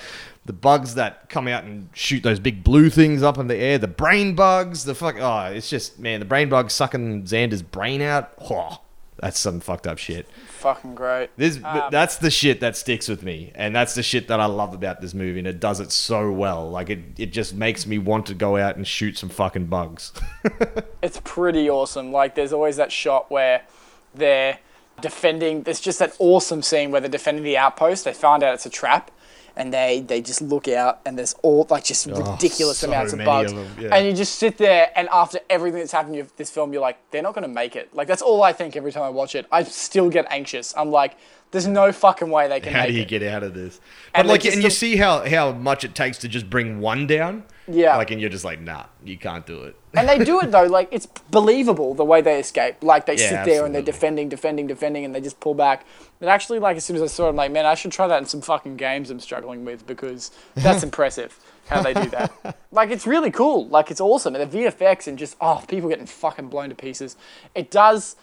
The 0.45 0.53
bugs 0.53 0.95
that 0.95 1.29
come 1.29 1.47
out 1.47 1.63
and 1.63 1.89
shoot 1.93 2.23
those 2.23 2.39
big 2.39 2.63
blue 2.63 2.89
things 2.89 3.21
up 3.21 3.37
in 3.37 3.47
the 3.47 3.55
air, 3.55 3.77
the 3.77 3.87
brain 3.87 4.33
bugs, 4.33 4.83
the 4.83 4.95
fuck, 4.95 5.15
oh, 5.19 5.51
it's 5.53 5.69
just 5.69 5.99
man, 5.99 6.19
the 6.19 6.25
brain 6.25 6.49
bugs 6.49 6.73
sucking 6.73 7.25
Zander's 7.25 7.61
brain 7.61 8.01
out. 8.01 8.31
Oh, 8.49 8.81
that's 9.21 9.39
some 9.39 9.59
fucked 9.59 9.87
up 9.87 9.97
shit. 9.97 10.27
Fucking 10.59 10.95
great. 10.95 11.29
This 11.37 11.59
Um, 11.63 11.89
that's 11.91 12.17
the 12.17 12.31
shit 12.31 12.59
that 12.61 12.75
sticks 12.75 13.07
with 13.07 13.23
me, 13.23 13.51
and 13.55 13.75
that's 13.75 13.95
the 13.95 14.03
shit 14.03 14.27
that 14.27 14.39
I 14.39 14.45
love 14.45 14.73
about 14.73 15.01
this 15.01 15.13
movie, 15.13 15.39
and 15.39 15.47
it 15.47 15.59
does 15.59 15.79
it 15.79 15.91
so 15.91 16.31
well. 16.31 16.69
Like 16.69 16.89
it, 16.89 16.99
it 17.17 17.31
just 17.31 17.53
makes 17.53 17.85
me 17.85 17.97
want 17.97 18.25
to 18.27 18.33
go 18.33 18.57
out 18.57 18.75
and 18.75 18.87
shoot 18.87 19.17
some 19.17 19.29
fucking 19.29 19.65
bugs. 19.67 20.11
it's 21.01 21.21
pretty 21.23 21.69
awesome. 21.69 22.11
Like 22.11 22.35
there's 22.35 22.53
always 22.53 22.77
that 22.77 22.91
shot 22.91 23.29
where 23.29 23.63
they're 24.13 24.59
defending. 25.01 25.63
There's 25.63 25.79
just 25.79 25.99
that 25.99 26.15
awesome 26.19 26.61
scene 26.61 26.91
where 26.91 27.01
they're 27.01 27.09
defending 27.09 27.43
the 27.43 27.57
outpost. 27.57 28.05
They 28.05 28.13
find 28.13 28.43
out 28.43 28.53
it's 28.53 28.65
a 28.65 28.69
trap, 28.69 29.11
and 29.55 29.73
they 29.73 30.01
they 30.01 30.21
just 30.21 30.41
look 30.41 30.67
out, 30.67 30.99
and 31.05 31.17
there's 31.17 31.33
all 31.41 31.65
like 31.69 31.83
just 31.83 32.07
oh, 32.09 32.31
ridiculous 32.33 32.79
so 32.79 32.87
amounts 32.87 33.13
of 33.13 33.19
bugs. 33.23 33.51
of 33.51 33.57
them, 33.57 33.67
yeah. 33.85 33.95
And 33.95 34.05
you 34.07 34.13
just 34.13 34.35
sit 34.35 34.57
there, 34.57 34.91
and 34.95 35.07
after 35.11 35.39
everything 35.49 35.79
that's 35.79 35.91
happened 35.91 36.15
in 36.15 36.27
this 36.37 36.49
film, 36.49 36.71
you're 36.73 36.81
like, 36.81 36.97
they're 37.11 37.21
not 37.21 37.33
gonna 37.35 37.47
make 37.47 37.75
it. 37.75 37.93
Like 37.93 38.07
that's 38.07 38.21
all 38.21 38.43
I 38.43 38.53
think 38.53 38.75
every 38.75 38.91
time 38.91 39.03
I 39.03 39.09
watch 39.09 39.35
it. 39.35 39.45
I 39.51 39.63
still 39.63 40.09
get 40.09 40.25
anxious. 40.29 40.73
I'm 40.77 40.91
like, 40.91 41.17
there's 41.51 41.67
no 41.67 41.91
fucking 41.91 42.29
way 42.29 42.47
they 42.47 42.59
can 42.59 42.73
how 42.73 42.85
do 42.85 42.93
you 42.93 43.01
it. 43.01 43.07
get 43.07 43.23
out 43.23 43.43
of 43.43 43.53
this? 43.53 43.79
But 44.13 44.19
And 44.19 44.27
like, 44.27 44.45
and 44.45 44.55
you 44.55 44.61
don't- 44.63 44.71
see 44.71 44.97
how 44.97 45.27
how 45.29 45.51
much 45.51 45.83
it 45.83 45.95
takes 45.95 46.17
to 46.19 46.27
just 46.27 46.49
bring 46.49 46.79
one 46.79 47.07
down. 47.07 47.43
Yeah. 47.71 47.97
Like, 47.97 48.11
and 48.11 48.19
you're 48.19 48.29
just 48.29 48.45
like, 48.45 48.59
nah, 48.59 48.85
you 49.03 49.17
can't 49.17 49.45
do 49.45 49.63
it. 49.63 49.75
and 49.93 50.07
they 50.07 50.17
do 50.23 50.39
it 50.43 50.51
though, 50.51 50.65
like 50.65 50.87
it's 50.91 51.05
believable 51.31 51.93
the 51.93 52.05
way 52.05 52.21
they 52.21 52.39
escape. 52.39 52.83
Like 52.83 53.05
they 53.05 53.15
Yeah, 53.15 53.29
sit 53.29 53.45
there 53.45 53.65
and 53.65 53.73
they're 53.73 53.81
defending, 53.81 54.29
defending, 54.29 54.67
defending, 54.67 55.05
and 55.05 55.13
they 55.13 55.21
just 55.21 55.39
pull 55.39 55.53
back. 55.53 55.85
But 56.19 56.29
actually, 56.29 56.59
like 56.59 56.77
as 56.77 56.83
soon 56.85 56.95
as 56.95 57.01
I 57.01 57.07
saw 57.07 57.27
it, 57.27 57.29
I'm 57.29 57.35
like, 57.35 57.51
man, 57.51 57.65
I 57.65 57.75
should 57.75 57.91
try 57.91 58.07
that 58.07 58.17
in 58.19 58.25
some 58.25 58.41
fucking 58.41 58.77
games 58.77 59.09
I'm 59.09 59.19
struggling 59.19 59.65
with 59.65 59.85
because 59.87 60.31
that's 60.55 60.83
impressive 60.89 61.39
how 61.67 61.81
they 61.83 61.93
do 61.93 62.09
that. 62.09 62.57
Like 62.71 62.89
it's 62.89 63.05
really 63.07 63.31
cool. 63.31 63.67
Like 63.67 63.91
it's 63.91 64.01
awesome. 64.01 64.35
And 64.35 64.51
the 64.51 64.57
VFX 64.57 65.07
and 65.07 65.17
just 65.17 65.35
oh, 65.39 65.63
people 65.67 65.89
getting 65.89 66.05
fucking 66.07 66.47
blown 66.47 66.69
to 66.69 66.75
pieces. 66.75 67.15
It 67.55 67.69
does 67.71 68.15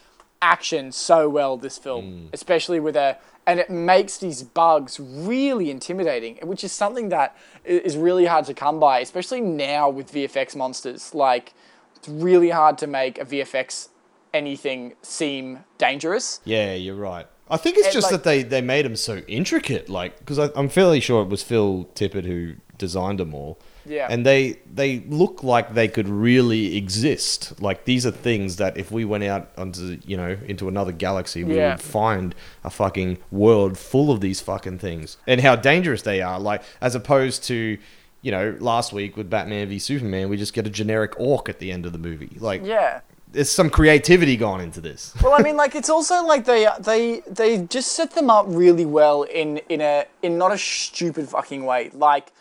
action 0.47 0.93
so 0.93 1.29
well 1.29 1.57
this 1.57 1.77
film, 1.77 2.05
mm. 2.05 2.29
especially 2.33 2.81
with 2.81 2.97
a 2.97 3.19
and 3.49 3.61
it 3.61 3.71
makes 3.71 4.19
these 4.19 4.43
bugs 4.43 4.99
really 4.99 5.71
intimidating, 5.71 6.37
which 6.43 6.65
is 6.65 6.73
something 6.73 7.11
that 7.11 7.37
is 7.65 7.97
really 7.97 8.27
hard 8.27 8.45
to 8.47 8.55
come 8.55 8.81
by, 8.81 8.99
especially 8.99 9.41
now 9.41 9.89
with 9.89 10.13
VFX 10.13 10.57
monsters. 10.57 11.15
Like 11.15 11.53
it's 11.97 12.09
really 12.09 12.51
hard 12.51 12.79
to 12.79 12.87
make 12.87 13.19
a 13.19 13.25
VFX 13.25 13.89
anything 14.35 14.95
seem 15.03 15.65
dangerous. 15.79 16.41
Yeah, 16.45 16.75
you're 16.75 16.97
right. 16.97 17.27
I 17.49 17.57
think 17.57 17.77
it's 17.77 17.87
And, 17.87 17.95
just 17.95 18.11
like- 18.11 18.23
that 18.23 18.29
they 18.29 18.43
they 18.43 18.61
made 18.61 18.85
them 18.85 18.97
so 18.97 19.17
intricate, 19.29 19.89
like 19.89 20.19
because 20.19 20.39
I'm 20.39 20.69
fairly 20.69 21.01
sure 21.01 21.23
it 21.23 21.29
was 21.29 21.43
Phil 21.43 21.89
Tippett 21.95 22.25
who 22.25 22.55
designed 22.79 23.21
them 23.21 23.35
all. 23.35 23.59
Yeah. 23.89 24.07
and 24.11 24.25
they 24.27 24.59
they 24.73 25.01
look 25.09 25.43
like 25.43 25.75
they 25.75 25.89
could 25.89 26.09
really 26.09 26.77
exist. 26.77 27.61
Like 27.61 27.85
these 27.85 28.05
are 28.07 28.11
things 28.11 28.57
that 28.57 28.77
if 28.77 28.91
we 28.91 29.05
went 29.05 29.25
out 29.25 29.51
onto 29.57 29.99
you 30.07 30.17
know 30.17 30.37
into 30.47 30.69
another 30.69 30.93
galaxy, 30.93 31.45
we 31.45 31.57
Yeah. 31.57 31.73
would 31.73 31.81
find 31.83 32.35
a 32.65 32.71
fucking 32.71 33.19
world 33.31 33.79
full 33.79 34.11
of 34.11 34.21
these 34.21 34.41
fucking 34.41 34.79
things, 34.79 35.17
and 35.27 35.41
how 35.41 35.57
dangerous 35.57 36.03
they 36.03 36.21
are. 36.23 36.39
Like 36.41 36.63
as 36.81 36.95
opposed 36.95 37.45
to. 37.45 37.79
You 38.23 38.33
know, 38.33 38.57
last 38.59 38.93
week 38.93 39.17
with 39.17 39.31
Batman 39.31 39.69
v 39.69 39.79
Superman, 39.79 40.29
we 40.29 40.37
just 40.37 40.53
get 40.53 40.67
a 40.67 40.71
generic 40.71 41.13
orc 41.17 41.49
at 41.49 41.61
the 41.61 41.71
end 41.71 41.87
of 41.87 41.93
the 41.93 41.99
movie. 41.99 42.37
Like, 42.41 42.63
Yeah. 42.65 43.01
there's 43.31 43.51
some 43.51 43.71
creativity 43.71 44.37
gone 44.37 44.61
into 44.61 44.81
this. 44.81 45.15
Well, 45.23 45.33
I 45.39 45.43
mean, 45.43 45.57
like 45.57 45.77
it's 45.77 45.91
also 45.91 46.25
like 46.25 46.45
they 46.45 46.67
they 46.81 47.21
they 47.31 47.59
just 47.59 47.93
set 47.93 48.13
them 48.17 48.29
up 48.29 48.47
really 48.49 48.87
well 48.87 49.23
in 49.23 49.59
in 49.69 49.81
a 49.81 50.07
in 50.23 50.39
not 50.39 50.51
a 50.51 50.59
stupid 50.59 51.29
fucking 51.29 51.65
way. 51.67 51.91
Like 51.93 52.33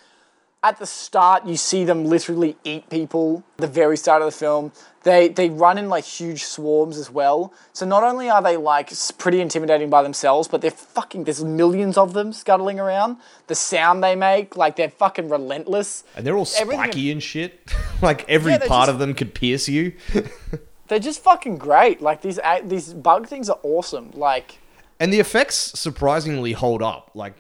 at 0.68 0.80
the 0.80 0.86
start, 0.86 1.46
you 1.46 1.58
see 1.58 1.84
them 1.86 2.06
literally 2.06 2.58
eat 2.64 2.90
people. 2.90 3.44
The 3.58 3.68
very 3.68 3.98
start 3.98 4.22
of 4.22 4.28
the 4.32 4.38
film, 4.46 4.72
they 5.04 5.28
they 5.30 5.50
run 5.50 5.78
in 5.78 5.88
like 5.90 6.04
huge 6.20 6.44
swarms 6.44 6.98
as 6.98 7.10
well. 7.12 7.54
So 7.74 7.86
not 7.86 8.04
only 8.04 8.30
are 8.30 8.42
they 8.42 8.58
like 8.58 8.92
pretty 9.18 9.40
intimidating 9.42 9.90
by 9.90 10.02
themselves, 10.04 10.48
but 10.48 10.62
they're 10.62 10.72
fucking. 10.98 11.26
There's 11.26 11.44
millions 11.44 11.98
of 11.98 12.14
them 12.14 12.34
scuttling 12.34 12.80
around. 12.80 13.18
The 13.48 13.56
sound 13.56 14.04
they 14.04 14.16
make, 14.16 14.58
like 14.58 14.76
they're 14.76 14.90
fucking 14.90 15.30
relentless. 15.30 16.04
And 16.16 16.26
they're 16.26 16.38
all 16.38 16.48
Everything- 16.60 16.84
spiky 16.86 17.12
and 17.12 17.22
shit. 17.22 17.52
like 18.02 18.28
every 18.30 18.54
Yeah, 18.54 18.60
part 18.68 18.88
just- 18.88 18.90
of 18.92 19.00
them 19.00 19.14
could 19.14 19.34
pierce 19.34 19.68
you. 19.70 19.94
They're 20.88 21.00
just 21.00 21.24
fucking 21.24 21.58
great. 21.58 22.00
Like 22.02 22.22
these 22.22 22.40
these 22.64 22.94
bug 22.94 23.28
things 23.28 23.50
are 23.50 23.60
awesome. 23.64 24.12
Like. 24.14 24.60
and 25.00 25.12
the 25.12 25.20
effects 25.20 25.56
surprisingly 25.80 26.54
hold 26.54 26.82
up. 26.84 27.10
Like 27.16 27.34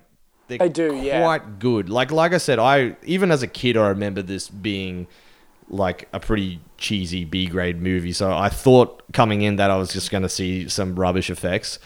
they're 0.47 0.57
They 0.57 0.69
do, 0.69 0.95
yeah. 0.95 1.21
quite 1.21 1.59
good. 1.59 1.89
Like 1.89 2.11
like 2.11 2.33
I 2.33 2.37
said, 2.37 2.59
I 2.59 2.95
even 3.03 3.31
as 3.31 3.43
a 3.43 3.47
kid 3.47 3.77
I 3.77 3.87
remember 3.87 4.21
this 4.21 4.49
being 4.49 5.07
like 5.67 6.07
a 6.13 6.19
pretty 6.19 6.59
cheesy 6.77 7.25
B 7.25 7.47
grade 7.47 7.81
movie. 7.81 8.13
So 8.13 8.31
I 8.31 8.49
thought 8.49 9.03
coming 9.13 9.41
in 9.41 9.55
that 9.55 9.71
I 9.71 9.77
was 9.77 9.91
just 9.91 10.11
gonna 10.11 10.29
see 10.29 10.69
some 10.69 10.95
rubbish 10.95 11.29
effects. 11.29 11.79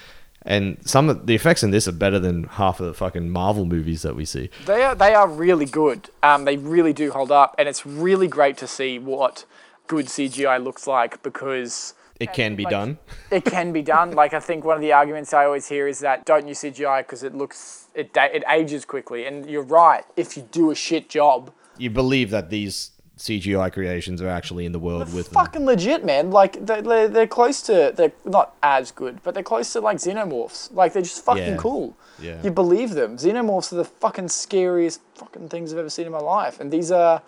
And 0.43 0.77
some 0.87 1.09
of 1.09 1.27
the 1.27 1.35
effects 1.35 1.63
in 1.63 1.71
this 1.71 1.87
are 1.87 1.91
better 1.91 2.17
than 2.17 2.45
half 2.45 2.79
of 2.79 2.87
the 2.87 2.93
fucking 2.93 3.29
Marvel 3.29 3.65
movies 3.65 4.03
that 4.03 4.15
we 4.15 4.23
see. 4.23 4.49
They 4.65 4.83
are 4.83 4.95
they 4.95 5.13
are 5.13 5.27
really 5.27 5.65
good. 5.65 6.09
Um, 6.23 6.45
they 6.45 6.57
really 6.57 6.93
do 6.93 7.11
hold 7.11 7.31
up, 7.31 7.55
and 7.57 7.67
it's 7.67 7.85
really 7.85 8.27
great 8.27 8.57
to 8.57 8.67
see 8.67 8.99
what 8.99 9.45
good 9.87 10.05
CGI 10.05 10.63
looks 10.63 10.87
like 10.87 11.21
because 11.23 11.93
It 12.19 12.33
can 12.33 12.55
be 12.55 12.63
like- 12.63 12.71
done. 12.71 12.97
it 13.31 13.45
can 13.45 13.71
be 13.71 13.81
done. 13.81 14.11
Like 14.11 14.33
I 14.33 14.39
think 14.39 14.65
one 14.65 14.75
of 14.75 14.81
the 14.81 14.91
arguments 14.93 15.33
I 15.33 15.45
always 15.45 15.67
hear 15.67 15.87
is 15.87 15.99
that 15.99 16.25
don't 16.25 16.47
use 16.47 16.59
CGI 16.59 16.99
because 17.01 17.23
it 17.23 17.33
looks 17.35 17.87
it 17.95 18.11
it 18.15 18.43
ages 18.49 18.85
quickly, 18.85 19.25
and 19.25 19.49
you're 19.49 19.63
right. 19.63 20.03
If 20.17 20.35
you 20.37 20.43
do 20.51 20.71
a 20.71 20.75
shit 20.75 21.09
job, 21.09 21.51
You 21.77 21.89
believe 21.89 22.29
that 22.31 22.49
these 22.49 22.91
CGI 23.17 23.71
creations 23.73 24.21
are 24.21 24.29
actually 24.29 24.65
in 24.65 24.71
the 24.71 24.79
world 24.79 25.13
with 25.13 25.25
them. 25.29 25.33
fucking 25.33 25.65
legit, 25.65 26.05
man. 26.05 26.31
Like 26.31 26.65
they're, 26.65 26.81
they're, 26.81 27.07
they're 27.09 27.27
close 27.27 27.61
to 27.63 27.91
they're 27.95 28.13
not 28.25 28.55
as 28.63 28.91
good, 28.91 29.21
but 29.23 29.33
they're 29.33 29.43
close 29.43 29.73
to 29.73 29.81
like 29.81 29.97
xenomorphs. 29.97 30.73
Like 30.73 30.93
they're 30.93 31.01
just 31.01 31.23
fucking 31.25 31.43
Yeah. 31.43 31.57
cool. 31.57 31.97
Yeah. 32.21 32.41
You 32.43 32.51
believe 32.51 32.91
them. 32.91 33.17
Xenomorphs 33.17 33.71
are 33.73 33.77
the 33.77 33.85
fucking 33.85 34.27
scariest 34.29 35.01
fucking 35.15 35.47
things 35.49 35.71
I've 35.73 35.79
ever 35.79 35.89
seen 35.89 36.05
in 36.05 36.11
my 36.13 36.19
life, 36.19 36.59
and 36.61 36.71
these 36.71 36.91
are 36.91 37.21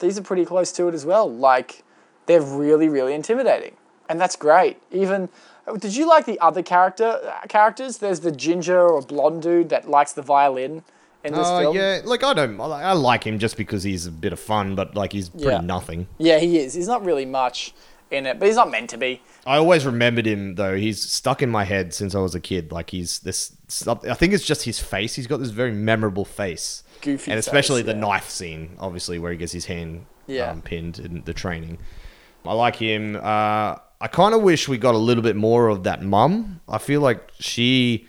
these 0.00 0.16
are 0.18 0.22
pretty 0.22 0.44
close 0.44 0.70
to 0.72 0.86
it 0.88 0.94
as 0.94 1.04
well. 1.06 1.28
Like 1.30 1.82
they're 2.26 2.42
really 2.42 2.88
really 2.88 3.14
intimidating, 3.14 3.74
and 4.08 4.20
that's 4.20 4.36
great. 4.36 4.78
Even 4.90 5.28
did 5.78 5.94
you 5.96 6.08
like 6.08 6.24
the 6.26 6.38
other 6.40 6.62
character 6.62 7.20
uh, 7.24 7.46
characters? 7.48 7.98
There's 7.98 8.20
the 8.20 8.32
ginger 8.32 8.80
or 8.88 9.02
blonde 9.02 9.42
dude 9.42 9.68
that 9.70 9.88
likes 9.88 10.12
the 10.14 10.22
violin 10.22 10.82
in 11.24 11.32
this 11.34 11.46
Oh 11.46 11.60
film. 11.60 11.76
yeah, 11.76 12.00
like 12.04 12.22
I 12.24 12.32
don't, 12.32 12.60
I 12.60 12.92
like 12.92 13.24
him 13.24 13.38
just 13.38 13.56
because 13.56 13.82
he's 13.82 14.06
a 14.06 14.10
bit 14.12 14.32
of 14.32 14.40
fun, 14.40 14.74
but 14.74 14.94
like 14.94 15.12
he's 15.12 15.28
pretty 15.28 15.46
Yeah. 15.48 15.60
nothing. 15.60 16.06
Yeah, 16.18 16.38
he 16.38 16.58
is. 16.58 16.74
He's 16.74 16.88
not 16.88 17.04
really 17.04 17.26
much. 17.26 17.74
in 18.10 18.24
it, 18.24 18.38
but 18.38 18.46
he's 18.46 18.56
not 18.56 18.70
meant 18.70 18.88
to 18.88 18.96
be. 18.96 19.20
I 19.46 19.58
always 19.58 19.84
remembered 19.84 20.24
him 20.26 20.54
though. 20.54 20.74
He's 20.76 21.02
stuck 21.02 21.42
in 21.42 21.50
my 21.50 21.64
head 21.64 21.92
since 21.92 22.14
I 22.14 22.20
was 22.20 22.34
a 22.34 22.40
kid. 22.40 22.72
Like 22.72 22.88
he's 22.88 23.18
this. 23.18 23.52
I 23.86 24.14
think 24.14 24.32
it's 24.32 24.46
just 24.46 24.62
his 24.64 24.78
face. 24.78 25.14
He's 25.16 25.26
got 25.26 25.40
this 25.40 25.50
very 25.50 25.72
memorable 25.72 26.24
face. 26.24 26.84
Goofy 27.02 27.30
and 27.30 27.38
especially 27.38 27.82
face, 27.82 27.88
the 27.88 27.92
yeah. 27.92 28.00
knife 28.00 28.30
scene, 28.30 28.76
obviously, 28.80 29.18
where 29.18 29.30
he 29.30 29.36
gets 29.36 29.52
his 29.52 29.66
hand 29.66 30.06
Yeah. 30.26 30.50
um, 30.52 30.62
pinned 30.62 30.98
in 30.98 31.22
the 31.26 31.34
training. 31.34 31.76
I 32.46 32.54
like 32.54 32.76
him. 32.76 33.14
Uh, 33.22 33.76
I 34.00 34.06
kind 34.08 34.34
of 34.34 34.42
wish 34.42 34.68
we 34.68 34.78
got 34.78 34.94
a 34.94 34.98
little 34.98 35.22
bit 35.22 35.34
more 35.36 35.68
of 35.68 35.82
that 35.84 36.02
mum. 36.02 36.60
I 36.68 36.78
feel 36.78 37.00
like 37.00 37.30
she. 37.40 38.06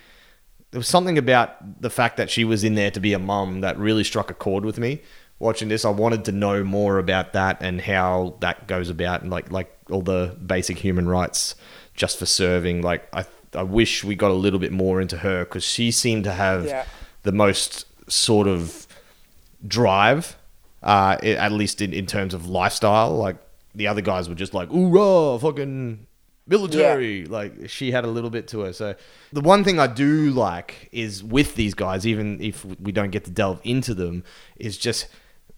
There 0.72 0.78
was 0.80 0.88
something 0.88 1.18
about 1.18 1.82
the 1.82 1.90
fact 1.90 2.18
that 2.18 2.30
she 2.30 2.44
was 2.46 2.64
in 2.64 2.76
there 2.76 2.92
to 2.92 3.00
be 3.00 3.14
a 3.14 3.20
mum 3.20 3.62
that 3.62 3.76
really 3.80 4.04
struck 4.04 4.30
a 4.30 4.36
chord 4.36 4.64
with 4.66 4.78
me. 4.78 5.02
Watching 5.40 5.68
this, 5.68 5.84
I 5.84 5.90
wanted 5.90 6.26
to 6.26 6.32
know 6.32 6.64
more 6.64 7.00
about 7.00 7.34
that 7.34 7.58
and 7.62 7.82
how 7.82 8.36
that 8.42 8.68
goes 8.68 8.90
about, 8.90 9.22
and 9.24 9.32
like 9.32 9.52
like 9.52 9.76
all 9.90 10.02
the 10.04 10.38
basic 10.46 10.78
human 10.78 11.08
rights 11.08 11.56
just 11.96 12.20
for 12.20 12.28
serving. 12.28 12.82
Like 12.84 13.08
I, 13.16 13.26
I 13.56 13.64
wish 13.64 14.04
we 14.04 14.16
got 14.16 14.30
a 14.30 14.36
little 14.36 14.60
bit 14.60 14.72
more 14.72 15.02
into 15.02 15.18
her 15.18 15.44
because 15.46 15.64
she 15.64 15.90
seemed 15.92 16.26
to 16.26 16.32
have 16.34 16.66
Yeah. 16.66 16.86
the 17.24 17.32
most 17.32 17.86
sort 18.12 18.48
of 18.48 18.86
drive, 19.68 20.38
uh, 20.84 21.18
at 21.24 21.52
least 21.52 21.82
in, 21.82 21.94
in 21.94 22.06
terms 22.06 22.34
of 22.34 22.48
lifestyle. 22.48 23.16
Like 23.16 23.38
the 23.76 23.88
other 23.88 24.02
guys 24.02 24.30
were 24.30 24.36
just 24.36 24.54
like, 24.54 24.70
"Hoorah, 24.70 25.40
fucking 25.40 26.08
military!" 26.48 27.26
Like 27.26 27.70
she 27.70 27.92
had 27.92 28.04
a 28.06 28.08
little 28.08 28.30
bit 28.30 28.48
to 28.50 28.62
her. 28.62 28.74
So 28.74 28.96
the 29.32 29.42
one 29.42 29.64
thing 29.64 29.80
I 29.80 29.88
do 29.88 30.32
like 30.32 30.90
is 30.92 31.24
with 31.24 31.56
these 31.56 31.74
guys, 31.74 32.06
even 32.08 32.42
if 32.42 32.66
we 32.66 32.92
don't 32.92 33.12
get 33.12 33.26
to 33.26 33.32
delve 33.32 33.62
into 33.64 33.94
them, 33.94 34.24
is 34.58 34.78
just 34.78 35.08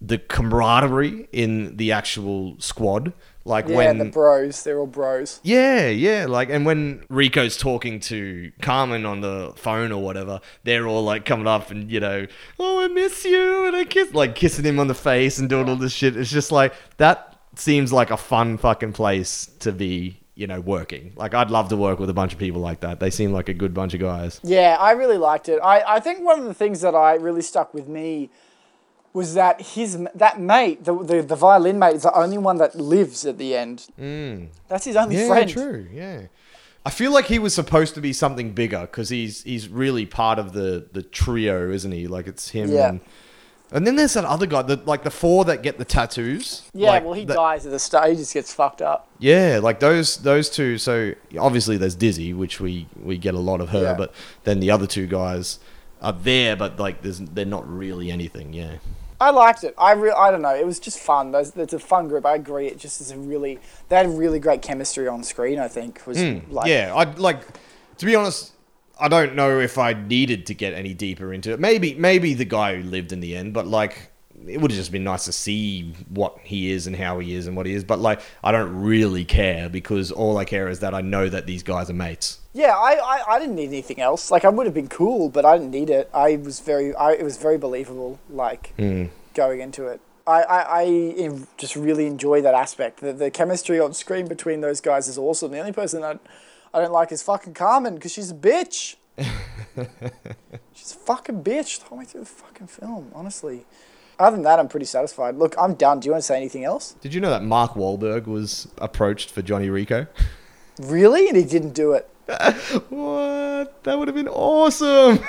the 0.02 0.18
camaraderie 0.18 1.28
in 1.32 1.78
the 1.78 1.92
actual 1.92 2.56
squad. 2.60 3.14
Like 3.44 3.68
Yeah, 3.68 3.76
when 3.76 3.98
the 3.98 4.06
bros, 4.06 4.64
they're 4.64 4.78
all 4.78 4.86
bros. 4.86 5.40
yeah, 5.44 5.88
yeah. 5.88 6.28
Like, 6.28 6.50
and 6.52 6.64
when 6.64 7.04
Rico's 7.10 7.58
talking 7.58 8.00
to 8.02 8.52
Carmen 8.62 9.04
on 9.06 9.22
the 9.22 9.54
phone 9.56 9.92
or 9.92 10.02
whatever, 10.04 10.42
they're 10.64 10.88
all 10.88 11.04
like 11.04 11.26
coming 11.26 11.48
up 11.48 11.72
and, 11.72 11.92
you 11.92 12.00
know, 12.00 12.28
oh, 12.60 12.84
I 12.84 12.88
miss 12.88 13.26
you. 13.26 13.66
And 13.66 13.76
I 13.76 13.86
kiss, 13.86 14.14
like 14.14 14.36
kissing 14.36 14.66
him 14.66 14.80
on 14.80 14.88
the 14.88 14.94
face 14.94 15.40
and 15.40 15.50
doing 15.50 15.70
all 15.70 15.76
this 15.76 15.92
shit. 15.92 16.16
It's 16.18 16.30
just 16.30 16.52
like, 16.52 16.74
that 16.98 17.31
seems 17.56 17.92
like 17.92 18.12
a 18.12 18.18
fun 18.18 18.58
fucking 18.58 18.94
place 18.94 19.48
to 19.60 19.72
be, 19.72 20.18
you 20.36 20.48
know, 20.48 20.62
working. 20.62 21.14
Like, 21.16 21.34
I'd 21.34 21.52
love 21.52 21.70
to 21.70 21.78
work 21.78 22.00
with 22.00 22.10
a 22.10 22.14
bunch 22.14 22.34
of 22.34 22.40
people 22.40 22.62
like 22.62 22.80
that. 22.82 23.00
They 23.00 23.10
seem 23.10 23.32
like 23.34 23.50
a 23.50 23.54
good 23.54 23.74
bunch 23.74 23.94
of 23.94 24.00
guys. 24.00 24.40
Yeah, 24.44 24.78
I 24.80 24.92
really 24.92 25.18
liked 25.18 25.50
it. 25.50 25.60
I, 25.64 25.84
I 25.96 26.00
think 26.00 26.22
one 26.24 26.40
of 26.40 26.46
the 26.46 26.54
things 26.54 26.82
that 26.82 26.96
I 26.96 27.16
really 27.16 27.42
stuck 27.42 27.74
with 27.74 27.88
me 27.88 28.30
was 29.14 29.34
that 29.34 29.60
his 29.62 29.98
that 30.16 30.40
mate, 30.40 30.86
the, 30.86 30.98
the 31.04 31.22
the 31.22 31.36
violin 31.36 31.78
mate, 31.78 31.96
is 31.96 32.04
the 32.04 32.14
only 32.18 32.38
one 32.38 32.56
that 32.60 32.76
lives 32.76 33.26
at 33.26 33.38
the 33.38 33.54
end. 33.56 33.88
Mm. 34.00 34.48
That's 34.70 34.86
his 34.86 34.96
only 34.96 35.18
Yeah, 35.18 35.28
friend. 35.28 35.50
true. 35.50 35.88
Yeah. 35.92 36.22
I 36.86 36.90
feel 36.92 37.12
like 37.12 37.26
he 37.26 37.38
was 37.38 37.54
supposed 37.54 37.94
to 37.96 38.02
be 38.02 38.14
something 38.14 38.54
bigger 38.54 38.82
because 38.82 39.10
he's 39.10 39.44
he's 39.44 39.68
really 39.68 40.06
part 40.06 40.40
of 40.40 40.54
the 40.54 40.88
the 40.94 41.04
trio, 41.04 41.70
isn't 41.72 41.92
he? 41.92 42.08
Like 42.08 42.26
it's 42.26 42.50
him 42.52 42.72
Yeah. 42.72 42.88
and 42.88 43.02
and 43.72 43.88
then 43.88 43.96
there's 43.96 44.14
that 44.14 44.26
other 44.26 44.46
guy, 44.46 44.62
the, 44.62 44.76
like 44.86 45.04
the 45.04 45.12
four 45.12 45.46
that 45.46 45.64
get 45.64 45.78
the 45.78 45.86
tattoos. 45.86 46.64
Yeah, 46.74 46.90
like 46.90 47.04
well, 47.06 47.14
he 47.14 47.26
the- 47.26 47.34
dies 47.34 47.66
at 47.66 47.72
the 47.72 47.80
start. 47.80 48.10
He 48.10 48.16
just 48.16 48.34
gets 48.34 48.54
fucked 48.54 48.82
up. 48.82 49.08
Yeah, 49.20 49.60
like 49.62 49.80
those 49.80 50.18
those 50.18 50.50
two. 50.50 50.78
So 50.78 51.14
obviously 51.40 51.78
there's 51.78 51.96
Dizzy, 51.96 52.34
which 52.34 52.60
we 52.60 52.88
we 53.02 53.18
get 53.18 53.34
a 53.34 53.40
lot 53.40 53.62
of 53.62 53.70
her, 53.70 53.84
Yeah. 53.84 53.94
but 53.94 54.14
then 54.44 54.60
the 54.60 54.72
other 54.72 54.88
two 54.88 55.08
guys 55.08 55.60
are 56.02 56.14
there, 56.14 56.56
but 56.56 56.80
like 56.80 57.02
there's 57.02 57.20
they're 57.20 57.46
not 57.46 57.68
really 57.68 58.12
anything. 58.12 58.54
Yeah. 58.54 58.78
I 59.20 59.30
liked 59.30 59.64
it. 59.64 59.76
I 59.78 59.92
re- 59.94 60.10
I 60.18 60.32
don't 60.32 60.42
know. 60.42 60.56
It 60.56 60.66
was 60.66 60.80
just 60.80 60.98
fun. 61.00 61.32
There's, 61.32 61.56
it's 61.56 61.74
a 61.74 61.80
fun 61.80 62.08
group. 62.08 62.26
I 62.26 62.34
agree. 62.34 62.66
It 62.66 62.80
just 62.80 63.00
is 63.02 63.12
a 63.12 63.18
really 63.18 63.60
they 63.90 63.98
had 63.98 64.10
really 64.10 64.40
great 64.40 64.64
chemistry 64.64 65.08
on 65.08 65.24
screen. 65.24 65.60
I 65.60 65.68
think 65.68 66.02
was 66.08 66.18
like 66.20 66.66
Hmm, 66.66 66.68
yeah, 66.68 66.92
I'd 66.96 67.20
like 67.20 67.42
to 67.98 68.06
be 68.08 68.16
honest. 68.16 68.51
I 69.02 69.08
don't 69.08 69.36
know 69.36 69.60
if 69.60 69.78
I 69.78 69.94
needed 69.94 70.46
to 70.46 70.54
get 70.54 70.74
any 70.74 70.94
deeper 70.94 71.34
into 71.34 71.52
it. 71.52 71.60
Maybe, 71.60 71.96
maybe 71.96 72.34
the 72.34 72.46
guy 72.46 72.76
who 72.76 72.84
lived 72.84 73.12
in 73.12 73.20
the 73.20 73.36
end, 73.36 73.54
but 73.54 73.68
like, 73.68 74.12
it 74.48 74.60
would 74.60 74.72
have 74.72 74.78
just 74.78 74.92
been 74.92 75.04
nice 75.04 75.26
to 75.26 75.32
see 75.32 75.94
what 76.10 76.38
he 76.44 76.72
is 76.72 76.88
and 76.88 76.96
how 76.96 77.20
he 77.20 77.36
is 77.36 77.48
and 77.48 77.56
what 77.56 77.66
he 77.66 77.74
is. 77.74 77.84
But 77.84 78.00
like, 78.00 78.22
I 78.44 78.52
don't 78.52 78.82
really 78.82 79.26
care 79.26 79.70
because 79.70 80.12
all 80.12 80.38
I 80.38 80.46
care 80.46 80.68
is 80.68 80.80
that 80.80 80.94
I 80.94 81.02
know 81.02 81.30
that 81.30 81.46
these 81.46 81.64
guys 81.64 81.90
are 81.90 81.94
mates. 81.94 82.40
Yeah, 82.54 82.76
I, 82.76 83.00
I, 83.04 83.36
I 83.36 83.40
didn't 83.40 83.56
need 83.56 83.68
anything 83.68 84.02
else. 84.02 84.32
Like 84.32 84.46
I 84.46 84.50
would 84.50 84.66
have 84.66 84.74
been 84.74 84.88
cool, 84.88 85.30
but 85.30 85.46
I 85.46 85.58
didn't 85.58 85.72
need 85.72 85.90
it. 85.90 86.10
I 86.14 86.36
was 86.38 86.60
very 86.60 86.94
I 86.96 87.14
it 87.14 87.24
was 87.24 87.38
very 87.38 87.58
believable. 87.58 88.20
Like 88.30 88.74
hmm. 88.78 89.06
going 89.34 89.62
into 89.62 89.88
it, 89.88 90.02
I, 90.28 90.42
I, 90.44 90.82
I 90.82 91.40
just 91.58 91.76
really 91.76 92.08
enjoy 92.08 92.42
that 92.42 92.54
aspect. 92.54 93.00
The, 93.00 93.14
the 93.14 93.32
chemistry 93.32 93.80
on 93.80 93.94
screen 93.94 94.28
between 94.28 94.62
those 94.62 94.82
guys 94.82 95.08
is 95.08 95.18
awesome. 95.18 95.52
The 95.52 95.60
only 95.60 95.72
person 95.72 96.04
I, 96.04 96.20
I 96.74 96.80
don't 96.80 96.92
like 96.92 97.12
is 97.12 97.22
fucking 97.24 97.54
Carmen 97.54 97.96
because 97.96 98.12
she's 98.14 98.32
a 98.32 98.36
bitch. 98.36 98.96
she's 100.74 100.92
a 100.94 101.00
fucking 101.06 101.44
bitch 101.44 101.80
the 101.80 101.86
whole 101.86 101.98
way 102.00 102.06
through 102.06 102.22
the 102.22 102.26
fucking 102.26 102.68
film. 102.68 103.12
Honestly, 103.14 103.66
other 104.20 104.38
than 104.38 104.44
that, 104.44 104.60
I'm 104.60 104.68
pretty 104.68 104.86
satisfied. 104.86 105.36
Look, 105.36 105.56
I'm 105.58 105.74
done. 105.74 106.00
Do 106.00 106.06
you 106.06 106.12
want 106.12 106.22
to 106.22 106.28
say 106.28 106.38
anything 106.38 106.64
else? 106.64 106.96
Did 107.02 107.14
you 107.14 107.20
know 107.20 107.30
that 107.30 107.44
Mark 107.44 107.74
Wahlberg 107.74 108.26
was 108.26 108.68
approached 108.78 109.32
for 109.32 109.42
Johnny 109.42 109.70
Rico? 109.70 110.08
Really? 110.80 111.28
And 111.28 111.38
he 111.38 111.44
didn't 111.44 111.74
do 111.74 111.92
it. 111.92 112.10
What? 112.90 113.84
That 113.84 114.00
would 114.00 114.08
have 114.08 114.16
been 114.16 114.30
awesome. 114.30 115.20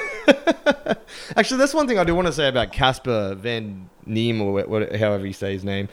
Actually, 1.37 1.59
that's 1.59 1.75
one 1.75 1.87
thing 1.87 1.99
I 1.99 2.05
do 2.05 2.15
want 2.15 2.27
to 2.27 2.33
say 2.33 2.49
about 2.49 2.73
Casper 2.73 3.35
Van 3.35 3.91
Diem 4.09 4.41
or 4.41 4.63
however 4.97 5.27
you 5.27 5.33
say 5.33 5.53
his 5.53 5.65
name. 5.65 5.89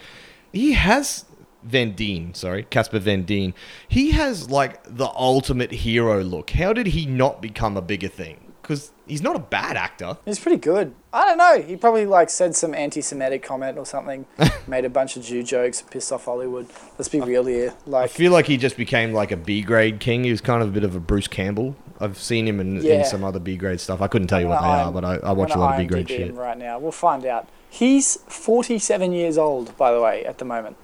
He 0.52 0.72
has 0.72 1.26
Van 1.62 1.92
Dien, 1.92 2.34
sorry, 2.34 2.62
Casper 2.64 2.98
Van 2.98 3.22
Dien. 3.22 3.54
He 3.88 4.12
has 4.12 4.50
like 4.50 4.82
the 4.84 5.08
ultimate 5.14 5.70
hero 5.72 6.22
look. 6.22 6.50
How 6.50 6.72
did 6.72 6.88
he 6.88 7.06
not 7.06 7.42
become 7.42 7.76
a 7.76 7.82
bigger 7.82 8.08
thing? 8.08 8.38
Because 8.62 8.92
he's 9.06 9.20
not 9.22 9.34
a 9.34 9.40
bad 9.40 9.76
actor. 9.76 10.16
He's 10.24 10.38
pretty 10.38 10.58
good. 10.58 10.94
I 11.12 11.26
don't 11.26 11.38
know. 11.38 11.60
He 11.60 11.76
probably 11.76 12.06
like 12.06 12.30
said 12.30 12.54
some 12.54 12.72
anti-Semitic 12.72 13.42
comment 13.42 13.78
or 13.78 13.84
something, 13.84 14.26
made 14.68 14.84
a 14.84 14.88
bunch 14.88 15.16
of 15.16 15.24
Jew 15.24 15.42
jokes, 15.42 15.82
pissed 15.82 16.12
off 16.12 16.26
Hollywood. 16.26 16.68
Let's 16.96 17.08
be 17.08 17.20
real 17.20 17.44
here. 17.46 17.74
I 17.92 18.06
feel 18.06 18.30
like 18.30 18.46
he 18.46 18.56
just 18.56 18.76
became 18.76 19.12
like 19.12 19.32
a 19.32 19.36
B 19.36 19.62
grade 19.62 19.98
king. 19.98 20.22
He 20.22 20.30
was 20.30 20.40
kind 20.40 20.62
of 20.62 20.68
a 20.68 20.72
bit 20.72 20.84
of 20.84 20.94
a 20.94 21.00
Bruce 21.00 21.26
Campbell. 21.26 21.74
I've 21.98 22.16
seen 22.16 22.46
him 22.46 22.60
in, 22.60 22.76
Yeah. 22.76 23.00
in 23.00 23.04
some 23.04 23.24
other 23.24 23.40
B 23.40 23.56
grade 23.56 23.80
stuff. 23.80 24.00
I 24.00 24.06
couldn't 24.06 24.28
tell 24.28 24.40
you 24.40 24.46
what 24.48 24.60
they 24.62 24.68
I'm 24.68 24.88
are, 24.88 24.92
but 24.92 25.04
I, 25.04 25.16
I 25.16 25.32
watch 25.32 25.50
a 25.54 25.58
lot 25.58 25.74
of 25.74 25.78
B 25.80 25.86
grade 25.86 26.08
shit. 26.08 26.32
right 26.34 26.56
now. 26.56 26.78
We'll 26.78 26.92
find 26.92 27.26
out. 27.26 27.48
He's 27.68 28.16
47 28.28 29.12
years 29.12 29.36
old, 29.36 29.76
by 29.76 29.92
the 29.92 30.00
way, 30.00 30.24
at 30.24 30.38
the 30.38 30.44
moment. 30.44 30.76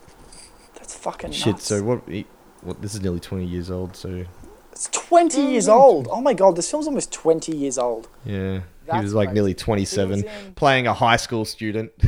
That's 0.87 0.95
fucking 0.99 1.33
Shit. 1.33 1.47
nuts. 1.55 1.65
So 1.67 1.83
what? 1.83 2.03
He, 2.09 2.27
what? 2.61 2.81
This 2.81 2.95
is 2.95 3.01
nearly 3.01 3.19
twenty 3.19 3.45
years 3.47 3.73
old. 3.73 3.97
So 3.97 4.25
It's 4.71 4.89
20 4.93 5.41
years 5.41 5.69
old. 5.69 6.07
Oh 6.13 6.21
my 6.21 6.33
god, 6.33 6.55
this 6.55 6.71
film's 6.71 6.87
almost 6.87 7.11
20 7.13 7.57
years 7.57 7.77
old. 7.77 8.09
yeah, 8.25 8.61
he 8.93 9.01
was 9.01 9.13
like 9.15 9.29
crazy. 9.29 9.35
nearly 9.35 9.55
twenty-seven, 9.55 10.25
in- 10.25 10.55
playing 10.55 10.87
a 10.87 10.95
high 10.95 11.17
school 11.17 11.45
student. 11.45 11.91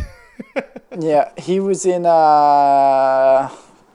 Yeah, 1.00 1.30
he 1.36 1.60
was 1.60 1.84
in 1.86 2.06
uh, 2.06 3.48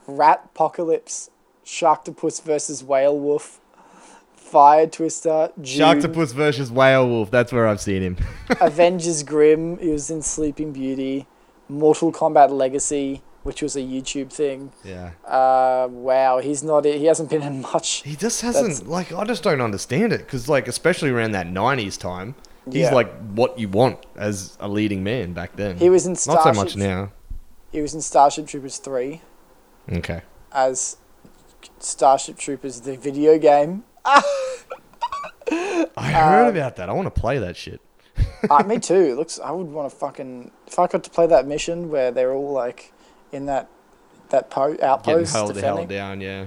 Rat 0.06 0.42
Apocalypse, 0.46 1.28
Sharktopus 1.64 2.42
versus 2.42 2.82
Whale 2.82 3.18
Wolf, 3.18 3.60
Fire 4.36 4.86
Twister, 4.86 5.50
June, 5.60 5.80
Sharktopus 6.00 6.32
versus 6.32 6.70
Whale 6.70 7.06
Wolf. 7.06 7.30
That's 7.30 7.52
where 7.52 7.66
I've 7.66 7.80
seen 7.80 8.00
him. 8.02 8.16
Avengers 8.60 9.22
Grimm. 9.22 9.76
He 9.78 9.88
was 9.88 10.10
in 10.10 10.22
Sleeping 10.22 10.72
Beauty, 10.72 11.26
Mortal 11.68 12.10
Kombat 12.12 12.50
Legacy, 12.50 13.20
which 13.44 13.62
was 13.62 13.76
a 13.76 13.80
YouTube 13.80 14.30
thing. 14.32 14.72
yeah. 14.84 15.12
Uh, 15.24 15.86
wow, 15.90 16.38
he's 16.40 16.62
not. 16.64 16.84
He 16.84 17.04
hasn't 17.06 17.30
been 17.30 17.42
in 17.42 17.60
much. 17.62 18.02
He 18.02 18.16
just 18.16 18.40
hasn't 18.42 18.68
That's- 18.68 18.88
like 18.88 19.12
I 19.12 19.24
just 19.24 19.42
don't 19.44 19.60
understand 19.60 20.12
it 20.12 20.18
because 20.20 20.48
like 20.48 20.66
especially 20.68 21.10
around 21.10 21.32
that 21.32 21.46
'90s 21.46 21.96
time, 21.98 22.34
he's 22.66 22.74
Yeah. 22.76 22.94
like 22.94 23.12
what 23.34 23.58
you 23.58 23.68
want 23.68 24.04
as 24.16 24.56
a 24.60 24.68
leading 24.68 25.04
man 25.04 25.32
back 25.32 25.54
then. 25.56 25.76
He 25.78 25.88
was 25.90 26.04
in 26.06 26.12
not 26.12 26.20
so 26.24 26.32
much 26.52 26.54
Starship- 26.72 26.76
now. 26.78 27.12
He 27.70 27.80
was 27.80 27.94
in 27.94 28.00
Starship 28.02 28.46
Troopers 28.46 28.78
three 28.78 29.20
Okay. 29.92 30.22
as 30.52 30.96
Starship 31.78 32.36
Troopers 32.38 32.80
the 32.82 32.96
video 32.96 33.38
game. 33.38 33.84
I 35.96 36.10
heard 36.10 36.48
about 36.48 36.76
that. 36.76 36.88
I 36.88 36.92
want 36.92 37.12
to 37.14 37.20
play 37.20 37.38
that 37.38 37.56
shit. 37.56 37.80
uh, 38.48 38.62
me 38.62 38.78
too. 38.78 38.94
It 38.94 39.16
looks. 39.16 39.38
I 39.38 39.50
would 39.50 39.66
want 39.68 39.90
to 39.90 39.96
fucking. 39.96 40.50
If 40.66 40.78
I 40.78 40.86
got 40.86 41.04
to 41.04 41.10
play 41.10 41.26
that 41.26 41.46
mission 41.46 41.90
where 41.90 42.10
they're 42.10 42.32
all 42.32 42.52
like 42.52 42.92
in 43.34 43.46
that 43.46 43.68
that 44.30 44.48
po- 44.50 44.76
outpost 44.82 45.32
held, 45.32 45.48
held 45.48 45.54
defending. 45.54 45.88
down. 45.88 46.20
Yeah. 46.20 46.46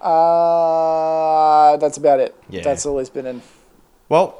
Uh, 0.00 1.76
that's 1.78 1.96
about 1.96 2.20
it. 2.20 2.34
Yeah. 2.50 2.62
That's 2.62 2.84
all 2.86 2.98
he's 2.98 3.08
been 3.10 3.26
in. 3.26 3.42
Well, 4.08 4.38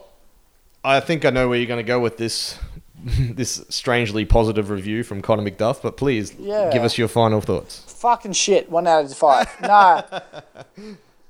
I 0.85 1.01
think 1.01 1.25
I 1.25 1.31
know 1.31 1.49
where 1.49 1.59
you're 1.59 1.67
going 1.67 1.79
to 1.85 1.87
go 1.87 1.99
with 2.01 2.19
this 2.19 2.59
this 3.05 3.65
strangely 3.71 4.25
positive 4.25 4.71
review 4.71 5.03
from 5.03 5.23
Connor 5.23 5.49
McDuff, 5.51 5.81
but 5.83 5.97
please 5.97 6.35
Yeah. 6.39 6.71
give 6.73 6.83
us 6.85 6.99
your 6.99 7.09
final 7.09 7.41
thoughts. 7.41 7.81
Fucking 8.01 8.33
shit. 8.33 8.71
One 8.71 8.87
out 8.87 9.05
of 9.05 9.15
five. 9.15 9.49
nah. 9.63 10.03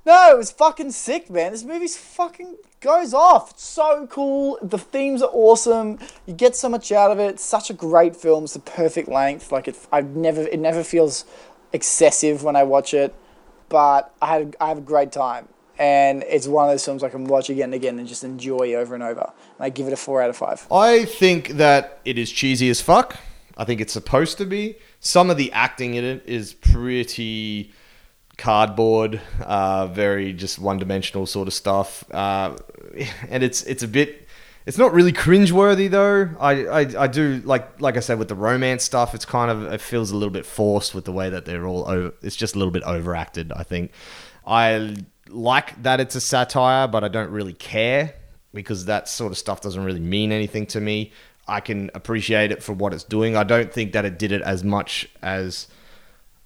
No, 0.07 0.31
it 0.31 0.37
was 0.37 0.51
fucking 0.51 0.91
sick, 0.91 1.31
man. 1.31 1.53
This 1.53 1.65
movie's 1.65 1.97
fucking 1.97 2.57
goes 2.81 3.15
off. 3.15 3.53
It's 3.53 3.65
so 3.65 4.07
cool. 4.07 4.59
The 4.63 4.77
themes 4.79 5.23
are 5.23 5.31
awesome. 5.33 5.99
You 6.27 6.35
get 6.35 6.55
so 6.57 6.69
much 6.69 6.93
out 6.93 7.11
of 7.11 7.19
it. 7.19 7.31
It's 7.31 7.45
such 7.45 7.71
a 7.71 7.75
great 7.75 8.15
film. 8.15 8.45
It's 8.45 8.53
the 8.53 8.59
perfect 8.61 9.09
length. 9.09 9.51
Like 9.51 9.67
it, 9.69 9.79
I 9.91 10.03
never, 10.03 10.43
it 10.43 10.59
never 10.61 10.85
feels 10.85 11.25
excessive 11.73 12.43
when 12.45 12.55
I 12.57 12.65
watch 12.65 12.93
it. 12.93 13.15
but 13.69 14.15
I 14.21 14.27
had 14.27 14.57
I 14.61 14.69
have 14.69 14.79
a 14.79 14.83
great 14.83 15.11
time, 15.11 15.49
and 15.79 16.23
it's 16.29 16.47
one 16.47 16.67
of 16.67 16.71
those 16.73 16.85
films 16.85 17.03
I 17.03 17.09
can 17.09 17.25
watch 17.25 17.49
again 17.51 17.65
and 17.65 17.75
again 17.75 17.99
and 17.99 18.07
just 18.07 18.23
enjoy 18.25 18.75
over 18.75 18.95
and 18.95 19.03
over. 19.03 19.33
And 19.59 19.65
I 19.67 19.71
give 19.71 19.87
it 19.87 19.93
a 19.93 19.97
four 19.97 20.23
out 20.23 20.31
of 20.31 20.37
five. 20.37 20.67
I 20.71 21.05
think 21.07 21.49
that 21.57 22.01
it 22.05 22.19
is 22.19 22.31
cheesy 22.31 22.69
as 22.69 22.81
fuck. 22.81 23.17
I 23.57 23.65
think 23.65 23.81
it's 23.81 23.93
supposed 23.93 24.37
to 24.39 24.45
be. 24.45 24.77
Some 25.01 25.31
of 25.31 25.37
the 25.37 25.51
acting 25.53 25.95
in 25.95 26.05
it 26.05 26.23
is 26.27 26.53
pretty 26.55 27.73
cardboard, 28.37 29.21
uh, 29.41 29.87
very 29.89 30.33
just 30.33 30.59
one 30.59 30.79
dimensional 30.79 31.27
sort 31.27 31.49
of 31.49 31.55
stuff. 31.55 32.05
Uh, 32.11 32.57
and 33.29 33.43
it's 33.43 33.63
it's 33.65 33.83
a 33.83 33.89
bit 33.89 34.25
it's 34.67 34.79
not 34.79 34.95
really 34.95 35.13
cringeworthy 35.13 35.91
though. 35.91 36.31
I, 36.41 36.67
I, 36.67 37.03
I 37.05 37.07
do 37.07 37.43
like 37.45 37.81
like 37.81 37.97
I 37.97 38.01
said 38.01 38.19
with 38.19 38.29
the 38.29 38.35
romance 38.35 38.83
stuff. 38.83 39.15
It's 39.15 39.25
kind 39.25 39.51
of 39.51 39.65
it 39.73 39.81
feels 39.81 40.11
a 40.11 40.17
little 40.17 40.33
bit 40.33 40.47
forced 40.47 40.95
with 40.95 41.05
the 41.05 41.13
way 41.13 41.29
that 41.31 41.45
they're 41.45 41.67
all 41.67 41.89
over. 41.89 42.15
It's 42.23 42.37
just 42.37 42.55
a 42.55 42.59
little 42.59 42.73
bit 42.73 42.83
overacted. 42.85 43.53
I 43.53 43.63
think. 43.63 43.93
I 44.47 44.97
like 45.29 45.83
that 45.83 46.01
it's 46.01 46.15
a 46.15 46.21
satire, 46.21 46.89
but 46.89 47.05
I 47.05 47.09
don't 47.09 47.31
really 47.31 47.55
care 47.55 48.15
because 48.53 48.87
that 48.87 49.09
sort 49.09 49.33
of 49.33 49.39
stuff 49.39 49.61
doesn't 49.61 49.85
really 49.85 50.01
mean 50.01 50.33
anything 50.33 50.67
to 50.67 50.81
me. 50.81 51.13
I 51.47 51.61
can 51.61 51.91
appreciate 51.95 52.53
it 52.53 52.63
for 52.63 52.73
what 52.73 52.95
it's 52.95 53.05
doing. 53.05 53.37
I 53.37 53.45
don't 53.45 53.73
think 53.73 53.93
that 53.93 54.05
it 54.05 54.19
did 54.19 54.33
it 54.33 54.41
as 54.43 54.65
much 54.65 55.09
as 55.23 55.69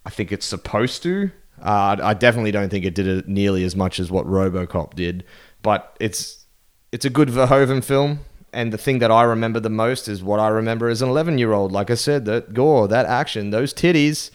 I 0.05 0.11
think 0.11 0.33
it's 0.33 0.47
supposed 0.47 1.03
to. 1.05 1.31
Uh, 1.63 1.97
I 2.03 2.15
definitely 2.15 2.53
don't 2.53 2.69
think 2.69 2.85
it 2.85 2.95
did 2.95 3.07
it 3.07 3.29
nearly 3.29 3.65
as 3.65 3.75
much 3.75 3.99
as 3.99 4.11
what 4.11 4.27
RoboCop 4.27 4.95
did, 4.95 5.25
but 5.63 5.97
it's 6.01 6.47
it's 6.93 7.05
a 7.05 7.11
good 7.11 7.29
Verhoeven 7.29 7.83
film. 7.83 8.21
And 8.53 8.73
the 8.73 8.79
thing 8.79 8.99
that 9.01 9.11
I 9.11 9.25
remember 9.25 9.61
the 9.61 9.69
most 9.69 10.09
is 10.09 10.23
what 10.23 10.41
I 10.41 10.49
remember 10.49 10.89
as 10.89 11.03
an 11.03 11.11
11 11.11 11.37
year 11.39 11.53
old. 11.53 11.71
Like 11.71 11.91
I 11.91 11.95
said, 11.95 12.25
that 12.25 12.55
gore, 12.55 12.89
that 12.89 13.05
action, 13.05 13.51
those 13.51 13.75
titties, 13.75 14.31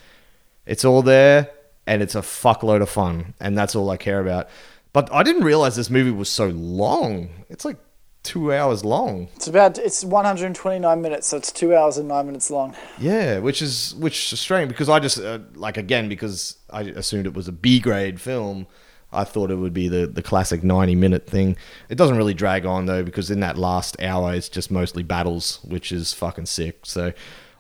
it's 0.66 0.86
all 0.86 1.02
there 1.02 1.50
and 1.88 2.02
it's 2.02 2.16
a 2.16 2.22
fuckload 2.22 2.82
of 2.82 2.90
fun. 2.90 3.34
And 3.40 3.58
that's 3.58 3.76
all 3.76 3.90
I 3.90 3.98
care 3.98 4.20
about. 4.20 4.50
But 4.94 5.12
I 5.12 5.24
didn't 5.24 5.44
realize 5.44 5.76
this 5.76 5.90
movie 5.90 6.12
was 6.12 6.30
so 6.30 6.48
long. 6.48 7.30
It's 7.50 7.66
like 7.66 7.78
two 8.24 8.54
hours 8.54 8.84
long. 8.84 9.28
It's 9.36 9.48
about 9.48 9.78
it's 9.78 10.04
129 10.04 11.02
minutes, 11.02 11.28
so 11.28 11.38
it's 11.38 11.52
two 11.52 11.76
hours 11.76 11.98
and 11.98 12.08
nine 12.08 12.26
minutes 12.26 12.50
long. 12.50 12.76
Yeah, 12.98 13.40
which 13.40 13.62
is 13.62 13.94
which 13.96 14.34
is 14.34 14.40
strange 14.40 14.70
because 14.70 14.90
I 14.90 15.00
just 15.00 15.20
uh, 15.20 15.40
like 15.56 15.78
again 15.78 16.10
because 16.10 16.58
I 16.70 16.82
assumed 16.82 17.26
it 17.28 17.34
was 17.34 17.48
a 17.48 17.52
B 17.52 17.80
grade 17.80 18.20
film. 18.20 18.68
I 19.12 19.26
thought 19.26 19.52
it 19.52 19.56
would 19.58 19.74
be 19.74 19.88
the 19.90 20.08
the 20.08 20.24
classic 20.24 20.64
90 20.64 20.96
minute 20.96 21.28
thing. 21.28 21.56
It 21.90 21.96
doesn't 21.96 22.18
really 22.18 22.34
drag 22.34 22.66
on 22.66 22.88
though 22.88 23.04
because 23.04 23.30
in 23.30 23.42
that 23.42 23.58
last 23.58 24.02
hour 24.02 24.34
it's 24.34 24.50
just 24.50 24.72
mostly 24.72 25.04
battles, 25.04 25.60
which 25.64 25.92
is 25.92 26.14
fucking 26.14 26.48
sick. 26.48 26.80
So 26.84 27.14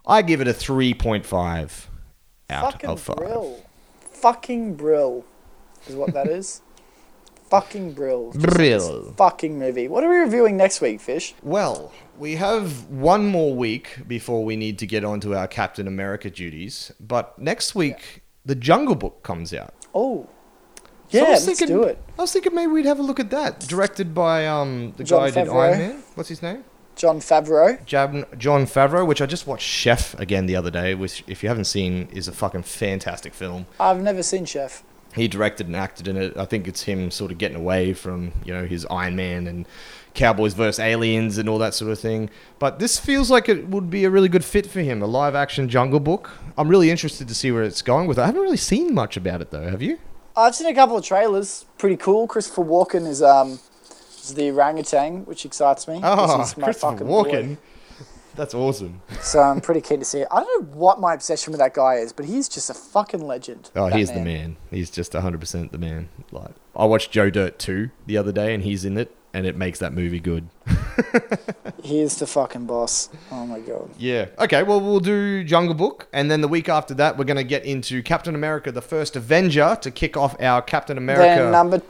I 0.07 0.22
give 0.24 0.41
it 0.41 0.47
a 0.47 0.53
3.5 0.53 1.86
out 2.49 2.72
Fucking 2.74 2.89
of 2.89 2.99
5. 2.99 3.16
brill. 3.18 3.64
Fucking 4.11 4.76
brill 4.76 5.26
is 5.88 5.95
what 5.95 6.14
that 6.14 6.28
is. 6.28 6.61
fucking 7.54 7.93
brill. 7.93 8.32
Brill. 8.32 9.14
Fucking 9.18 9.60
movie. 9.60 9.88
What 9.88 10.04
are 10.04 10.10
we 10.10 10.18
reviewing 10.18 10.58
next 10.58 10.82
week, 10.82 10.99
Fish? 11.01 11.36
Well, 11.43 11.91
we 12.18 12.36
have 12.36 12.89
one 12.89 13.28
more 13.28 13.54
week 13.56 13.99
before 14.08 14.43
we 14.43 14.56
need 14.56 14.80
to 14.80 14.88
get 14.88 15.04
on 15.04 15.20
to 15.22 15.36
our 15.36 15.47
Captain 15.47 15.88
America 15.88 16.30
duties, 16.30 16.91
but 16.99 17.38
next 17.38 17.76
week 17.76 18.24
the 18.45 18.56
Jungle 18.56 18.95
Book 18.95 19.22
comes 19.24 19.54
out. 19.54 19.74
Oh. 19.93 20.28
Yeah, 21.10 21.24
I 21.26 21.30
was 21.32 21.45
let's 21.47 21.60
thinking- 21.60 21.76
do 21.78 21.84
it. 21.84 21.99
I 22.18 22.22
was 22.24 22.32
thinking 22.34 22.56
maybe 22.56 22.72
we'd 22.72 22.86
have 22.86 22.97
a 22.99 23.04
look 23.04 23.20
at 23.20 23.30
that. 23.30 23.60
Directed 23.62 24.16
by 24.16 24.47
um 24.47 24.93
the 24.97 25.04
Jon 25.04 25.20
guy 25.20 25.28
who 25.30 25.45
did 25.45 25.49
Iron 25.49 25.78
Man. 25.78 26.04
What's 26.16 26.30
his 26.30 26.41
name? 26.41 26.64
Jon 26.95 27.20
Favreau. 27.20 27.84
Jab- 27.86 28.39
Jon 28.39 28.66
Favreau, 28.66 29.06
which 29.06 29.22
I 29.22 29.26
just 29.28 29.45
watched 29.47 29.68
Chef 29.68 30.18
again 30.20 30.45
the 30.47 30.56
other 30.56 30.72
day, 30.72 30.93
which 30.95 31.24
if 31.28 31.41
you 31.43 31.49
haven't 31.49 31.66
seen 31.66 32.08
is 32.12 32.28
a 32.28 32.32
fucking 32.32 32.64
fantastic 32.64 33.34
film. 33.34 33.66
I've 33.80 34.01
never 34.01 34.22
seen 34.24 34.45
Chef. 34.45 34.84
He 35.14 35.28
directed 35.28 35.68
and 35.68 35.76
acted 35.76 36.07
in 36.07 36.18
it. 36.18 36.38
I 36.38 36.45
think 36.45 36.68
it's 36.68 36.84
him 36.84 37.11
sort 37.11 37.32
of 37.32 37.38
getting 37.38 37.57
away 37.57 37.93
from, 37.93 38.32
you 38.43 38.53
know, 38.53 38.66
his 38.66 38.86
Iron 38.89 39.16
Man 39.16 39.47
and 39.47 39.68
Cowboys 40.14 40.53
versus 40.53 40.80
Aliens 40.80 41.38
and 41.38 41.47
all 41.47 41.57
that 41.59 41.74
sort 41.74 41.91
of 41.91 41.99
thing. 41.99 42.30
But 42.59 42.80
this 42.80 42.99
feels 42.99 43.30
like 43.30 43.49
it 43.49 43.68
would 43.68 43.89
be 43.89 44.05
a 44.05 44.09
really 44.09 44.30
good 44.30 44.45
fit 44.45 44.66
for 44.66 44.82
him, 44.82 45.01
a 45.01 45.07
live 45.07 45.36
action 45.36 45.70
Jungle 45.70 45.99
Book. 45.99 46.32
I'm 46.57 46.68
really 46.68 46.89
interested 46.89 47.28
to 47.28 47.36
see 47.36 47.51
where 47.51 47.64
it's 47.64 47.82
going 47.82 48.07
with 48.07 48.18
it. 48.18 48.22
I 48.22 48.26
haven't 48.28 48.41
really 48.41 48.57
seen 48.57 48.93
much 48.93 49.18
about 49.18 49.41
it 49.41 49.51
though, 49.51 49.70
have 49.70 49.82
you? 49.82 49.99
I've 50.36 50.55
seen 50.55 50.68
a 50.68 50.74
couple 50.74 50.97
of 50.97 51.05
trailers. 51.05 51.66
Pretty 51.78 51.97
cool. 51.97 52.28
Christopher 52.28 52.64
Walken 52.64 53.07
is 53.07 53.22
um 53.22 53.59
is 54.24 54.34
the 54.34 54.49
orangutan, 54.51 55.26
which 55.26 55.45
excites 55.45 55.88
me. 55.88 55.99
Oh, 56.03 56.38
Christopher 56.38 56.74
fucking 56.74 57.07
boy. 57.07 57.57
That's 58.36 58.53
awesome. 58.53 59.01
So 59.21 59.39
I'm 59.39 59.61
pretty 59.61 59.81
keen 59.81 59.99
to 59.99 60.05
see 60.05 60.19
it. 60.19 60.27
I 60.31 60.39
don't 60.39 60.61
know 60.63 60.77
what 60.77 60.99
my 60.99 61.13
obsession 61.13 61.51
with 61.51 61.59
that 61.59 61.73
guy 61.73 61.95
is, 61.95 62.11
but 62.11 62.25
he's 62.25 62.49
just 62.49 62.69
a 62.69 62.73
fucking 62.73 63.21
legend. 63.25 63.69
Oh, 63.75 63.88
he's 63.88 64.11
the 64.11 64.21
man. 64.21 64.57
He's 64.71 64.89
just 64.89 65.13
100% 65.13 65.71
the 65.71 65.77
man. 65.77 66.09
Like 66.31 66.51
I 66.75 66.86
watched 66.86 67.11
Joe 67.11 67.29
Dirt 67.29 67.59
2 67.59 67.89
the 68.07 68.17
other 68.17 68.31
day 68.31 68.53
and 68.53 68.63
he's 68.63 68.86
in 68.86 68.97
it 68.97 69.15
and 69.34 69.45
it 69.45 69.55
makes 69.55 69.79
that 69.79 69.93
movie 69.93 70.19
good. 70.19 70.47
He 71.84 71.99
is 71.99 72.17
the 72.17 72.25
fucking 72.25 72.65
boss. 72.65 73.09
Oh 73.29 73.45
my 73.45 73.59
god. 73.59 73.89
Yeah. 73.97 74.27
Okay, 74.39 74.63
well 74.63 74.79
we'll 74.79 75.01
do 75.01 75.43
Jungle 75.43 75.75
Book 75.75 76.07
and 76.13 76.31
then 76.31 76.39
the 76.39 76.47
week 76.47 76.69
after 76.69 76.93
that 76.93 77.17
we're 77.17 77.25
going 77.25 77.36
to 77.36 77.43
get 77.43 77.65
into 77.65 78.01
Captain 78.01 78.36
America 78.36 78.71
the 78.71 78.81
First 78.81 79.17
Avenger 79.17 79.77
to 79.81 79.91
kick 79.91 80.15
off 80.15 80.39
our 80.41 80.61
Captain 80.61 80.97
America. 80.97 81.43
Then 81.43 81.51
number 81.51 81.81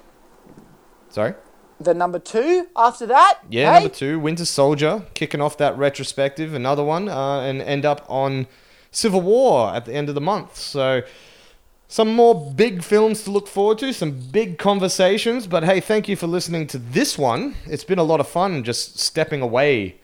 Sorry? 1.09 1.35
Then 1.85 1.97
number 1.97 2.19
two 2.19 2.67
after 2.75 3.05
that. 3.07 3.39
Yeah, 3.49 3.73
hey? 3.73 3.79
number 3.79 3.95
2, 3.95 4.19
Winter 4.19 4.45
Soldier, 4.45 5.05
kicking 5.13 5.41
off 5.41 5.57
that 5.57 5.77
retrospective, 5.77 6.53
another 6.53 6.83
one 6.83 7.09
uh, 7.09 7.41
and 7.41 7.61
end 7.61 7.85
up 7.85 8.05
on 8.09 8.47
Civil 8.91 9.21
War 9.21 9.73
at 9.73 9.85
the 9.85 9.93
end 9.93 10.09
of 10.09 10.15
the 10.15 10.21
month. 10.21 10.55
So 10.55 11.03
some 11.87 12.15
more 12.15 12.51
big 12.51 12.83
films 12.83 13.23
to 13.23 13.31
look 13.31 13.47
forward 13.47 13.77
to, 13.79 13.93
some 13.93 14.11
big 14.11 14.57
conversations. 14.57 15.45
But 15.45 15.63
hey, 15.63 15.79
thank 15.79 16.07
you 16.07 16.15
for 16.15 16.27
listening 16.27 16.67
to 16.67 16.77
this 16.77 17.17
one. 17.17 17.55
It's 17.65 17.83
been 17.83 17.99
a 17.99 18.03
lot 18.03 18.19
of 18.19 18.27
fun 18.27 18.63
just 18.63 18.99
stepping 18.99 19.41
away 19.41 19.99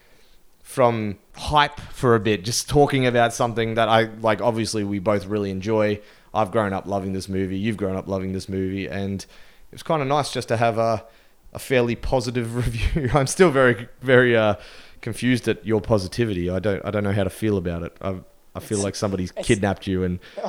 from 0.61 1.17
hype 1.36 1.80
for 1.80 2.13
a 2.13 2.19
bit, 2.19 2.45
just 2.45 2.69
talking 2.69 3.07
about 3.07 3.34
something 3.34 3.73
that 3.73 3.89
I 3.89 4.03
like. 4.21 4.39
Obviously, 4.39 4.84
we 4.84 4.99
both 4.99 5.25
really 5.25 5.49
enjoy. 5.49 5.99
I've 6.32 6.51
grown 6.51 6.73
up 6.73 6.86
loving 6.86 7.13
this 7.13 7.27
movie. 7.27 7.57
You've 7.57 7.77
grown 7.77 7.95
up 7.95 8.07
loving 8.07 8.34
this 8.34 8.47
movie, 8.47 8.86
and 8.88 9.21
it 9.23 9.71
was 9.71 9.82
kind 9.82 10.03
of 10.03 10.07
nice 10.07 10.32
just 10.32 10.47
to 10.49 10.57
have 10.57 10.77
a 10.77 11.05
a 11.53 11.59
fairly 11.59 11.95
positive 11.95 12.55
review. 12.95 13.09
I'm 13.13 13.27
still 13.27 13.51
very 13.51 13.87
very 14.01 14.35
uh, 14.35 14.55
confused 15.01 15.47
at 15.47 15.65
your 15.65 15.81
positivity. 15.81 16.49
I 16.49 16.59
don't 16.59 16.83
I 16.85 16.91
don't 16.91 17.03
know 17.03 17.13
how 17.13 17.23
to 17.23 17.29
feel 17.29 17.57
about 17.57 17.83
it. 17.83 17.95
I 18.01 18.19
I 18.55 18.59
feel 18.59 18.79
like 18.79 18.95
somebody's 18.95 19.31
kidnapped 19.31 19.87
you 19.87 20.03
and 20.03 20.19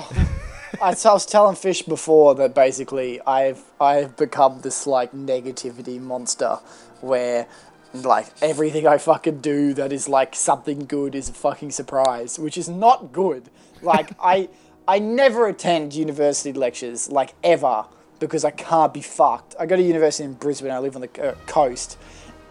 I, 0.80 0.94
I 1.05 1.12
was 1.12 1.26
telling 1.26 1.57
Fish 1.57 1.82
before 1.82 2.34
that 2.36 2.55
basically 2.55 3.20
I've 3.26 3.62
I've 3.80 4.16
become 4.16 4.61
this 4.62 4.86
like 4.86 5.12
negativity 5.12 6.01
monster 6.01 6.59
where 7.01 7.46
like 7.92 8.26
everything 8.40 8.86
I 8.86 8.98
fucking 8.98 9.40
do 9.40 9.74
that 9.74 9.92
is 9.92 10.09
like 10.09 10.34
something 10.34 10.86
good 10.86 11.14
is 11.14 11.28
a 11.28 11.32
fucking 11.32 11.72
surprise, 11.72 12.38
which 12.38 12.57
is 12.57 12.68
not 12.68 13.12
good. 13.12 13.51
Like 13.82 14.12
I 14.22 14.48
I 14.86 14.98
never 14.98 15.46
attend 15.46 15.94
university 15.94 16.53
lectures 16.53 17.11
like 17.11 17.34
ever 17.42 17.84
because 18.21 18.45
I 18.45 18.51
can't 18.51 18.95
be 18.95 19.01
fucked. 19.01 19.57
I 19.59 19.66
go 19.66 19.77
to 19.77 19.83
university 19.83 20.25
in 20.25 20.35
Brisbane. 20.35 20.71
I 20.71 20.79
live 20.79 20.95
on 20.95 21.03
the 21.03 21.31
uh, 21.31 21.35
coast, 21.47 21.99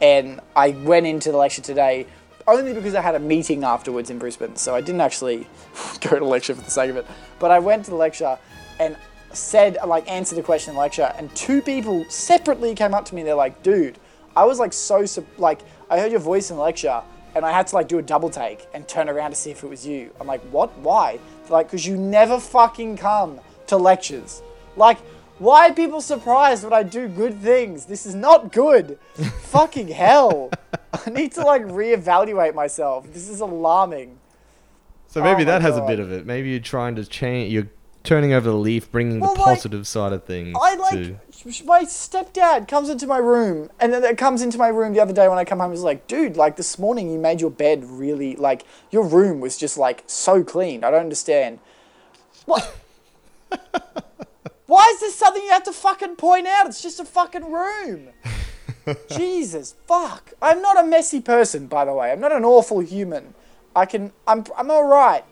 and 0.01 0.41
I 0.55 0.72
went 0.72 1.05
into 1.07 1.32
the 1.32 1.38
lecture 1.38 1.61
today 1.61 2.05
only 2.47 2.74
because 2.74 2.95
I 2.95 3.01
had 3.01 3.15
a 3.15 3.20
meeting 3.20 3.63
afterwards 3.63 4.09
in 4.09 4.17
Brisbane. 4.17 4.55
So 4.55 4.76
I 4.76 4.82
didn't 4.82 5.01
actually 5.01 5.47
go 6.01 6.17
to 6.17 6.26
lecture 6.26 6.55
for 6.55 6.61
the 6.61 6.72
sake 6.72 6.89
of 6.89 6.97
it. 6.97 7.05
But 7.38 7.51
I 7.51 7.59
went 7.59 7.86
to 7.86 7.91
the 7.91 7.97
lecture 7.97 8.38
and 8.80 8.97
said, 9.32 9.78
like, 9.86 10.09
answered 10.09 10.39
a 10.39 10.43
question 10.43 10.72
in 10.72 10.76
the 10.76 10.82
lecture, 10.82 11.13
and 11.17 11.34
two 11.36 11.61
people 11.61 12.03
separately 12.09 12.74
came 12.74 12.93
up 12.93 13.05
to 13.05 13.15
me. 13.15 13.22
They're 13.24 13.36
like, 13.36 13.61
dude, 13.61 13.99
I 14.36 14.45
was 14.45 14.59
like 14.59 14.74
so, 14.74 15.05
like, 15.38 15.59
I 15.89 15.99
heard 15.99 16.11
your 16.11 16.22
voice 16.22 16.49
in 16.49 16.57
the 16.57 16.63
lecture, 16.63 17.01
and 17.36 17.45
I 17.45 17.51
had 17.51 17.67
to 17.67 17.76
like 17.76 17.88
do 17.88 17.99
a 17.99 18.01
double 18.01 18.30
take 18.30 18.67
and 18.74 18.88
turn 18.88 19.07
around 19.07 19.30
to 19.32 19.36
see 19.36 19.51
if 19.51 19.63
it 19.63 19.70
was 19.70 19.86
you. 19.86 20.11
I'm 20.20 20.26
like, 20.26 20.41
what? 20.49 20.76
Why? 20.80 21.20
They're 21.43 21.51
like, 21.51 21.67
because 21.67 21.86
you 21.86 21.95
never 21.95 22.39
fucking 22.39 22.97
come 22.97 23.39
to 23.67 23.78
lectures. 23.78 24.41
Like, 24.76 24.97
why 25.39 25.69
are 25.69 25.73
people 25.73 26.01
surprised 26.01 26.63
when 26.63 26.73
I 26.73 26.83
do 26.83 27.07
good 27.07 27.39
things? 27.39 27.85
This 27.85 28.05
is 28.05 28.13
not 28.13 28.51
good. 28.51 28.99
fucking 29.41 29.87
hell. 29.87 30.51
I 30.93 31.09
need 31.09 31.31
to 31.33 31.41
like 31.41 31.63
reevaluate 31.63 32.53
myself. 32.53 33.11
This 33.13 33.29
is 33.29 33.39
alarming. 33.39 34.19
So 35.07 35.23
maybe 35.23 35.41
Oh 35.41 35.45
that 35.45 35.61
has 35.61 35.75
a 35.77 35.81
bit 35.81 35.99
of 35.99 36.11
it. 36.11 36.25
Maybe 36.25 36.49
you're 36.49 36.59
trying 36.59 36.95
to 36.95 37.05
change. 37.05 37.51
You're 37.51 37.69
turning 38.03 38.33
over 38.33 38.49
the 38.49 38.55
leaf, 38.55 38.91
bringing 38.91 39.19
Well, 39.19 39.33
the 39.33 39.41
like, 39.41 39.55
positive 39.55 39.87
side 39.87 40.13
of 40.13 40.23
things. 40.23 40.55
I 40.59 40.75
like 40.75 40.93
to- 40.93 41.17
my 41.65 41.83
stepdad 41.83 42.67
comes 42.67 42.89
into 42.89 43.07
my 43.07 43.17
room, 43.17 43.69
and 43.79 43.93
then 43.93 44.03
it 44.03 44.17
comes 44.17 44.41
into 44.41 44.57
my 44.57 44.67
room 44.67 44.93
the 44.93 44.99
other 44.99 45.13
day 45.13 45.27
when 45.29 45.37
I 45.37 45.45
come 45.45 45.59
home. 45.59 45.71
He's 45.71 45.81
like, 45.81 46.05
"Dude, 46.05 46.35
like 46.35 46.57
this 46.57 46.77
morning 46.77 47.09
you 47.09 47.17
made 47.17 47.39
your 47.39 47.49
bed 47.49 47.85
really 47.85 48.35
like 48.35 48.65
your 48.91 49.03
room 49.03 49.39
was 49.39 49.57
just 49.57 49.77
like 49.77 50.03
so 50.05 50.43
clean. 50.43 50.83
I 50.83 50.91
don't 50.91 50.99
understand. 50.99 51.59
What? 52.45 52.75
Why 54.70 54.88
is 54.93 54.99
this 54.99 55.15
something 55.15 55.41
you 55.41 55.49
have 55.49 55.63
to 55.63 55.74
fucking 55.74 56.15
point 56.15 56.45
out? 56.45 56.67
It's 56.67 56.80
just 56.80 56.99
a 56.99 57.05
fucking 57.05 57.51
room. 57.51 58.09
Jesus, 59.09 59.74
fuck. 59.88 60.32
I'm 60.43 60.61
not 60.61 60.80
a 60.80 60.84
messy 60.84 61.22
person, 61.22 61.65
by 61.65 61.86
the 61.86 61.93
way. 61.93 62.11
I'm 62.11 62.20
not 62.20 62.32
an 62.32 62.45
awful 62.45 62.80
human. 62.80 63.34
I 63.76 63.88
can. 63.88 64.11
I'm. 64.28 64.45
I'm 64.55 64.70
all 64.70 64.84
right. 64.84 65.24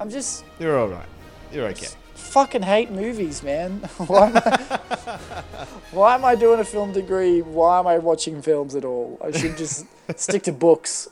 I'm 0.00 0.10
just 0.10 0.44
You're 0.58 0.76
all 0.76 0.88
right. 0.88 1.06
You're 1.52 1.66
okay. 1.68 1.86
fucking 2.14 2.62
hate 2.62 2.90
movies, 2.90 3.44
man. 3.44 3.78
Why 4.08 4.26
am, 4.26 4.36
I, 4.36 4.40
why 5.92 6.14
am 6.16 6.24
I 6.24 6.34
doing 6.34 6.58
a 6.58 6.64
film 6.64 6.92
degree? 6.92 7.42
Why 7.42 7.78
am 7.78 7.86
I 7.86 7.98
watching 7.98 8.42
films 8.42 8.74
at 8.74 8.84
all? 8.84 9.20
I 9.22 9.30
should 9.30 9.56
just 9.56 9.86
stick 10.16 10.42
to 10.44 10.52
books. 10.52 11.08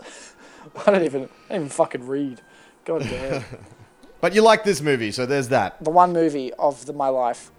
I 0.84 0.90
don't 0.90 1.04
even, 1.04 1.22
I 1.22 1.26
don't 1.50 1.56
even 1.56 1.68
fucking 1.68 2.08
read. 2.08 2.40
God 2.84 3.02
damn. 3.02 3.44
But 4.20 4.34
you 4.34 4.42
like 4.42 4.64
this 4.64 4.80
movie, 4.80 5.12
so 5.12 5.26
there's 5.26 5.48
that. 5.50 5.82
The 5.84 5.90
one 5.90 6.12
movie 6.12 6.52
of 6.54 6.84
the, 6.86 6.92
my 6.92 7.06
life. 7.08 7.52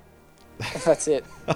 That's 0.86 1.08
it. 1.08 1.26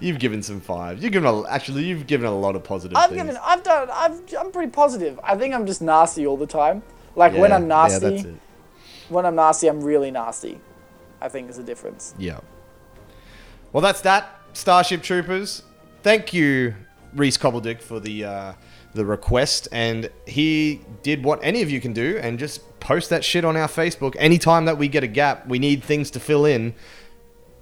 You've 0.00 0.18
given 0.18 0.42
some 0.42 0.60
fives. 0.60 1.02
You've 1.02 1.12
given 1.12 1.28
a, 1.28 1.46
actually 1.48 1.84
you've 1.84 2.06
given 2.06 2.26
a 2.26 2.36
lot 2.36 2.56
of 2.56 2.64
positive 2.64 2.96
I've 2.96 3.10
things. 3.10 3.22
given, 3.22 3.36
I've 3.44 3.62
done, 3.62 3.88
I've, 3.92 4.20
I'm 4.36 4.50
pretty 4.50 4.70
positive. 4.72 5.20
I 5.22 5.36
think 5.36 5.54
I'm 5.54 5.66
just 5.66 5.80
nasty 5.80 6.26
all 6.26 6.36
the 6.36 6.46
time. 6.46 6.82
Like 7.14 7.34
when 7.34 7.52
I'm 7.52 7.68
nasty, 7.68 8.04
Yeah, 8.06 8.10
that's 8.10 8.24
it. 8.24 8.34
when 9.10 9.24
I'm 9.26 9.36
nasty, 9.36 9.68
I'm 9.68 9.80
really 9.82 10.10
nasty. 10.10 10.60
I 11.20 11.28
think 11.28 11.48
is 11.50 11.58
a 11.58 11.62
difference. 11.62 12.14
Yeah. 12.18 12.40
Well, 13.72 13.80
that's 13.80 14.00
that. 14.02 14.40
Starship 14.54 15.02
Troopers. 15.02 15.62
Thank 16.02 16.32
you, 16.32 16.74
Reese 17.14 17.36
Cobbledick, 17.38 17.80
for 17.80 18.00
the 18.00 18.24
uh, 18.24 18.52
the 18.94 19.04
request, 19.04 19.68
and 19.72 20.10
he 20.26 20.80
did 21.02 21.22
what 21.24 21.38
any 21.42 21.62
of 21.62 21.70
you 21.70 21.80
can 21.80 21.92
do, 21.92 22.18
and 22.22 22.38
just 22.38 22.78
post 22.80 23.10
that 23.10 23.24
shit 23.24 23.44
on 23.44 23.56
our 23.56 23.68
Facebook. 23.68 24.14
Anytime 24.18 24.64
that 24.64 24.78
we 24.78 24.88
get 24.88 25.04
a 25.04 25.08
gap, 25.08 25.46
we 25.46 25.58
need 25.58 25.84
things 25.84 26.10
to 26.12 26.20
fill 26.20 26.44
in. 26.44 26.74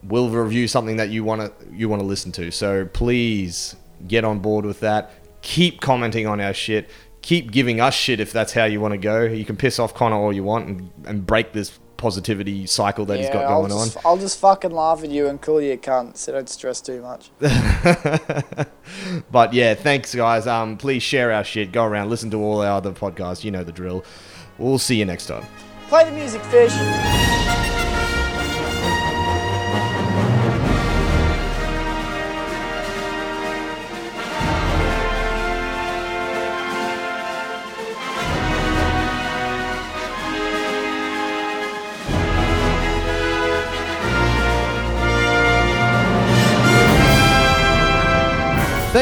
We'll 0.05 0.29
review 0.29 0.69
something 0.69 0.97
that 0.99 1.11
you 1.11 1.25
want 1.25 1.41
to 1.41 1.53
you 1.75 1.89
want 1.89 2.01
to 2.01 2.07
listen 2.07 2.33
to. 2.33 2.51
So 2.51 2.87
please 2.87 3.77
get 4.07 4.25
on 4.25 4.41
board 4.41 4.65
with 4.65 4.81
that. 4.81 5.13
Keep 5.43 5.81
commenting 5.81 6.27
on 6.27 6.41
our 6.41 6.55
shit. 6.55 6.91
Keep 7.23 7.53
giving 7.53 7.81
us 7.81 7.95
shit 7.95 8.21
if 8.21 8.33
that's 8.33 8.53
how 8.53 8.65
you 8.65 8.81
want 8.81 8.93
to 8.93 8.99
go. 8.99 9.23
You 9.23 9.45
can 9.45 9.57
piss 9.57 9.79
off 9.79 9.95
Connor 9.95 10.17
all 10.17 10.33
you 10.33 10.45
want 10.45 10.69
and, 10.69 10.91
and 11.07 11.27
break 11.27 11.53
this 11.53 11.79
positivity 11.97 12.67
cycle 12.67 13.07
that 13.07 13.19
he's 13.19 13.31
got 13.31 13.45
I'll 13.45 13.61
going 13.61 13.73
on. 13.73 13.89
I'll 14.05 14.19
just 14.19 14.39
fucking 14.41 14.73
laugh 14.73 15.03
at 15.03 15.11
you 15.11 15.27
and 15.27 15.41
call 15.41 15.61
you 15.63 15.73
a 15.73 15.77
cunt, 15.79 16.19
so 16.19 16.33
don't 16.33 16.49
stress 16.49 16.81
too 16.83 17.01
much. 17.01 17.31
But 19.31 19.53
yeah, 19.53 19.75
thanks 19.75 20.15
guys. 20.15 20.47
Um, 20.47 20.77
please 20.77 21.03
share 21.03 21.33
our 21.33 21.45
shit. 21.45 21.73
Go 21.73 21.85
around, 21.85 22.11
listen 22.11 22.31
to 22.31 22.43
all 22.43 22.61
our 22.61 22.77
other 22.77 22.93
podcasts. 22.93 23.43
You 23.43 23.51
know 23.51 23.65
the 23.65 23.73
drill. 23.73 24.05
We'll 24.59 24.79
see 24.79 24.97
you 24.97 25.05
next 25.05 25.27
time. 25.27 25.45
Play 25.89 26.05
the 26.05 26.13
music, 26.13 26.43
fish. 26.43 26.73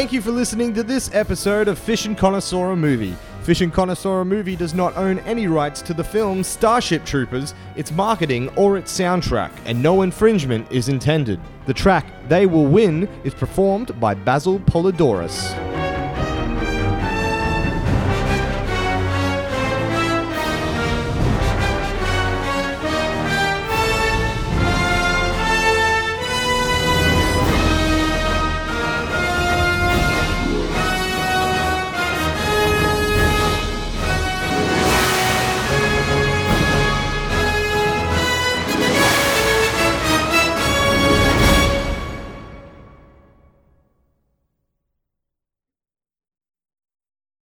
Thank 0.02 0.12
you 0.12 0.20
for 0.20 0.32
listening 0.32 0.74
to 0.74 0.82
this 0.82 1.14
episode 1.14 1.68
of 1.68 1.78
Fish 1.78 2.06
and 2.06 2.18
Connoisseur 2.18 2.74
Movie. 2.74 3.14
Fish 3.44 3.60
and 3.60 3.72
Connoisseur 3.72 4.24
Movie 4.24 4.56
does 4.56 4.74
not 4.74 4.96
own 4.96 5.20
any 5.20 5.46
rights 5.46 5.80
to 5.82 5.94
the 5.94 6.02
film 6.02 6.42
Starship 6.42 7.04
Troopers, 7.04 7.54
its 7.76 7.92
marketing, 7.92 8.48
or 8.56 8.76
its 8.76 8.92
soundtrack, 8.92 9.52
and 9.64 9.80
no 9.80 10.02
infringement 10.02 10.68
is 10.72 10.88
intended. 10.88 11.40
The 11.66 11.74
track 11.74 12.04
They 12.28 12.46
Will 12.46 12.66
Win 12.66 13.08
is 13.22 13.32
performed 13.32 14.00
by 14.00 14.14
Basil 14.14 14.58
Poledouris. 14.58 15.81